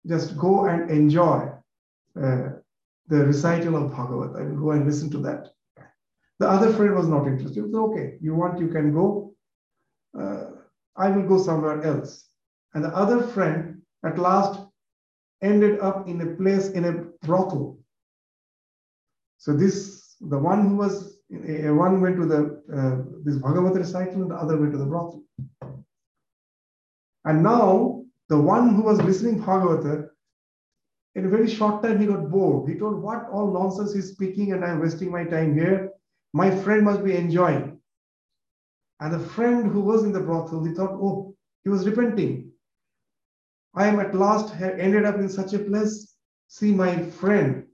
just 0.08 0.38
go 0.38 0.66
and 0.66 0.89
enjoy 0.89 1.49
uh, 2.22 2.49
the 3.08 3.26
recital 3.26 3.76
of 3.76 3.91
Bhagavad. 3.91 4.39
I 4.39 4.43
will 4.43 4.62
go 4.62 4.72
and 4.72 4.86
listen 4.86 5.10
to 5.12 5.18
that. 5.20 5.49
The 6.39 6.47
other 6.49 6.72
friend 6.74 6.95
was 6.95 7.08
not 7.08 7.28
interested. 7.28 7.64
Said, 7.64 7.74
okay, 7.74 8.18
you 8.22 8.36
want, 8.36 8.60
you 8.60 8.68
can 8.68 8.93
go. 8.93 9.34
Uh, 10.18 10.51
I 10.95 11.10
will 11.10 11.28
go 11.28 11.41
somewhere 11.41 11.82
else. 11.84 12.30
And 12.74 12.84
the 12.84 12.95
other 12.95 13.22
friend 13.28 13.82
at 14.06 14.18
last 14.18 14.60
ended 15.41 15.80
up 15.80 16.08
in 16.08 16.22
a 16.22 16.36
place 16.36 16.70
in 16.70 16.86
a 16.86 16.93
brothel. 17.26 17.80
So 19.38 19.56
this, 19.56 20.16
the 20.22 20.38
one 20.38 20.68
who 20.68 20.76
was, 20.76 21.14
one 21.30 22.01
went 22.01 22.17
to 22.17 22.26
the 22.26 22.61
uh, 22.73 23.03
this 23.23 23.38
Bhagavad 23.38 23.76
recital, 23.76 24.21
and 24.21 24.32
the 24.32 24.36
other 24.36 24.57
went 24.57 24.71
to 24.73 24.78
the 24.78 24.86
brothel. 24.86 25.23
And 27.26 27.41
now 27.43 28.03
the 28.30 28.39
one 28.39 28.76
who 28.76 28.84
was 28.84 29.01
listening 29.01 29.41
Bhagavata, 29.41 30.09
in 31.15 31.26
a 31.26 31.30
very 31.30 31.49
short 31.49 31.82
time 31.82 31.99
he 31.99 32.07
got 32.07 32.30
bored. 32.30 32.69
He 32.69 32.78
told, 32.78 33.01
"What 33.01 33.30
all 33.32 33.51
nonsense 33.51 33.93
he's 33.93 34.11
speaking, 34.11 34.53
and 34.53 34.63
I'm 34.63 34.80
wasting 34.80 35.11
my 35.11 35.23
time 35.23 35.53
here. 35.53 35.91
My 36.34 36.51
friend 36.51 36.84
must 36.84 37.03
be 37.03 37.15
enjoying." 37.15 37.80
And 38.99 39.13
the 39.13 39.19
friend 39.19 39.71
who 39.71 39.82
was 39.82 40.03
in 40.03 40.13
the 40.13 40.21
brothel, 40.21 40.63
he 40.63 40.73
thought, 40.73 40.91
"Oh, 40.91 41.36
he 41.63 41.69
was 41.69 41.88
repenting. 41.88 42.51
I 43.73 43.88
am 43.88 43.99
at 43.99 44.15
last 44.15 44.55
ended 44.61 45.05
up 45.05 45.15
in 45.15 45.28
such 45.28 45.53
a 45.53 45.59
place. 45.59 46.15
See, 46.47 46.71
my 46.71 47.03
friend 47.09 47.65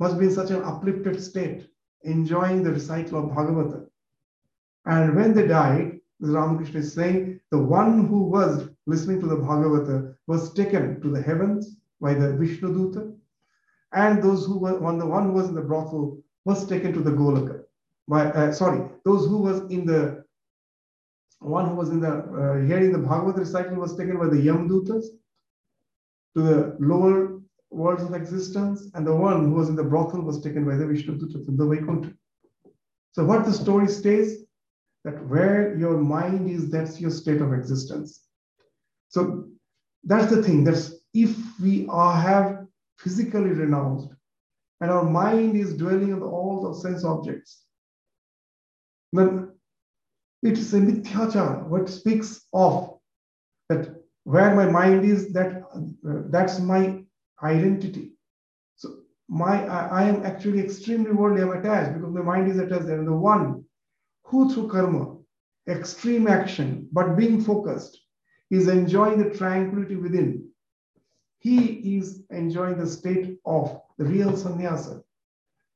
must 0.00 0.18
be 0.18 0.26
in 0.26 0.32
such 0.32 0.50
an 0.50 0.62
uplifted 0.62 1.22
state, 1.22 1.68
enjoying 2.06 2.62
the 2.62 2.72
recital 2.72 3.24
of 3.24 3.30
Bhagavata. 3.36 3.86
And 4.86 5.14
when 5.14 5.34
they 5.34 5.46
died, 5.46 6.00
Ramakrishna 6.20 6.80
is 6.80 6.92
saying, 6.92 7.40
the 7.50 7.58
one 7.58 8.06
who 8.06 8.22
was 8.22 8.68
listening 8.86 9.20
to 9.20 9.26
the 9.26 9.36
Bhagavata 9.36 10.14
was 10.26 10.54
taken 10.54 11.00
to 11.00 11.10
the 11.10 11.20
heavens 11.20 11.76
by 12.00 12.14
the 12.14 12.36
Vishnu 12.36 12.72
Duta, 12.72 13.14
and 13.92 14.22
those 14.22 14.46
who 14.46 14.58
were 14.58 14.78
one, 14.78 14.98
the 14.98 15.06
one 15.06 15.26
who 15.26 15.32
was 15.32 15.48
in 15.48 15.54
the 15.54 15.62
brothel 15.62 16.18
was 16.44 16.66
taken 16.66 16.92
to 16.92 17.00
the 17.00 17.10
Golaka. 17.10 17.62
By, 18.08 18.26
uh, 18.26 18.52
sorry, 18.52 18.88
those 19.04 19.26
who 19.26 19.38
was 19.38 19.60
in 19.70 19.86
the 19.86 20.24
one 21.40 21.68
who 21.68 21.74
was 21.74 21.90
in 21.90 22.00
the 22.00 22.08
uh, 22.08 22.66
hearing 22.66 22.92
the 22.92 22.98
Bhagavad 22.98 23.38
recital 23.38 23.76
was 23.76 23.96
taken 23.96 24.18
by 24.18 24.26
the 24.26 24.36
Yamdutas 24.36 25.06
to 26.34 26.42
the 26.42 26.76
lower 26.78 27.35
worlds 27.76 28.02
of 28.02 28.14
existence, 28.14 28.88
and 28.94 29.06
the 29.06 29.14
one 29.14 29.44
who 29.44 29.50
was 29.52 29.68
in 29.68 29.76
the 29.76 29.84
brothel 29.84 30.22
was 30.22 30.40
taken 30.40 30.64
by 30.64 30.76
the 30.76 30.86
Vishnu 30.86 31.18
Dutas 31.18 31.44
to 31.44 31.52
the 31.52 31.66
Vaikuntha. 31.66 32.12
So 33.12 33.24
what 33.24 33.44
the 33.44 33.52
story 33.52 33.88
states 33.88 34.32
that 35.04 35.24
where 35.26 35.76
your 35.78 35.96
mind 35.98 36.50
is, 36.50 36.70
that's 36.70 37.00
your 37.00 37.10
state 37.10 37.40
of 37.40 37.52
existence. 37.52 38.22
So 39.08 39.48
that's 40.04 40.30
the 40.30 40.42
thing. 40.42 40.64
That's 40.64 40.94
if 41.14 41.36
we 41.60 41.86
are 41.88 42.20
have 42.20 42.66
physically 42.98 43.50
renounced 43.50 44.08
and 44.80 44.90
our 44.90 45.04
mind 45.04 45.56
is 45.56 45.76
dwelling 45.76 46.12
on 46.12 46.22
all 46.22 46.62
the 46.62 46.80
sense 46.80 47.04
objects, 47.04 47.62
then 49.12 49.52
it 50.42 50.58
is 50.58 50.74
a 50.74 50.78
mithyachara, 50.78 51.66
what 51.66 51.88
speaks 51.88 52.44
of 52.52 52.98
that 53.68 53.94
where 54.24 54.54
my 54.54 54.66
mind 54.66 55.04
is, 55.04 55.32
that 55.32 55.62
uh, 55.74 56.22
that's 56.30 56.58
my 56.58 57.05
identity. 57.42 58.12
So 58.76 58.98
my 59.28 59.66
I, 59.66 60.02
I, 60.02 60.02
am 60.04 60.24
actually 60.24 60.60
extremely 60.60 61.12
worldly, 61.12 61.42
I'm 61.42 61.52
attached 61.52 61.94
because 61.94 62.14
my 62.14 62.22
mind 62.22 62.50
is 62.50 62.58
attached 62.58 62.86
there. 62.86 62.98
And 62.98 63.08
the 63.08 63.12
one 63.12 63.64
who 64.24 64.52
through 64.52 64.68
karma, 64.68 65.16
extreme 65.68 66.26
action, 66.26 66.88
but 66.92 67.16
being 67.16 67.42
focused, 67.42 68.00
is 68.50 68.68
enjoying 68.68 69.22
the 69.22 69.36
tranquility 69.36 69.96
within. 69.96 70.48
He 71.38 71.96
is 71.96 72.22
enjoying 72.30 72.78
the 72.78 72.86
state 72.86 73.38
of 73.44 73.80
the 73.98 74.04
real 74.04 74.36
sannyasa. 74.36 75.02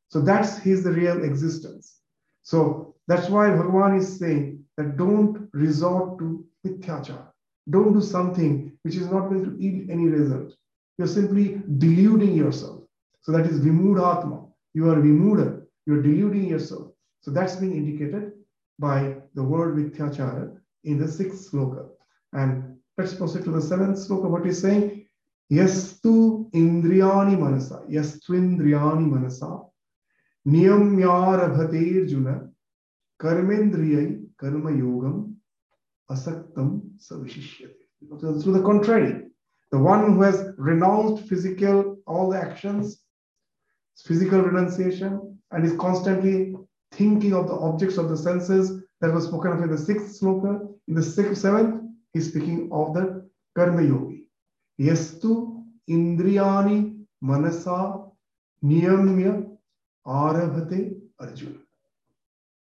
So 0.09 0.21
that's 0.21 0.59
his 0.59 0.83
the 0.83 0.93
real 0.93 1.25
existence. 1.25 2.01
So 2.43 2.95
that's 3.07 3.29
why 3.29 3.51
Bhagavan 3.51 3.99
is 3.99 4.19
saying 4.19 4.65
that 4.77 4.97
don't 4.97 5.49
resort 5.53 6.19
to 6.19 6.45
mithyachara. 6.67 7.27
Don't 7.69 7.93
do 7.93 8.01
something 8.01 8.73
which 8.83 8.97
is 8.97 9.07
not 9.11 9.29
going 9.29 9.45
to 9.45 9.63
yield 9.63 9.91
any 9.91 10.07
result. 10.09 10.55
You're 11.01 11.07
simply 11.07 11.63
deluding 11.79 12.35
yourself. 12.35 12.83
So 13.23 13.33
that 13.33 13.47
is 13.47 13.59
vimudhatma. 13.61 14.51
You 14.75 14.91
are 14.91 14.97
vimuda. 14.97 15.63
You're 15.87 16.03
deluding 16.03 16.45
yourself. 16.45 16.93
So 17.23 17.31
that's 17.31 17.57
being 17.57 17.75
indicated 17.75 18.33
by 18.79 19.17
the 19.35 19.43
word 19.43 19.77
mithyachara 19.77 20.59
in 20.85 20.99
the 20.99 21.09
sixth 21.09 21.51
sloka. 21.51 21.89
And 22.35 22.77
let's 22.99 23.15
proceed 23.15 23.45
to 23.45 23.51
the 23.51 23.63
seventh 23.63 23.97
sloka. 23.97 24.29
What 24.29 24.45
he's 24.45 24.61
saying, 24.61 25.07
yastu 25.51 26.51
indriyani 26.53 27.39
manasa, 27.39 27.83
yastu 27.89 28.33
indriyani 28.35 29.09
manasa, 29.09 29.63
niyamyarabhate 30.47 32.11
juna, 32.11 32.47
karmendriyai 33.19 34.23
karma 34.37 34.71
yogam, 34.71 35.33
asaktam 36.11 36.83
savishishyate. 36.99 37.87
So 38.21 38.39
to 38.43 38.53
the 38.53 38.61
contrary, 38.61 39.30
the 39.71 39.79
one 39.79 40.12
who 40.12 40.23
has 40.23 40.53
renounced 40.57 41.29
physical, 41.29 41.97
all 42.07 42.31
the 42.31 42.41
actions, 42.41 43.03
physical 44.05 44.41
renunciation, 44.41 45.39
and 45.53 45.64
is 45.64 45.77
constantly 45.79 46.57
thinking 46.93 47.35
of 47.35 47.47
the 47.47 47.55
objects 47.55 47.97
of 47.97 48.09
the 48.09 48.16
senses 48.16 48.83
that 49.01 49.12
was 49.12 49.27
spoken 49.27 49.53
of 49.53 49.62
in 49.62 49.71
the 49.71 49.79
sixth 49.79 50.21
sloka. 50.21 50.68
In 50.89 50.95
the 50.95 51.03
sixth, 51.03 51.41
seventh, 51.41 51.85
he's 52.12 52.29
speaking 52.29 52.68
of 52.73 52.95
the 52.95 53.29
karma 53.57 53.83
yogi. 53.83 54.27
Yastu 54.81 55.64
indriyani 55.89 57.05
manasa 57.23 58.07
niyamya 58.64 59.57
arabhate 60.07 60.97
arjuna. 61.21 61.59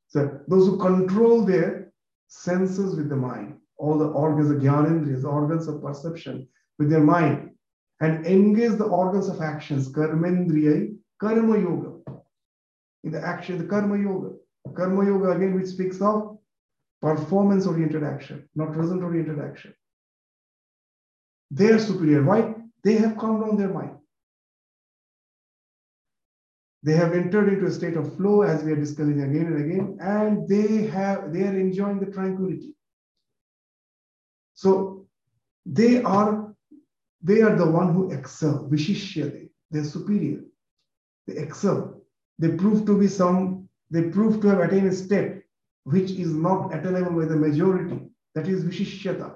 So 0.07 0.39
those 0.47 0.68
who 0.68 0.78
control 0.78 1.43
their 1.43 1.91
senses 2.28 2.95
with 2.95 3.10
the 3.10 3.16
mind, 3.16 3.57
all 3.78 3.97
the 3.97 4.07
organs, 4.07 4.49
the 4.49 4.55
gyanendriyas, 4.55 5.24
organs 5.24 5.68
of 5.68 5.82
perception 5.82 6.47
with 6.80 6.89
their 6.89 7.03
mind, 7.03 7.51
and 7.99 8.25
engage 8.25 8.77
the 8.77 8.86
organs 8.86 9.27
of 9.27 9.41
actions, 9.41 9.91
karmendriyai, 9.91 10.95
karma 11.19 11.59
yoga. 11.59 11.97
In 13.03 13.11
the 13.11 13.23
action, 13.23 13.57
the 13.57 13.65
karma 13.65 13.97
yoga. 13.97 14.36
Karma 14.75 15.05
yoga 15.05 15.32
again, 15.32 15.53
which 15.53 15.67
speaks 15.67 16.01
of 16.01 16.38
performance 17.01 17.67
oriented 17.67 18.03
action, 18.03 18.47
not 18.55 18.75
result 18.75 19.03
oriented 19.03 19.39
action. 19.39 19.73
They 21.51 21.71
are 21.71 21.80
superior. 21.80 22.23
Why? 22.23 22.55
They 22.84 22.93
have 22.93 23.17
calmed 23.17 23.45
down 23.45 23.57
their 23.57 23.69
mind. 23.69 23.97
They 26.84 26.93
have 26.93 27.13
entered 27.13 27.51
into 27.51 27.65
a 27.65 27.71
state 27.71 27.97
of 27.97 28.15
flow, 28.15 28.41
as 28.43 28.63
we 28.63 28.71
are 28.71 28.77
discussing 28.77 29.21
again 29.21 29.47
and 29.47 29.65
again, 29.65 29.97
and 29.99 30.47
they 30.47 30.84
have 30.88 31.34
they 31.34 31.43
are 31.43 31.59
enjoying 31.59 31.99
the 31.99 32.05
tranquility. 32.05 32.73
So 34.53 35.07
they 35.65 36.01
are 36.03 36.49
they 37.22 37.41
are 37.41 37.55
the 37.55 37.70
one 37.70 37.93
who 37.93 38.11
excel. 38.11 38.67
Vishishyate. 38.70 39.49
They're 39.72 39.84
superior. 39.84 40.41
They 41.28 41.36
excel. 41.38 42.01
They 42.39 42.49
prove 42.49 42.86
to 42.86 42.97
be 42.97 43.07
some. 43.07 43.67
They 43.91 44.03
prove 44.03 44.41
to 44.41 44.47
have 44.47 44.59
attained 44.59 44.88
a 44.88 44.95
step 44.95 45.43
which 45.84 46.11
is 46.11 46.34
not 46.34 46.74
attainable 46.74 47.20
by 47.20 47.26
the 47.26 47.36
majority. 47.36 47.99
That 48.36 48.47
is 48.47 48.63
Vishishyata. 48.63 49.36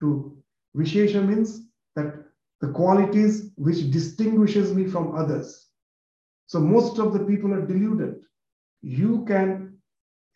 To 0.00 0.36
Vishesha 0.76 1.26
means 1.26 1.68
that 1.96 2.24
the 2.60 2.68
qualities 2.68 3.50
which 3.56 3.90
distinguishes 3.90 4.74
me 4.74 4.86
from 4.86 5.14
others. 5.14 5.68
So 6.46 6.60
most 6.60 6.98
of 6.98 7.12
the 7.12 7.20
people 7.20 7.54
are 7.54 7.64
deluded. 7.66 8.20
You 8.82 9.24
can 9.26 9.78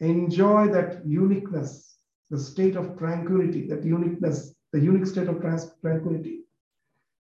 enjoy 0.00 0.68
that 0.68 1.04
uniqueness, 1.06 1.96
the 2.30 2.38
state 2.38 2.76
of 2.76 2.96
tranquility, 2.96 3.66
that 3.68 3.84
uniqueness, 3.84 4.54
the 4.72 4.80
unique 4.80 5.06
state 5.06 5.28
of 5.28 5.42
tranquility 5.42 6.37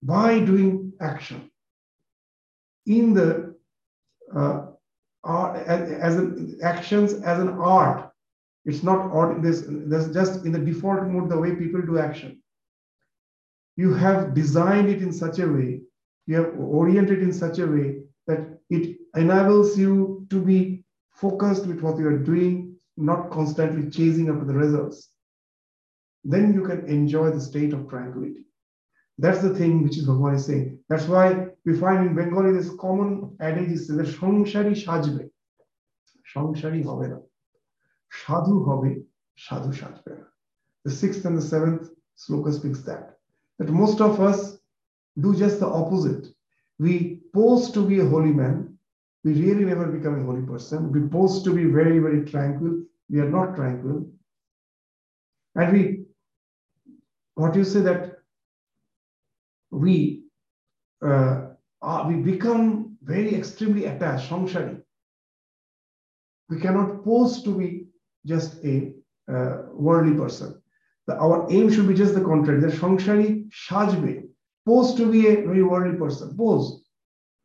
by 0.02 0.40
doing 0.40 0.92
action 1.00 1.50
in 2.86 3.14
the 3.14 3.54
uh, 4.34 4.66
art 5.24 5.66
as, 5.66 6.16
an, 6.16 6.58
actions 6.62 7.14
as 7.14 7.38
an 7.38 7.48
art. 7.48 8.10
It's 8.64 8.82
not 8.82 9.10
art. 9.12 9.42
This, 9.42 9.64
this 9.68 10.08
just 10.12 10.44
in 10.44 10.52
the 10.52 10.58
default 10.58 11.04
mode, 11.04 11.30
the 11.30 11.38
way 11.38 11.54
people 11.54 11.82
do 11.82 11.98
action. 11.98 12.42
You 13.76 13.94
have 13.94 14.34
designed 14.34 14.88
it 14.88 15.02
in 15.02 15.12
such 15.12 15.38
a 15.38 15.46
way, 15.46 15.80
you 16.26 16.36
have 16.36 16.58
oriented 16.58 17.22
in 17.22 17.32
such 17.32 17.58
a 17.58 17.66
way 17.66 18.02
that 18.26 18.58
it 18.70 18.98
enables 19.16 19.78
you 19.78 20.26
to 20.30 20.40
be 20.40 20.84
focused 21.10 21.66
with 21.66 21.80
what 21.80 21.98
you 21.98 22.06
are 22.08 22.18
doing, 22.18 22.76
not 22.96 23.30
constantly 23.30 23.90
chasing 23.90 24.28
after 24.28 24.44
the 24.44 24.54
results. 24.54 25.08
Then 26.24 26.54
you 26.54 26.64
can 26.64 26.86
enjoy 26.86 27.30
the 27.30 27.40
state 27.40 27.72
of 27.72 27.88
tranquility. 27.88 28.46
That's 29.17 29.41
the 29.41 29.53
thing 29.55 29.83
which 29.83 29.97
is 29.97 30.07
Bhagavan 30.07 30.35
is 30.35 30.45
saying. 30.45 30.79
That's 30.89 31.05
why 31.05 31.47
we 31.65 31.73
find 31.77 32.07
in 32.07 32.15
Bengali 32.15 32.51
this 32.53 32.69
common 32.85 33.35
adage 33.39 33.71
is 33.77 33.87
that 33.87 34.07
সংসারী 34.21 34.73
সাজবে 34.85 35.23
সংসারী 36.33 36.79
হবে 36.89 37.07
না 37.11 37.19
সাধু 38.21 38.55
হবে 38.67 38.91
Sadhu 39.37 39.71
Shajbena. 39.71 40.25
The 40.83 40.91
sixth 40.91 41.25
and 41.25 41.37
the 41.37 41.41
seventh 41.41 41.91
sloka 42.17 42.53
speaks 42.53 42.81
that. 42.81 43.17
That 43.59 43.69
most 43.69 44.01
of 44.01 44.19
us 44.19 44.57
do 45.19 45.35
just 45.35 45.59
the 45.59 45.67
opposite. 45.67 46.27
We 46.79 47.21
pose 47.33 47.71
to 47.71 47.85
be 47.85 47.99
a 47.99 48.05
holy 48.05 48.33
man. 48.33 48.77
We 49.23 49.33
really 49.33 49.65
never 49.65 49.87
become 49.87 50.21
a 50.21 50.25
holy 50.25 50.43
person. 50.43 50.91
We 50.91 51.07
pose 51.07 51.43
to 51.43 51.53
be 51.53 51.65
very, 51.65 51.99
very 51.99 52.25
tranquil. 52.25 52.83
We 53.09 53.19
are 53.19 53.29
not 53.29 53.55
tranquil. 53.55 54.09
And 55.55 55.73
we, 55.73 56.05
what 57.35 57.55
you 57.55 57.63
say 57.63 57.81
that 57.81 58.10
we 59.72 60.22
uh, 61.04 61.48
are, 61.80 62.08
we 62.08 62.16
become 62.16 62.96
very 63.02 63.34
extremely 63.34 63.86
attached, 63.86 64.30
samshari. 64.30 64.80
We 66.48 66.60
cannot 66.60 67.04
pose 67.04 67.42
to 67.42 67.58
be 67.58 67.86
just 68.24 68.62
a 68.64 68.92
uh, 69.32 69.62
worldly 69.72 70.16
person. 70.16 70.62
The, 71.06 71.16
our 71.16 71.50
aim 71.50 71.72
should 71.72 71.88
be 71.88 71.94
just 71.94 72.14
the 72.14 72.20
contrary. 72.20 72.60
The 72.60 72.68
samshari 72.68 73.50
shajbe, 73.50 74.28
pose 74.66 74.94
to 74.94 75.10
be 75.10 75.26
a 75.28 75.36
very 75.46 75.62
worldly 75.62 75.98
person. 75.98 76.36
Pose. 76.36 76.84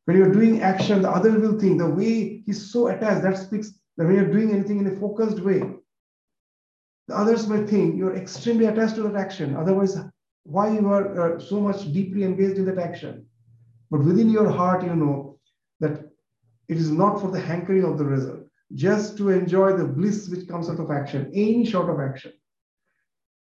When 0.05 0.17
you're 0.17 0.31
doing 0.31 0.61
action, 0.61 1.01
the 1.01 1.09
other 1.09 1.31
will 1.39 1.59
think 1.59 1.79
the 1.79 1.89
way 1.89 2.43
he's 2.45 2.71
so 2.71 2.87
attached, 2.87 3.23
that 3.23 3.37
speaks 3.37 3.71
that 3.97 4.05
when 4.05 4.15
you're 4.15 4.31
doing 4.31 4.51
anything 4.51 4.79
in 4.79 4.87
a 4.87 4.95
focused 4.99 5.39
way, 5.39 5.63
the 7.07 7.17
others 7.17 7.47
may 7.47 7.65
think 7.65 7.97
you're 7.97 8.15
extremely 8.15 8.65
attached 8.65 8.95
to 8.95 9.03
that 9.03 9.15
action. 9.15 9.55
Otherwise, 9.55 9.97
why 10.47 10.71
you 10.71 10.87
are 10.87 11.35
uh, 11.35 11.39
so 11.39 11.59
much 11.59 11.91
deeply 11.91 12.23
engaged 12.23 12.57
in 12.57 12.65
that 12.65 12.79
action? 12.79 13.25
But 13.91 14.03
within 14.03 14.29
your 14.29 14.49
heart, 14.49 14.83
you 14.83 14.95
know 14.95 15.39
that 15.81 16.09
it 16.69 16.77
is 16.77 16.89
not 16.89 17.19
for 17.19 17.29
the 17.31 17.39
hankering 17.39 17.83
of 17.83 17.97
the 17.97 18.05
result, 18.05 18.39
just 18.73 19.17
to 19.17 19.29
enjoy 19.29 19.73
the 19.73 19.83
bliss 19.85 20.29
which 20.29 20.47
comes 20.47 20.69
out 20.69 20.79
of 20.79 20.89
action, 20.89 21.29
any 21.33 21.65
sort 21.65 21.89
of 21.89 21.99
action. 21.99 22.31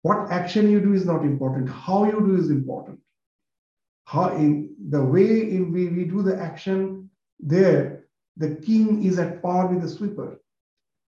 What 0.02 0.30
action 0.30 0.70
you 0.70 0.80
do 0.80 0.92
is 0.92 1.06
not 1.06 1.22
important. 1.22 1.68
How 1.68 2.04
you 2.06 2.20
do 2.20 2.36
is 2.36 2.50
important. 2.50 2.98
How 4.04 4.34
in 4.34 4.74
the 4.88 5.04
way 5.04 5.42
in 5.42 5.72
we, 5.72 5.88
we 5.88 6.04
do 6.04 6.22
the 6.22 6.36
action 6.36 7.08
there, 7.38 8.06
the 8.36 8.56
king 8.56 9.04
is 9.04 9.18
at 9.20 9.42
par 9.42 9.68
with 9.68 9.82
the 9.82 9.88
sweeper. 9.88 10.40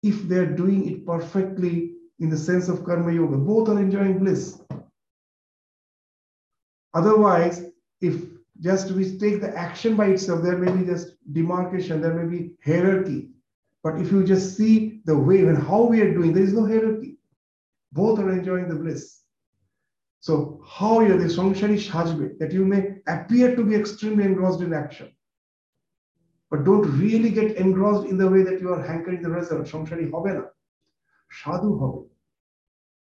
If 0.02 0.22
they're 0.22 0.56
doing 0.56 0.90
it 0.90 1.06
perfectly 1.06 1.92
in 2.18 2.30
the 2.30 2.36
sense 2.36 2.68
of 2.68 2.84
karma 2.84 3.12
yoga, 3.12 3.36
both 3.36 3.68
are 3.68 3.78
enjoying 3.78 4.18
bliss. 4.18 4.60
Otherwise, 6.94 7.64
if 8.00 8.24
just 8.60 8.90
we 8.90 9.18
take 9.18 9.40
the 9.40 9.56
action 9.56 9.96
by 9.96 10.06
itself, 10.06 10.42
there 10.42 10.58
may 10.58 10.70
be 10.70 10.84
just 10.84 11.14
demarcation, 11.32 12.00
there 12.00 12.14
may 12.14 12.28
be 12.36 12.52
hierarchy. 12.64 13.30
But 13.82 13.98
if 14.00 14.12
you 14.12 14.24
just 14.24 14.56
see 14.56 15.00
the 15.06 15.16
way 15.16 15.40
and 15.40 15.56
how 15.56 15.84
we 15.84 16.00
are 16.02 16.12
doing, 16.12 16.32
there 16.32 16.42
is 16.42 16.52
no 16.52 16.66
hierarchy. 16.66 17.16
Both 17.92 18.18
are 18.18 18.30
enjoying 18.30 18.68
the 18.68 18.74
bliss. 18.74 19.20
So 20.20 20.62
how 20.68 21.00
you 21.00 21.14
are 21.14 21.18
the 21.18 21.24
samshari 21.24 21.78
shajbe, 21.78 22.38
that 22.38 22.52
you 22.52 22.64
may 22.64 22.96
appear 23.06 23.56
to 23.56 23.64
be 23.64 23.74
extremely 23.74 24.24
engrossed 24.24 24.60
in 24.60 24.74
action, 24.74 25.10
but 26.50 26.64
don't 26.64 26.86
really 26.98 27.30
get 27.30 27.56
engrossed 27.56 28.06
in 28.06 28.18
the 28.18 28.28
way 28.28 28.42
that 28.42 28.60
you 28.60 28.72
are 28.74 28.82
hankering 28.82 29.22
the 29.22 29.30
result. 29.30 29.62
Samshari 29.66 30.10
hobe 30.10 30.34
na, 30.34 30.42
sadhu 31.42 31.78
hobe. 31.78 32.08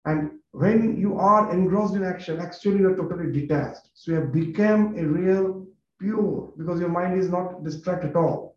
And 0.05 0.41
when 0.55 0.97
you 0.97 1.19
are 1.19 1.53
engrossed 1.53 1.97
in 1.97 2.05
action, 2.05 2.39
actually 2.39 2.79
you 2.79 2.89
are 2.89 2.97
totally 2.97 3.33
detached. 3.33 3.89
So 3.95 4.13
you 4.13 4.19
have 4.19 4.33
become 4.33 4.97
a 4.97 5.05
real 5.05 5.67
pure 6.01 6.53
because 6.57 6.79
your 6.79 6.91
mind 6.91 7.19
is 7.19 7.29
not 7.29 7.65
distracted 7.65 8.11
at 8.11 8.17
all. 8.17 8.57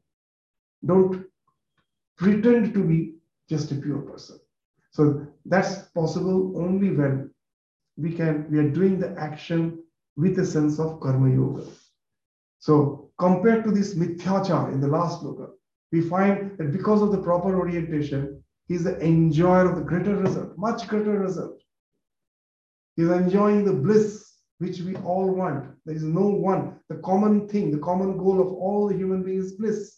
Don't 0.86 1.26
pretend 2.16 2.76
to 2.76 2.84
be 2.84 3.16
just 3.50 3.72
a 3.72 3.76
pure 3.76 3.98
person. 3.98 4.38
So 4.92 5.26
that's 5.46 5.90
possible 6.00 6.54
only 6.56 6.92
when 6.92 7.32
we 7.98 8.14
can 8.14 8.46
we 8.52 8.60
are 8.60 8.70
doing 8.70 9.00
the 9.00 9.16
action 9.18 9.80
with 10.16 10.38
a 10.38 10.46
sense 10.46 10.80
of 10.80 11.00
karma 11.00 11.32
yoga. 11.32 11.66
So 12.60 13.10
compared 13.18 13.64
to 13.64 13.72
this 13.72 13.96
mithyachar 13.96 14.72
in 14.72 14.82
the 14.82 14.88
last 14.88 15.24
sloka, 15.24 15.48
we 15.92 16.02
find 16.02 16.60
that 16.60 16.72
because 16.72 17.02
of 17.02 17.12
the 17.12 17.24
proper 17.24 17.58
orientation, 17.58 18.44
he's 18.68 18.84
the 18.84 19.04
enjoyer 19.04 19.68
of 19.68 19.78
the 19.78 19.84
greater 19.84 20.16
result, 20.16 20.56
much 20.58 20.88
greater 20.88 21.18
result. 21.20 21.64
He's 22.98 23.10
enjoying 23.10 23.64
the 23.64 23.74
bliss 23.74 24.34
which 24.58 24.82
we 24.82 24.96
all 24.98 25.30
want. 25.30 25.70
There 25.86 25.96
is 25.96 26.04
no 26.04 26.28
one, 26.28 26.80
the 26.90 26.96
common 26.96 27.48
thing, 27.48 27.70
the 27.70 27.78
common 27.78 28.18
goal 28.18 28.42
of 28.42 28.48
all 28.48 28.88
the 28.88 28.98
human 28.98 29.24
beings 29.24 29.46
is 29.46 29.52
bliss. 29.54 29.98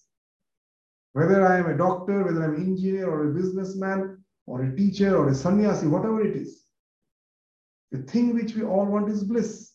Whether 1.13 1.47
I 1.47 1.59
am 1.59 1.69
a 1.69 1.77
doctor, 1.77 2.25
whether 2.25 2.43
I'm 2.43 2.55
an 2.55 2.61
engineer 2.61 3.09
or 3.09 3.29
a 3.29 3.33
businessman 3.33 4.23
or 4.45 4.63
a 4.63 4.75
teacher 4.75 5.17
or 5.17 5.29
a 5.29 5.33
sannyasi, 5.33 5.87
whatever 5.87 6.21
it 6.21 6.35
is, 6.35 6.65
the 7.91 7.99
thing 7.99 8.35
which 8.35 8.53
we 8.53 8.63
all 8.63 8.85
want 8.85 9.09
is 9.09 9.23
bliss. 9.23 9.71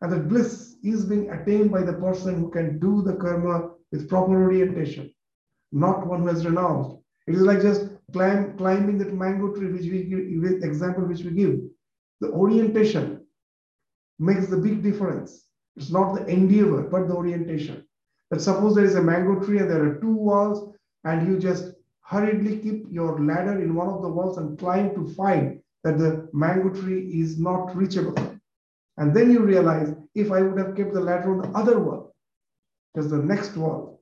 And 0.00 0.10
that 0.10 0.28
bliss 0.28 0.76
is 0.82 1.04
being 1.04 1.30
attained 1.30 1.70
by 1.70 1.82
the 1.82 1.92
person 1.92 2.40
who 2.40 2.50
can 2.50 2.78
do 2.80 3.02
the 3.02 3.14
karma 3.16 3.70
with 3.92 4.08
proper 4.08 4.42
orientation, 4.42 5.12
not 5.70 6.06
one 6.06 6.22
who 6.22 6.28
has 6.28 6.44
renounced. 6.46 6.96
It 7.28 7.34
is 7.34 7.42
like 7.42 7.60
just 7.60 7.88
climb, 8.12 8.56
climbing 8.56 8.98
that 8.98 9.14
mango 9.14 9.54
tree, 9.54 9.70
which 9.70 9.82
we 9.82 10.04
give, 10.04 10.64
example 10.64 11.04
which 11.04 11.22
we 11.22 11.30
give. 11.32 11.60
The 12.22 12.30
orientation 12.30 13.26
makes 14.20 14.46
the 14.46 14.56
big 14.56 14.80
difference. 14.80 15.48
It's 15.74 15.90
not 15.90 16.14
the 16.14 16.24
endeavor, 16.26 16.82
but 16.82 17.08
the 17.08 17.16
orientation. 17.16 17.84
But 18.30 18.40
suppose 18.40 18.76
there 18.76 18.84
is 18.84 18.94
a 18.94 19.02
mango 19.02 19.44
tree 19.44 19.58
and 19.58 19.68
there 19.68 19.84
are 19.84 20.00
two 20.00 20.14
walls, 20.14 20.72
and 21.02 21.26
you 21.26 21.40
just 21.40 21.74
hurriedly 22.02 22.58
keep 22.58 22.86
your 22.88 23.18
ladder 23.18 23.60
in 23.60 23.74
one 23.74 23.88
of 23.88 24.02
the 24.02 24.08
walls 24.08 24.38
and 24.38 24.56
climb 24.56 24.94
to 24.94 25.12
find 25.14 25.60
that 25.82 25.98
the 25.98 26.28
mango 26.32 26.68
tree 26.80 27.00
is 27.20 27.40
not 27.40 27.74
reachable. 27.74 28.14
And 28.98 29.12
then 29.16 29.32
you 29.32 29.40
realize 29.40 29.92
if 30.14 30.30
I 30.30 30.42
would 30.42 30.58
have 30.58 30.76
kept 30.76 30.94
the 30.94 31.00
ladder 31.00 31.32
on 31.32 31.38
the 31.42 31.58
other 31.58 31.80
wall, 31.80 32.14
just 32.94 33.10
the 33.10 33.16
next 33.18 33.56
wall, 33.56 34.00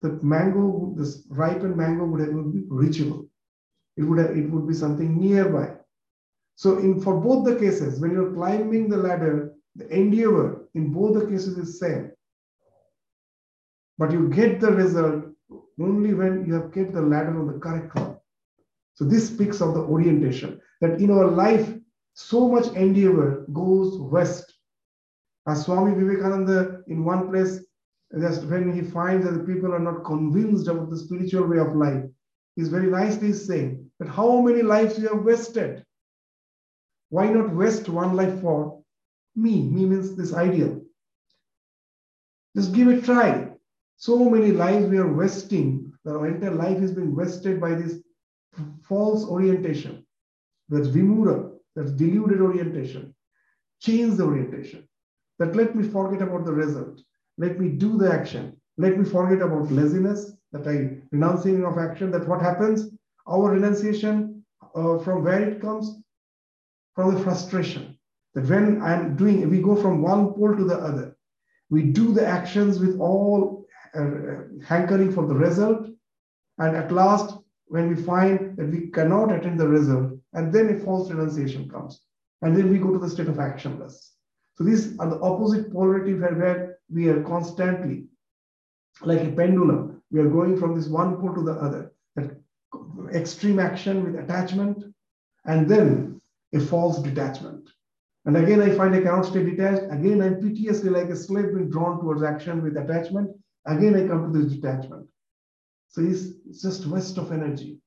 the 0.00 0.18
mango, 0.22 0.94
this 0.96 1.26
ripened 1.28 1.76
mango 1.76 2.06
would 2.06 2.20
have 2.20 2.30
been 2.30 2.66
reachable. 2.70 3.28
It 3.98 4.04
would 4.04 4.18
have, 4.18 4.34
it 4.34 4.48
would 4.50 4.66
be 4.66 4.72
something 4.72 5.20
nearby. 5.20 5.76
So 6.56 6.78
in 6.78 7.00
for 7.00 7.20
both 7.20 7.44
the 7.44 7.56
cases, 7.56 8.00
when 8.00 8.12
you're 8.12 8.32
climbing 8.32 8.88
the 8.88 8.96
ladder, 8.96 9.52
the 9.76 9.86
endeavor 9.94 10.68
in 10.74 10.92
both 10.92 11.14
the 11.14 11.26
cases 11.26 11.58
is 11.58 11.78
same. 11.78 12.12
But 13.98 14.10
you 14.10 14.28
get 14.28 14.60
the 14.60 14.72
result 14.72 15.26
only 15.80 16.14
when 16.14 16.46
you 16.46 16.54
have 16.54 16.72
kept 16.72 16.92
the 16.92 17.02
ladder 17.02 17.38
on 17.38 17.46
the 17.46 17.58
correct 17.58 17.94
one. 17.94 18.16
So 18.94 19.04
this 19.04 19.28
speaks 19.28 19.60
of 19.60 19.74
the 19.74 19.80
orientation 19.80 20.60
that 20.80 21.00
in 21.00 21.10
our 21.10 21.30
life, 21.30 21.74
so 22.14 22.48
much 22.48 22.68
endeavor 22.68 23.44
goes 23.52 23.98
west. 23.98 24.54
As 25.46 25.64
Swami 25.64 25.94
Vivekananda 25.94 26.80
in 26.88 27.04
one 27.04 27.30
place, 27.30 27.60
just 28.18 28.44
when 28.44 28.72
he 28.72 28.80
finds 28.80 29.26
that 29.26 29.32
the 29.32 29.44
people 29.44 29.74
are 29.74 29.78
not 29.78 30.04
convinced 30.04 30.68
about 30.68 30.88
the 30.88 30.98
spiritual 30.98 31.46
way 31.46 31.58
of 31.58 31.76
life, 31.76 32.02
he's 32.54 32.68
very 32.68 32.88
nicely 32.90 33.34
saying 33.34 33.90
that 33.98 34.08
how 34.08 34.40
many 34.40 34.62
lives 34.62 34.98
you 34.98 35.08
have 35.08 35.24
wasted 35.24 35.84
why 37.10 37.28
not 37.28 37.54
waste 37.54 37.88
one 37.88 38.16
life 38.16 38.40
for 38.40 38.82
me? 39.34 39.62
Me 39.68 39.84
means 39.84 40.16
this 40.16 40.34
ideal. 40.34 40.80
Just 42.56 42.72
give 42.74 42.88
it 42.88 42.98
a 42.98 43.02
try. 43.02 43.48
So 43.96 44.30
many 44.30 44.52
lives 44.52 44.86
we 44.86 44.98
are 44.98 45.12
wasting. 45.12 45.92
Our 46.06 46.26
entire 46.28 46.52
life 46.54 46.78
is 46.78 46.92
being 46.92 47.14
wasted 47.14 47.60
by 47.60 47.74
this 47.74 48.02
false 48.82 49.24
orientation. 49.24 50.06
That's 50.68 50.88
vimura, 50.88 51.52
that's 51.74 51.92
deluded 51.92 52.40
orientation. 52.40 53.14
Change 53.80 54.16
the 54.16 54.24
orientation. 54.24 54.88
That 55.38 55.54
let 55.54 55.74
me 55.76 55.86
forget 55.86 56.22
about 56.22 56.44
the 56.44 56.52
result. 56.52 57.00
Let 57.38 57.60
me 57.60 57.68
do 57.68 57.98
the 57.98 58.10
action. 58.10 58.58
Let 58.78 58.98
me 58.98 59.04
forget 59.04 59.42
about 59.42 59.70
laziness, 59.70 60.32
that 60.52 60.66
I 60.66 60.98
renouncing 61.10 61.64
of 61.64 61.78
action, 61.78 62.10
that 62.12 62.26
what 62.26 62.40
happens? 62.40 62.90
Our 63.26 63.52
renunciation, 63.52 64.44
uh, 64.74 64.98
from 64.98 65.24
where 65.24 65.42
it 65.42 65.60
comes? 65.60 66.02
From 66.96 67.14
the 67.14 67.20
frustration 67.20 67.96
that 68.34 68.46
when 68.46 68.82
I'm 68.82 69.16
doing, 69.16 69.48
we 69.48 69.60
go 69.60 69.76
from 69.76 70.02
one 70.02 70.32
pole 70.32 70.56
to 70.56 70.64
the 70.64 70.76
other. 70.76 71.16
We 71.70 71.82
do 71.82 72.12
the 72.12 72.26
actions 72.26 72.80
with 72.80 72.98
all 72.98 73.66
uh, 73.94 74.64
hankering 74.66 75.12
for 75.12 75.26
the 75.26 75.34
result. 75.34 75.86
And 76.58 76.76
at 76.76 76.90
last, 76.90 77.36
when 77.66 77.88
we 77.88 78.02
find 78.02 78.56
that 78.56 78.68
we 78.70 78.88
cannot 78.88 79.32
attain 79.32 79.56
the 79.56 79.68
result, 79.68 80.12
and 80.32 80.52
then 80.52 80.74
a 80.74 80.84
false 80.84 81.10
renunciation 81.10 81.68
comes. 81.68 82.02
And 82.42 82.56
then 82.56 82.70
we 82.70 82.78
go 82.78 82.92
to 82.92 82.98
the 82.98 83.10
state 83.10 83.28
of 83.28 83.36
actionless. 83.36 84.10
So 84.54 84.64
these 84.64 84.98
are 84.98 85.08
the 85.08 85.20
opposite 85.20 85.72
polarity 85.72 86.14
where, 86.14 86.34
where 86.34 86.78
we 86.90 87.08
are 87.08 87.22
constantly, 87.22 88.04
like 89.02 89.20
a 89.20 89.32
pendulum, 89.32 90.02
we 90.10 90.20
are 90.20 90.28
going 90.28 90.58
from 90.58 90.74
this 90.74 90.88
one 90.88 91.16
pole 91.16 91.34
to 91.34 91.42
the 91.42 91.52
other. 91.52 91.92
That 92.14 92.36
extreme 93.14 93.58
action 93.58 94.04
with 94.04 94.22
attachment, 94.22 94.84
and 95.44 95.68
then 95.68 96.20
a 96.54 96.60
false 96.60 97.02
detachment. 97.02 97.68
And 98.24 98.36
again, 98.36 98.60
I 98.60 98.70
find 98.70 98.94
I 98.94 99.00
cannot 99.00 99.26
stay 99.26 99.44
detached. 99.44 99.84
Again, 99.90 100.20
I'm 100.20 100.40
piteously 100.40 100.90
like 100.90 101.08
a 101.08 101.16
slave 101.16 101.54
being 101.54 101.70
drawn 101.70 102.00
towards 102.00 102.22
action 102.22 102.62
with 102.62 102.76
attachment. 102.76 103.30
Again, 103.66 103.94
I 103.94 104.06
come 104.06 104.32
to 104.32 104.38
this 104.38 104.52
detachment. 104.52 105.06
So 105.88 106.02
it's, 106.02 106.24
it's 106.48 106.62
just 106.62 106.86
waste 106.86 107.18
of 107.18 107.32
energy. 107.32 107.78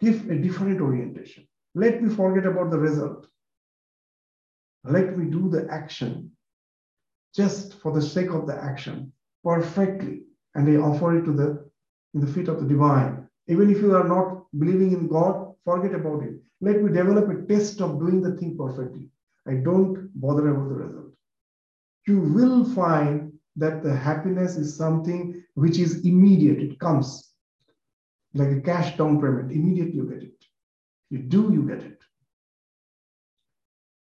give 0.00 0.30
a 0.30 0.36
different 0.36 0.80
orientation. 0.80 1.46
Let 1.74 2.02
me 2.02 2.14
forget 2.14 2.46
about 2.46 2.70
the 2.70 2.78
result. 2.78 3.26
Let 4.84 5.16
me 5.16 5.30
do 5.30 5.48
the 5.48 5.66
action 5.70 6.32
just 7.34 7.80
for 7.80 7.92
the 7.92 8.02
sake 8.02 8.30
of 8.30 8.46
the 8.46 8.54
action 8.54 9.12
perfectly. 9.42 10.22
And 10.54 10.68
I 10.68 10.80
offer 10.80 11.18
it 11.18 11.24
to 11.24 11.32
the 11.32 11.70
in 12.14 12.20
the 12.20 12.26
feet 12.26 12.48
of 12.48 12.60
the 12.60 12.66
divine. 12.66 13.28
Even 13.48 13.70
if 13.70 13.78
you 13.78 13.94
are 13.94 14.08
not 14.08 14.46
believing 14.56 14.92
in 14.92 15.08
God, 15.08 15.54
forget 15.64 15.94
about 15.94 16.22
it. 16.22 16.36
Let 16.64 16.82
me 16.82 16.90
develop 16.92 17.28
a 17.28 17.46
test 17.46 17.82
of 17.82 17.98
doing 17.98 18.22
the 18.22 18.36
thing 18.36 18.56
perfectly. 18.56 19.10
I 19.46 19.54
don't 19.56 20.08
bother 20.18 20.48
about 20.48 20.68
the 20.70 20.74
result. 20.76 21.12
You 22.06 22.20
will 22.20 22.64
find 22.64 23.34
that 23.56 23.82
the 23.82 23.94
happiness 23.94 24.56
is 24.56 24.74
something 24.74 25.44
which 25.54 25.78
is 25.78 26.06
immediate, 26.06 26.58
it 26.58 26.80
comes 26.80 27.34
like 28.32 28.48
a 28.48 28.60
cash 28.62 28.96
down 28.96 29.20
payment. 29.20 29.52
Immediately 29.52 29.94
you 29.94 30.08
get 30.08 30.22
it. 30.22 30.44
You 31.10 31.18
do, 31.18 31.52
you 31.52 31.62
get 31.68 31.82
it. 31.82 32.00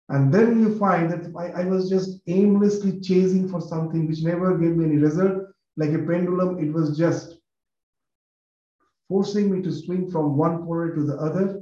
And 0.08 0.34
then 0.34 0.60
you 0.60 0.76
find 0.76 1.08
that 1.12 1.32
I, 1.38 1.62
I, 1.62 1.64
was 1.66 1.88
just 1.88 2.18
aimlessly 2.26 3.00
chasing 3.00 3.48
for 3.48 3.60
something 3.60 4.08
which 4.08 4.22
never 4.22 4.58
gave 4.58 4.76
me 4.76 4.86
any 4.86 4.96
result. 4.96 5.44
Like 5.76 5.90
a 5.90 6.00
pendulum, 6.00 6.58
it 6.58 6.72
was 6.72 6.98
just 6.98 7.38
forcing 9.08 9.52
me 9.52 9.62
to 9.62 9.70
swing 9.70 10.10
from 10.10 10.36
one 10.36 10.66
pole 10.66 10.90
to 10.92 11.06
the 11.06 11.16
other. 11.16 11.59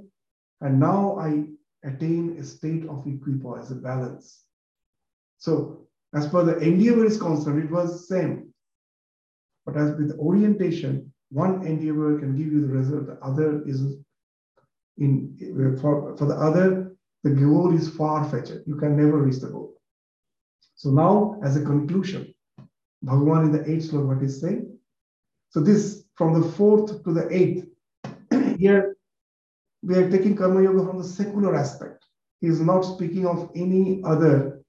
And 0.61 0.81
now 0.81 1.19
I 1.19 1.45
attain 1.85 2.37
a 2.39 2.45
state 2.45 2.87
of 2.87 3.07
equipoise, 3.07 3.71
a 3.71 3.77
balance. 3.77 4.45
So, 5.39 5.87
as 6.15 6.27
per 6.29 6.43
the 6.45 6.59
endeavor 6.59 7.05
is 7.05 7.21
concerned, 7.21 7.63
it 7.63 7.71
was 7.71 7.93
the 7.93 8.17
same. 8.17 8.53
But 9.67 9.77
as 9.77 9.97
with 9.97 10.19
orientation, 10.19 11.13
one 11.31 11.67
endeavor 11.67 12.19
can 12.19 12.35
give 12.37 12.53
you 12.53 12.63
the 12.63 12.73
result, 12.73 13.07
the 13.07 13.19
other 13.23 13.63
is 13.67 13.99
in 14.97 15.77
for, 15.81 16.17
for 16.17 16.25
the 16.25 16.35
other, 16.35 16.97
the 17.23 17.31
goal 17.31 17.75
is 17.75 17.89
far-fetched. 17.89 18.67
You 18.67 18.77
can 18.77 18.97
never 18.97 19.19
reach 19.19 19.41
the 19.41 19.49
goal. 19.49 19.75
So 20.75 20.91
now, 20.91 21.39
as 21.43 21.57
a 21.57 21.65
conclusion, 21.65 22.35
Bhagavan 23.05 23.47
in 23.47 23.53
the 23.53 23.71
eighth 23.71 23.91
sloka, 23.91 24.07
what 24.07 24.23
is 24.23 24.41
saying? 24.41 24.79
So 25.51 25.61
this 25.61 26.05
from 26.15 26.41
the 26.41 26.49
fourth 26.53 27.05
to 27.05 27.13
the 27.13 27.29
eighth, 27.35 27.67
here 28.59 28.97
we 29.83 29.97
are 29.97 30.11
taking 30.11 30.37
Karma 30.37 30.62
Yoga 30.62 30.85
from 30.85 30.99
the 30.99 31.05
secular 31.05 31.55
aspect. 31.55 32.05
He 32.41 32.47
is 32.47 32.61
not 32.61 32.83
speaking 32.83 33.26
of 33.26 33.51
any 33.55 34.03
other 34.05 34.62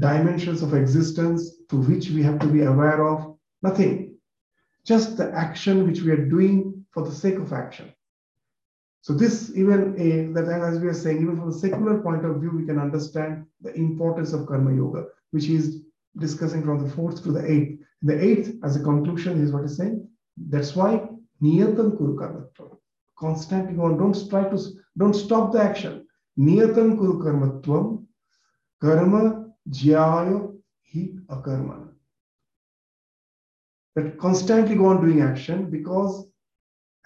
dimensions 0.00 0.62
of 0.62 0.74
existence 0.74 1.56
to 1.70 1.76
which 1.76 2.10
we 2.10 2.22
have 2.22 2.38
to 2.40 2.46
be 2.46 2.62
aware 2.62 3.06
of. 3.06 3.36
Nothing. 3.62 4.16
Just 4.84 5.16
the 5.16 5.32
action 5.32 5.86
which 5.86 6.02
we 6.02 6.10
are 6.10 6.28
doing 6.28 6.84
for 6.92 7.04
the 7.04 7.14
sake 7.14 7.36
of 7.36 7.52
action. 7.52 7.92
So 9.02 9.12
this 9.12 9.52
even 9.54 9.94
a, 10.00 10.32
that 10.32 10.48
as 10.48 10.80
we 10.80 10.88
are 10.88 10.94
saying, 10.94 11.20
even 11.20 11.36
from 11.36 11.50
a 11.50 11.52
secular 11.52 12.00
point 12.00 12.24
of 12.24 12.40
view, 12.40 12.50
we 12.50 12.64
can 12.64 12.78
understand 12.78 13.44
the 13.60 13.74
importance 13.74 14.32
of 14.32 14.46
Karma 14.46 14.74
Yoga, 14.74 15.04
which 15.30 15.46
he 15.46 15.56
is 15.56 15.82
discussing 16.16 16.62
from 16.62 16.82
the 16.82 16.90
fourth 16.94 17.22
to 17.24 17.32
the 17.32 17.44
eighth. 17.50 17.80
The 18.02 18.22
eighth, 18.22 18.56
as 18.64 18.76
a 18.76 18.82
conclusion, 18.82 19.42
is 19.42 19.52
what 19.52 19.62
he's 19.62 19.76
saying. 19.76 20.08
That's 20.36 20.74
why 20.74 21.06
Niyatam 21.42 21.96
Kuru 21.96 22.16
Karmatvam. 22.16 22.73
Constantly 23.18 23.74
go 23.74 23.84
on. 23.84 23.98
Don't 23.98 24.28
try 24.28 24.48
to 24.48 24.58
don't 24.96 25.14
stop 25.14 25.52
the 25.52 25.60
action. 25.60 26.06
Niyatam 26.38 26.96
Kuru 26.98 27.22
Karmatvam. 27.22 28.04
Karma 28.80 29.50
Jyayo 29.70 30.54
Hi 30.94 31.08
Akarmana. 31.28 31.88
That 33.96 34.18
constantly 34.18 34.76
go 34.76 34.86
on 34.86 35.00
doing 35.00 35.22
action 35.22 35.70
because 35.70 36.26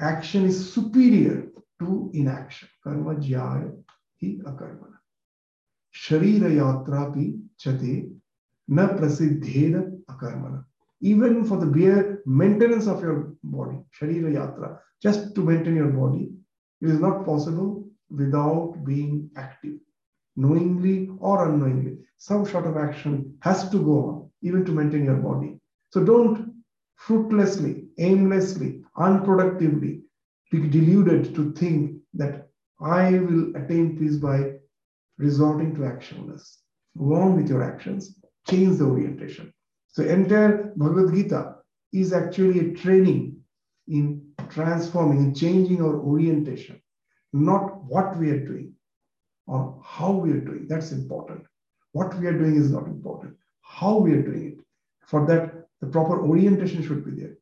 action 0.00 0.44
is 0.44 0.72
superior 0.72 1.48
to 1.80 2.10
inaction. 2.14 2.68
Karma 2.82 3.14
jyaya 3.16 3.72
hi 4.20 4.38
akarmana. 4.44 4.98
Sharira 5.94 6.50
yatra 6.50 7.12
pi 7.14 7.34
chate 7.58 8.10
na 8.68 8.88
prasiddheda 8.88 9.98
akarmana. 10.10 10.64
Even 11.00 11.44
for 11.44 11.58
the 11.58 11.66
bare 11.66 12.20
maintenance 12.26 12.86
of 12.86 13.02
your 13.02 13.34
body, 13.42 13.78
sharira 13.98 14.32
yatra, 14.32 14.78
just 15.02 15.34
to 15.34 15.42
maintain 15.42 15.76
your 15.76 15.88
body, 15.88 16.30
it 16.80 16.88
is 16.88 17.00
not 17.00 17.24
possible 17.24 17.88
without 18.10 18.76
being 18.84 19.30
active, 19.36 19.78
knowingly 20.36 21.10
or 21.18 21.48
unknowingly. 21.48 21.98
Some 22.18 22.46
sort 22.46 22.66
of 22.66 22.76
action 22.76 23.36
has 23.42 23.68
to 23.70 23.78
go 23.78 24.04
on, 24.08 24.30
even 24.42 24.64
to 24.64 24.72
maintain 24.72 25.04
your 25.04 25.16
body. 25.16 25.60
So 25.90 26.04
don't 26.04 26.54
fruitlessly, 26.96 27.86
aimlessly, 27.98 28.82
unproductively 28.96 30.02
be 30.50 30.68
deluded 30.68 31.34
to 31.34 31.52
think 31.52 32.00
that 32.14 32.48
I 32.80 33.18
will 33.18 33.54
attain 33.56 33.98
peace 33.98 34.16
by 34.16 34.54
resorting 35.18 35.74
to 35.74 35.80
actionless. 35.82 36.56
Go 36.96 37.14
on 37.14 37.36
with 37.36 37.48
your 37.48 37.62
actions, 37.62 38.18
change 38.48 38.78
the 38.78 38.86
orientation. 38.86 39.52
So, 39.88 40.04
entire 40.04 40.72
Bhagavad 40.76 41.14
Gita 41.14 41.56
is 41.92 42.12
actually 42.12 42.60
a 42.60 42.74
training 42.74 43.36
in 43.88 44.27
transforming 44.50 45.18
and 45.18 45.36
changing 45.36 45.82
our 45.82 45.98
orientation, 46.00 46.80
not 47.32 47.84
what 47.84 48.16
we 48.18 48.30
are 48.30 48.44
doing 48.44 48.74
or 49.46 49.80
how 49.84 50.12
we 50.12 50.30
are 50.32 50.40
doing. 50.40 50.66
That's 50.68 50.92
important. 50.92 51.44
What 51.92 52.18
we 52.18 52.26
are 52.26 52.38
doing 52.38 52.56
is 52.56 52.70
not 52.70 52.86
important. 52.86 53.36
How 53.62 53.96
we 53.96 54.12
are 54.12 54.22
doing 54.22 54.46
it. 54.52 54.64
For 55.06 55.26
that, 55.26 55.66
the 55.80 55.86
proper 55.86 56.20
orientation 56.20 56.82
should 56.82 57.04
be 57.04 57.20
there. 57.20 57.36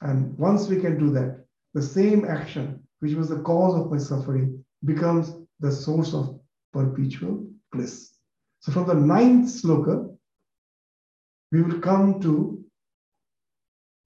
And 0.00 0.36
once 0.38 0.68
we 0.68 0.80
can 0.80 0.98
do 0.98 1.10
that, 1.12 1.44
the 1.74 1.82
same 1.82 2.24
action 2.24 2.82
which 3.00 3.14
was 3.14 3.28
the 3.28 3.40
cause 3.40 3.74
of 3.80 3.90
my 3.90 3.98
suffering 3.98 4.64
becomes 4.84 5.34
the 5.60 5.70
source 5.70 6.14
of 6.14 6.40
perpetual 6.72 7.46
bliss. 7.70 8.14
So 8.60 8.72
from 8.72 8.86
the 8.86 8.94
ninth 8.94 9.46
sloka, 9.46 10.16
we 11.50 11.62
will 11.62 11.80
come 11.80 12.20
to 12.20 12.64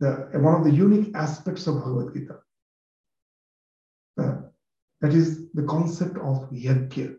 the, 0.00 0.28
one 0.34 0.54
of 0.54 0.64
the 0.64 0.70
unique 0.70 1.14
aspects 1.14 1.66
of 1.66 1.76
Bhagavad 1.76 2.14
Gita. 2.14 2.38
That 5.00 5.12
is 5.14 5.50
the 5.52 5.64
concept 5.64 6.16
of 6.16 6.50
yajna, 6.50 7.16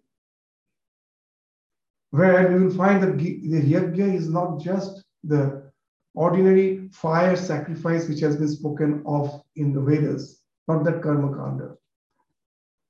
where 2.12 2.48
we 2.52 2.64
will 2.64 2.76
find 2.76 3.04
that 3.04 3.18
the 3.18 3.42
yajna 3.44 4.16
is 4.16 4.30
not 4.30 4.60
just 4.60 5.04
the 5.24 5.72
ordinary 6.16 6.90
fire 6.92 7.36
sacrifice 7.36 8.10
which 8.10 8.20
has 8.22 8.36
been 8.36 8.48
spoken 8.50 9.04
of 9.06 9.42
in 9.56 9.74
the 9.74 9.82
Vedas, 9.82 10.42
not 10.68 10.84
that 10.86 11.04
karma 11.04 11.36
kanda. 11.36 11.76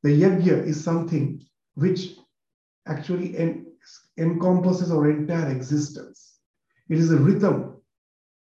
The 0.03 0.21
yajna 0.21 0.65
is 0.65 0.81
something 0.81 1.45
which 1.75 2.15
actually 2.87 3.37
en- 3.37 3.65
encompasses 4.17 4.91
our 4.91 5.09
entire 5.09 5.49
existence. 5.51 6.39
It 6.89 6.97
is 6.97 7.11
a 7.11 7.17
rhythm. 7.17 7.81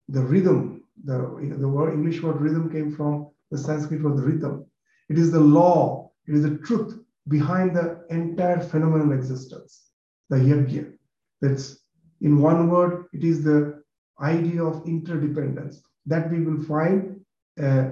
The 0.09 0.20
rhythm, 0.20 0.82
the, 1.03 1.16
the 1.59 1.68
word, 1.68 1.95
English 1.95 2.22
word 2.22 2.40
rhythm 2.40 2.70
came 2.70 2.95
from 2.95 3.30
the 3.51 3.57
Sanskrit 3.57 4.03
word 4.03 4.18
ritam. 4.18 4.66
It 5.09 5.18
is 5.18 5.32
the 5.32 5.40
law, 5.40 6.03
it 6.26 6.34
is 6.34 6.42
the 6.42 6.58
truth 6.58 6.98
behind 7.28 7.74
the 7.74 8.04
entire 8.10 8.60
phenomenal 8.60 9.12
existence, 9.12 9.90
the 10.30 10.36
yajna. 10.36 10.92
That's 11.40 11.78
in 12.20 12.40
one 12.40 12.70
word, 12.70 13.06
it 13.12 13.24
is 13.24 13.44
the 13.44 13.82
idea 14.20 14.62
of 14.62 14.86
interdependence 14.86 15.82
that 16.06 16.30
we 16.30 16.40
will 16.40 16.62
find 16.62 17.20
uh, 17.60 17.90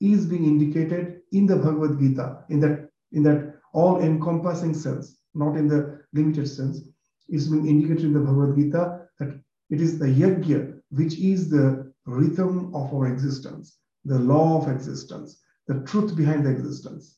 is 0.00 0.26
being 0.26 0.44
indicated 0.44 1.20
in 1.32 1.46
the 1.46 1.56
Bhagavad 1.56 1.98
Gita, 1.98 2.44
in 2.48 2.60
that, 2.60 2.90
in 3.12 3.22
that 3.24 3.54
all 3.72 4.00
encompassing 4.00 4.74
sense, 4.74 5.18
not 5.34 5.56
in 5.56 5.68
the 5.68 6.00
limited 6.12 6.48
sense, 6.48 6.80
is 7.28 7.48
being 7.48 7.66
indicated 7.66 8.04
in 8.04 8.12
the 8.12 8.20
Bhagavad 8.20 8.56
Gita 8.56 9.06
that 9.18 9.40
it 9.70 9.80
is 9.80 9.98
the 9.98 10.06
yajna, 10.06 10.80
which 10.90 11.18
is 11.18 11.50
the 11.50 11.92
rhythm 12.06 12.74
of 12.74 12.92
our 12.94 13.06
existence, 13.06 13.78
the 14.04 14.18
law 14.18 14.62
of 14.62 14.74
existence, 14.74 15.40
the 15.66 15.80
truth 15.82 16.16
behind 16.16 16.46
the 16.46 16.50
existence. 16.50 17.17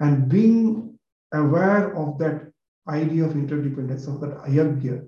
And 0.00 0.28
being 0.28 0.98
aware 1.32 1.94
of 1.96 2.18
that 2.18 2.50
idea 2.88 3.24
of 3.24 3.32
interdependence, 3.32 4.06
of 4.06 4.20
that 4.20 4.36
yajna, 4.44 5.06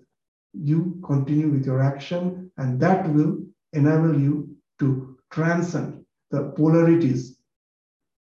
you 0.53 1.01
continue 1.05 1.49
with 1.49 1.66
your 1.66 1.82
action, 1.82 2.51
and 2.57 2.80
that 2.80 3.12
will 3.12 3.39
enable 3.72 4.18
you 4.18 4.57
to 4.78 5.18
transcend 5.30 6.05
the 6.30 6.51
polarities 6.57 7.39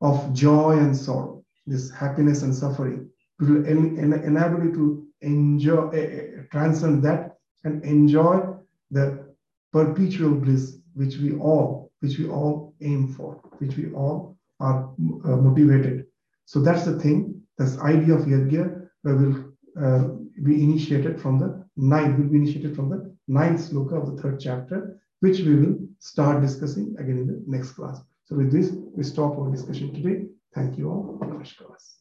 of 0.02 0.34
joy 0.34 0.78
and 0.78 0.96
sorrow, 0.96 1.44
this 1.66 1.90
happiness 1.92 2.44
and 2.44 2.54
suffering. 2.54 3.10
It 3.40 3.46
will 3.46 3.66
en- 3.66 3.98
en- 3.98 4.24
enable 4.24 4.64
you 4.64 4.74
to 4.74 5.08
enjoy, 5.22 5.88
uh, 5.88 6.44
transcend 6.52 7.04
that 7.04 7.38
and 7.64 7.84
enjoy 7.84 8.56
the 8.92 9.34
perpetual 9.72 10.36
bliss 10.36 10.78
which 10.94 11.18
we 11.18 11.34
all, 11.38 11.92
which 12.02 12.18
we 12.20 12.28
all 12.28 12.76
aim 12.82 13.08
for, 13.14 13.42
which 13.60 13.78
we 13.78 13.92
all 13.94 14.38
are 14.60 14.90
uh, 15.26 15.38
motivated. 15.38 16.06
So 16.46 16.62
that's 16.62 16.86
the 16.86 17.00
thing. 17.00 17.42
This 17.58 17.78
idea 17.80 18.16
of 18.16 18.22
yajna 18.22 18.88
will 19.04 19.54
uh, 19.82 20.08
be 20.44 20.64
initiated 20.64 21.22
from 21.22 21.40
the 21.40 21.66
ninth, 21.78 22.18
will 22.18 22.30
be 22.30 22.38
initiated 22.38 22.76
from 22.76 22.90
the 22.90 23.16
ninth 23.28 23.60
sloka 23.60 24.02
of 24.02 24.16
the 24.16 24.22
third 24.22 24.40
chapter, 24.40 25.00
which 25.20 25.40
we 25.40 25.56
will 25.56 25.78
start 26.00 26.42
discussing 26.42 26.96
again 26.98 27.20
in 27.20 27.28
the 27.28 27.44
next 27.48 27.72
class. 27.72 28.02
So 28.26 28.36
with 28.36 28.52
this, 28.52 28.72
we 28.96 29.04
stop 29.04 29.38
our 29.38 29.52
discussion 29.52 29.94
today. 29.94 30.26
Thank 30.54 30.78
you 30.78 30.90
all. 30.90 31.20
Namaskar. 31.22 32.01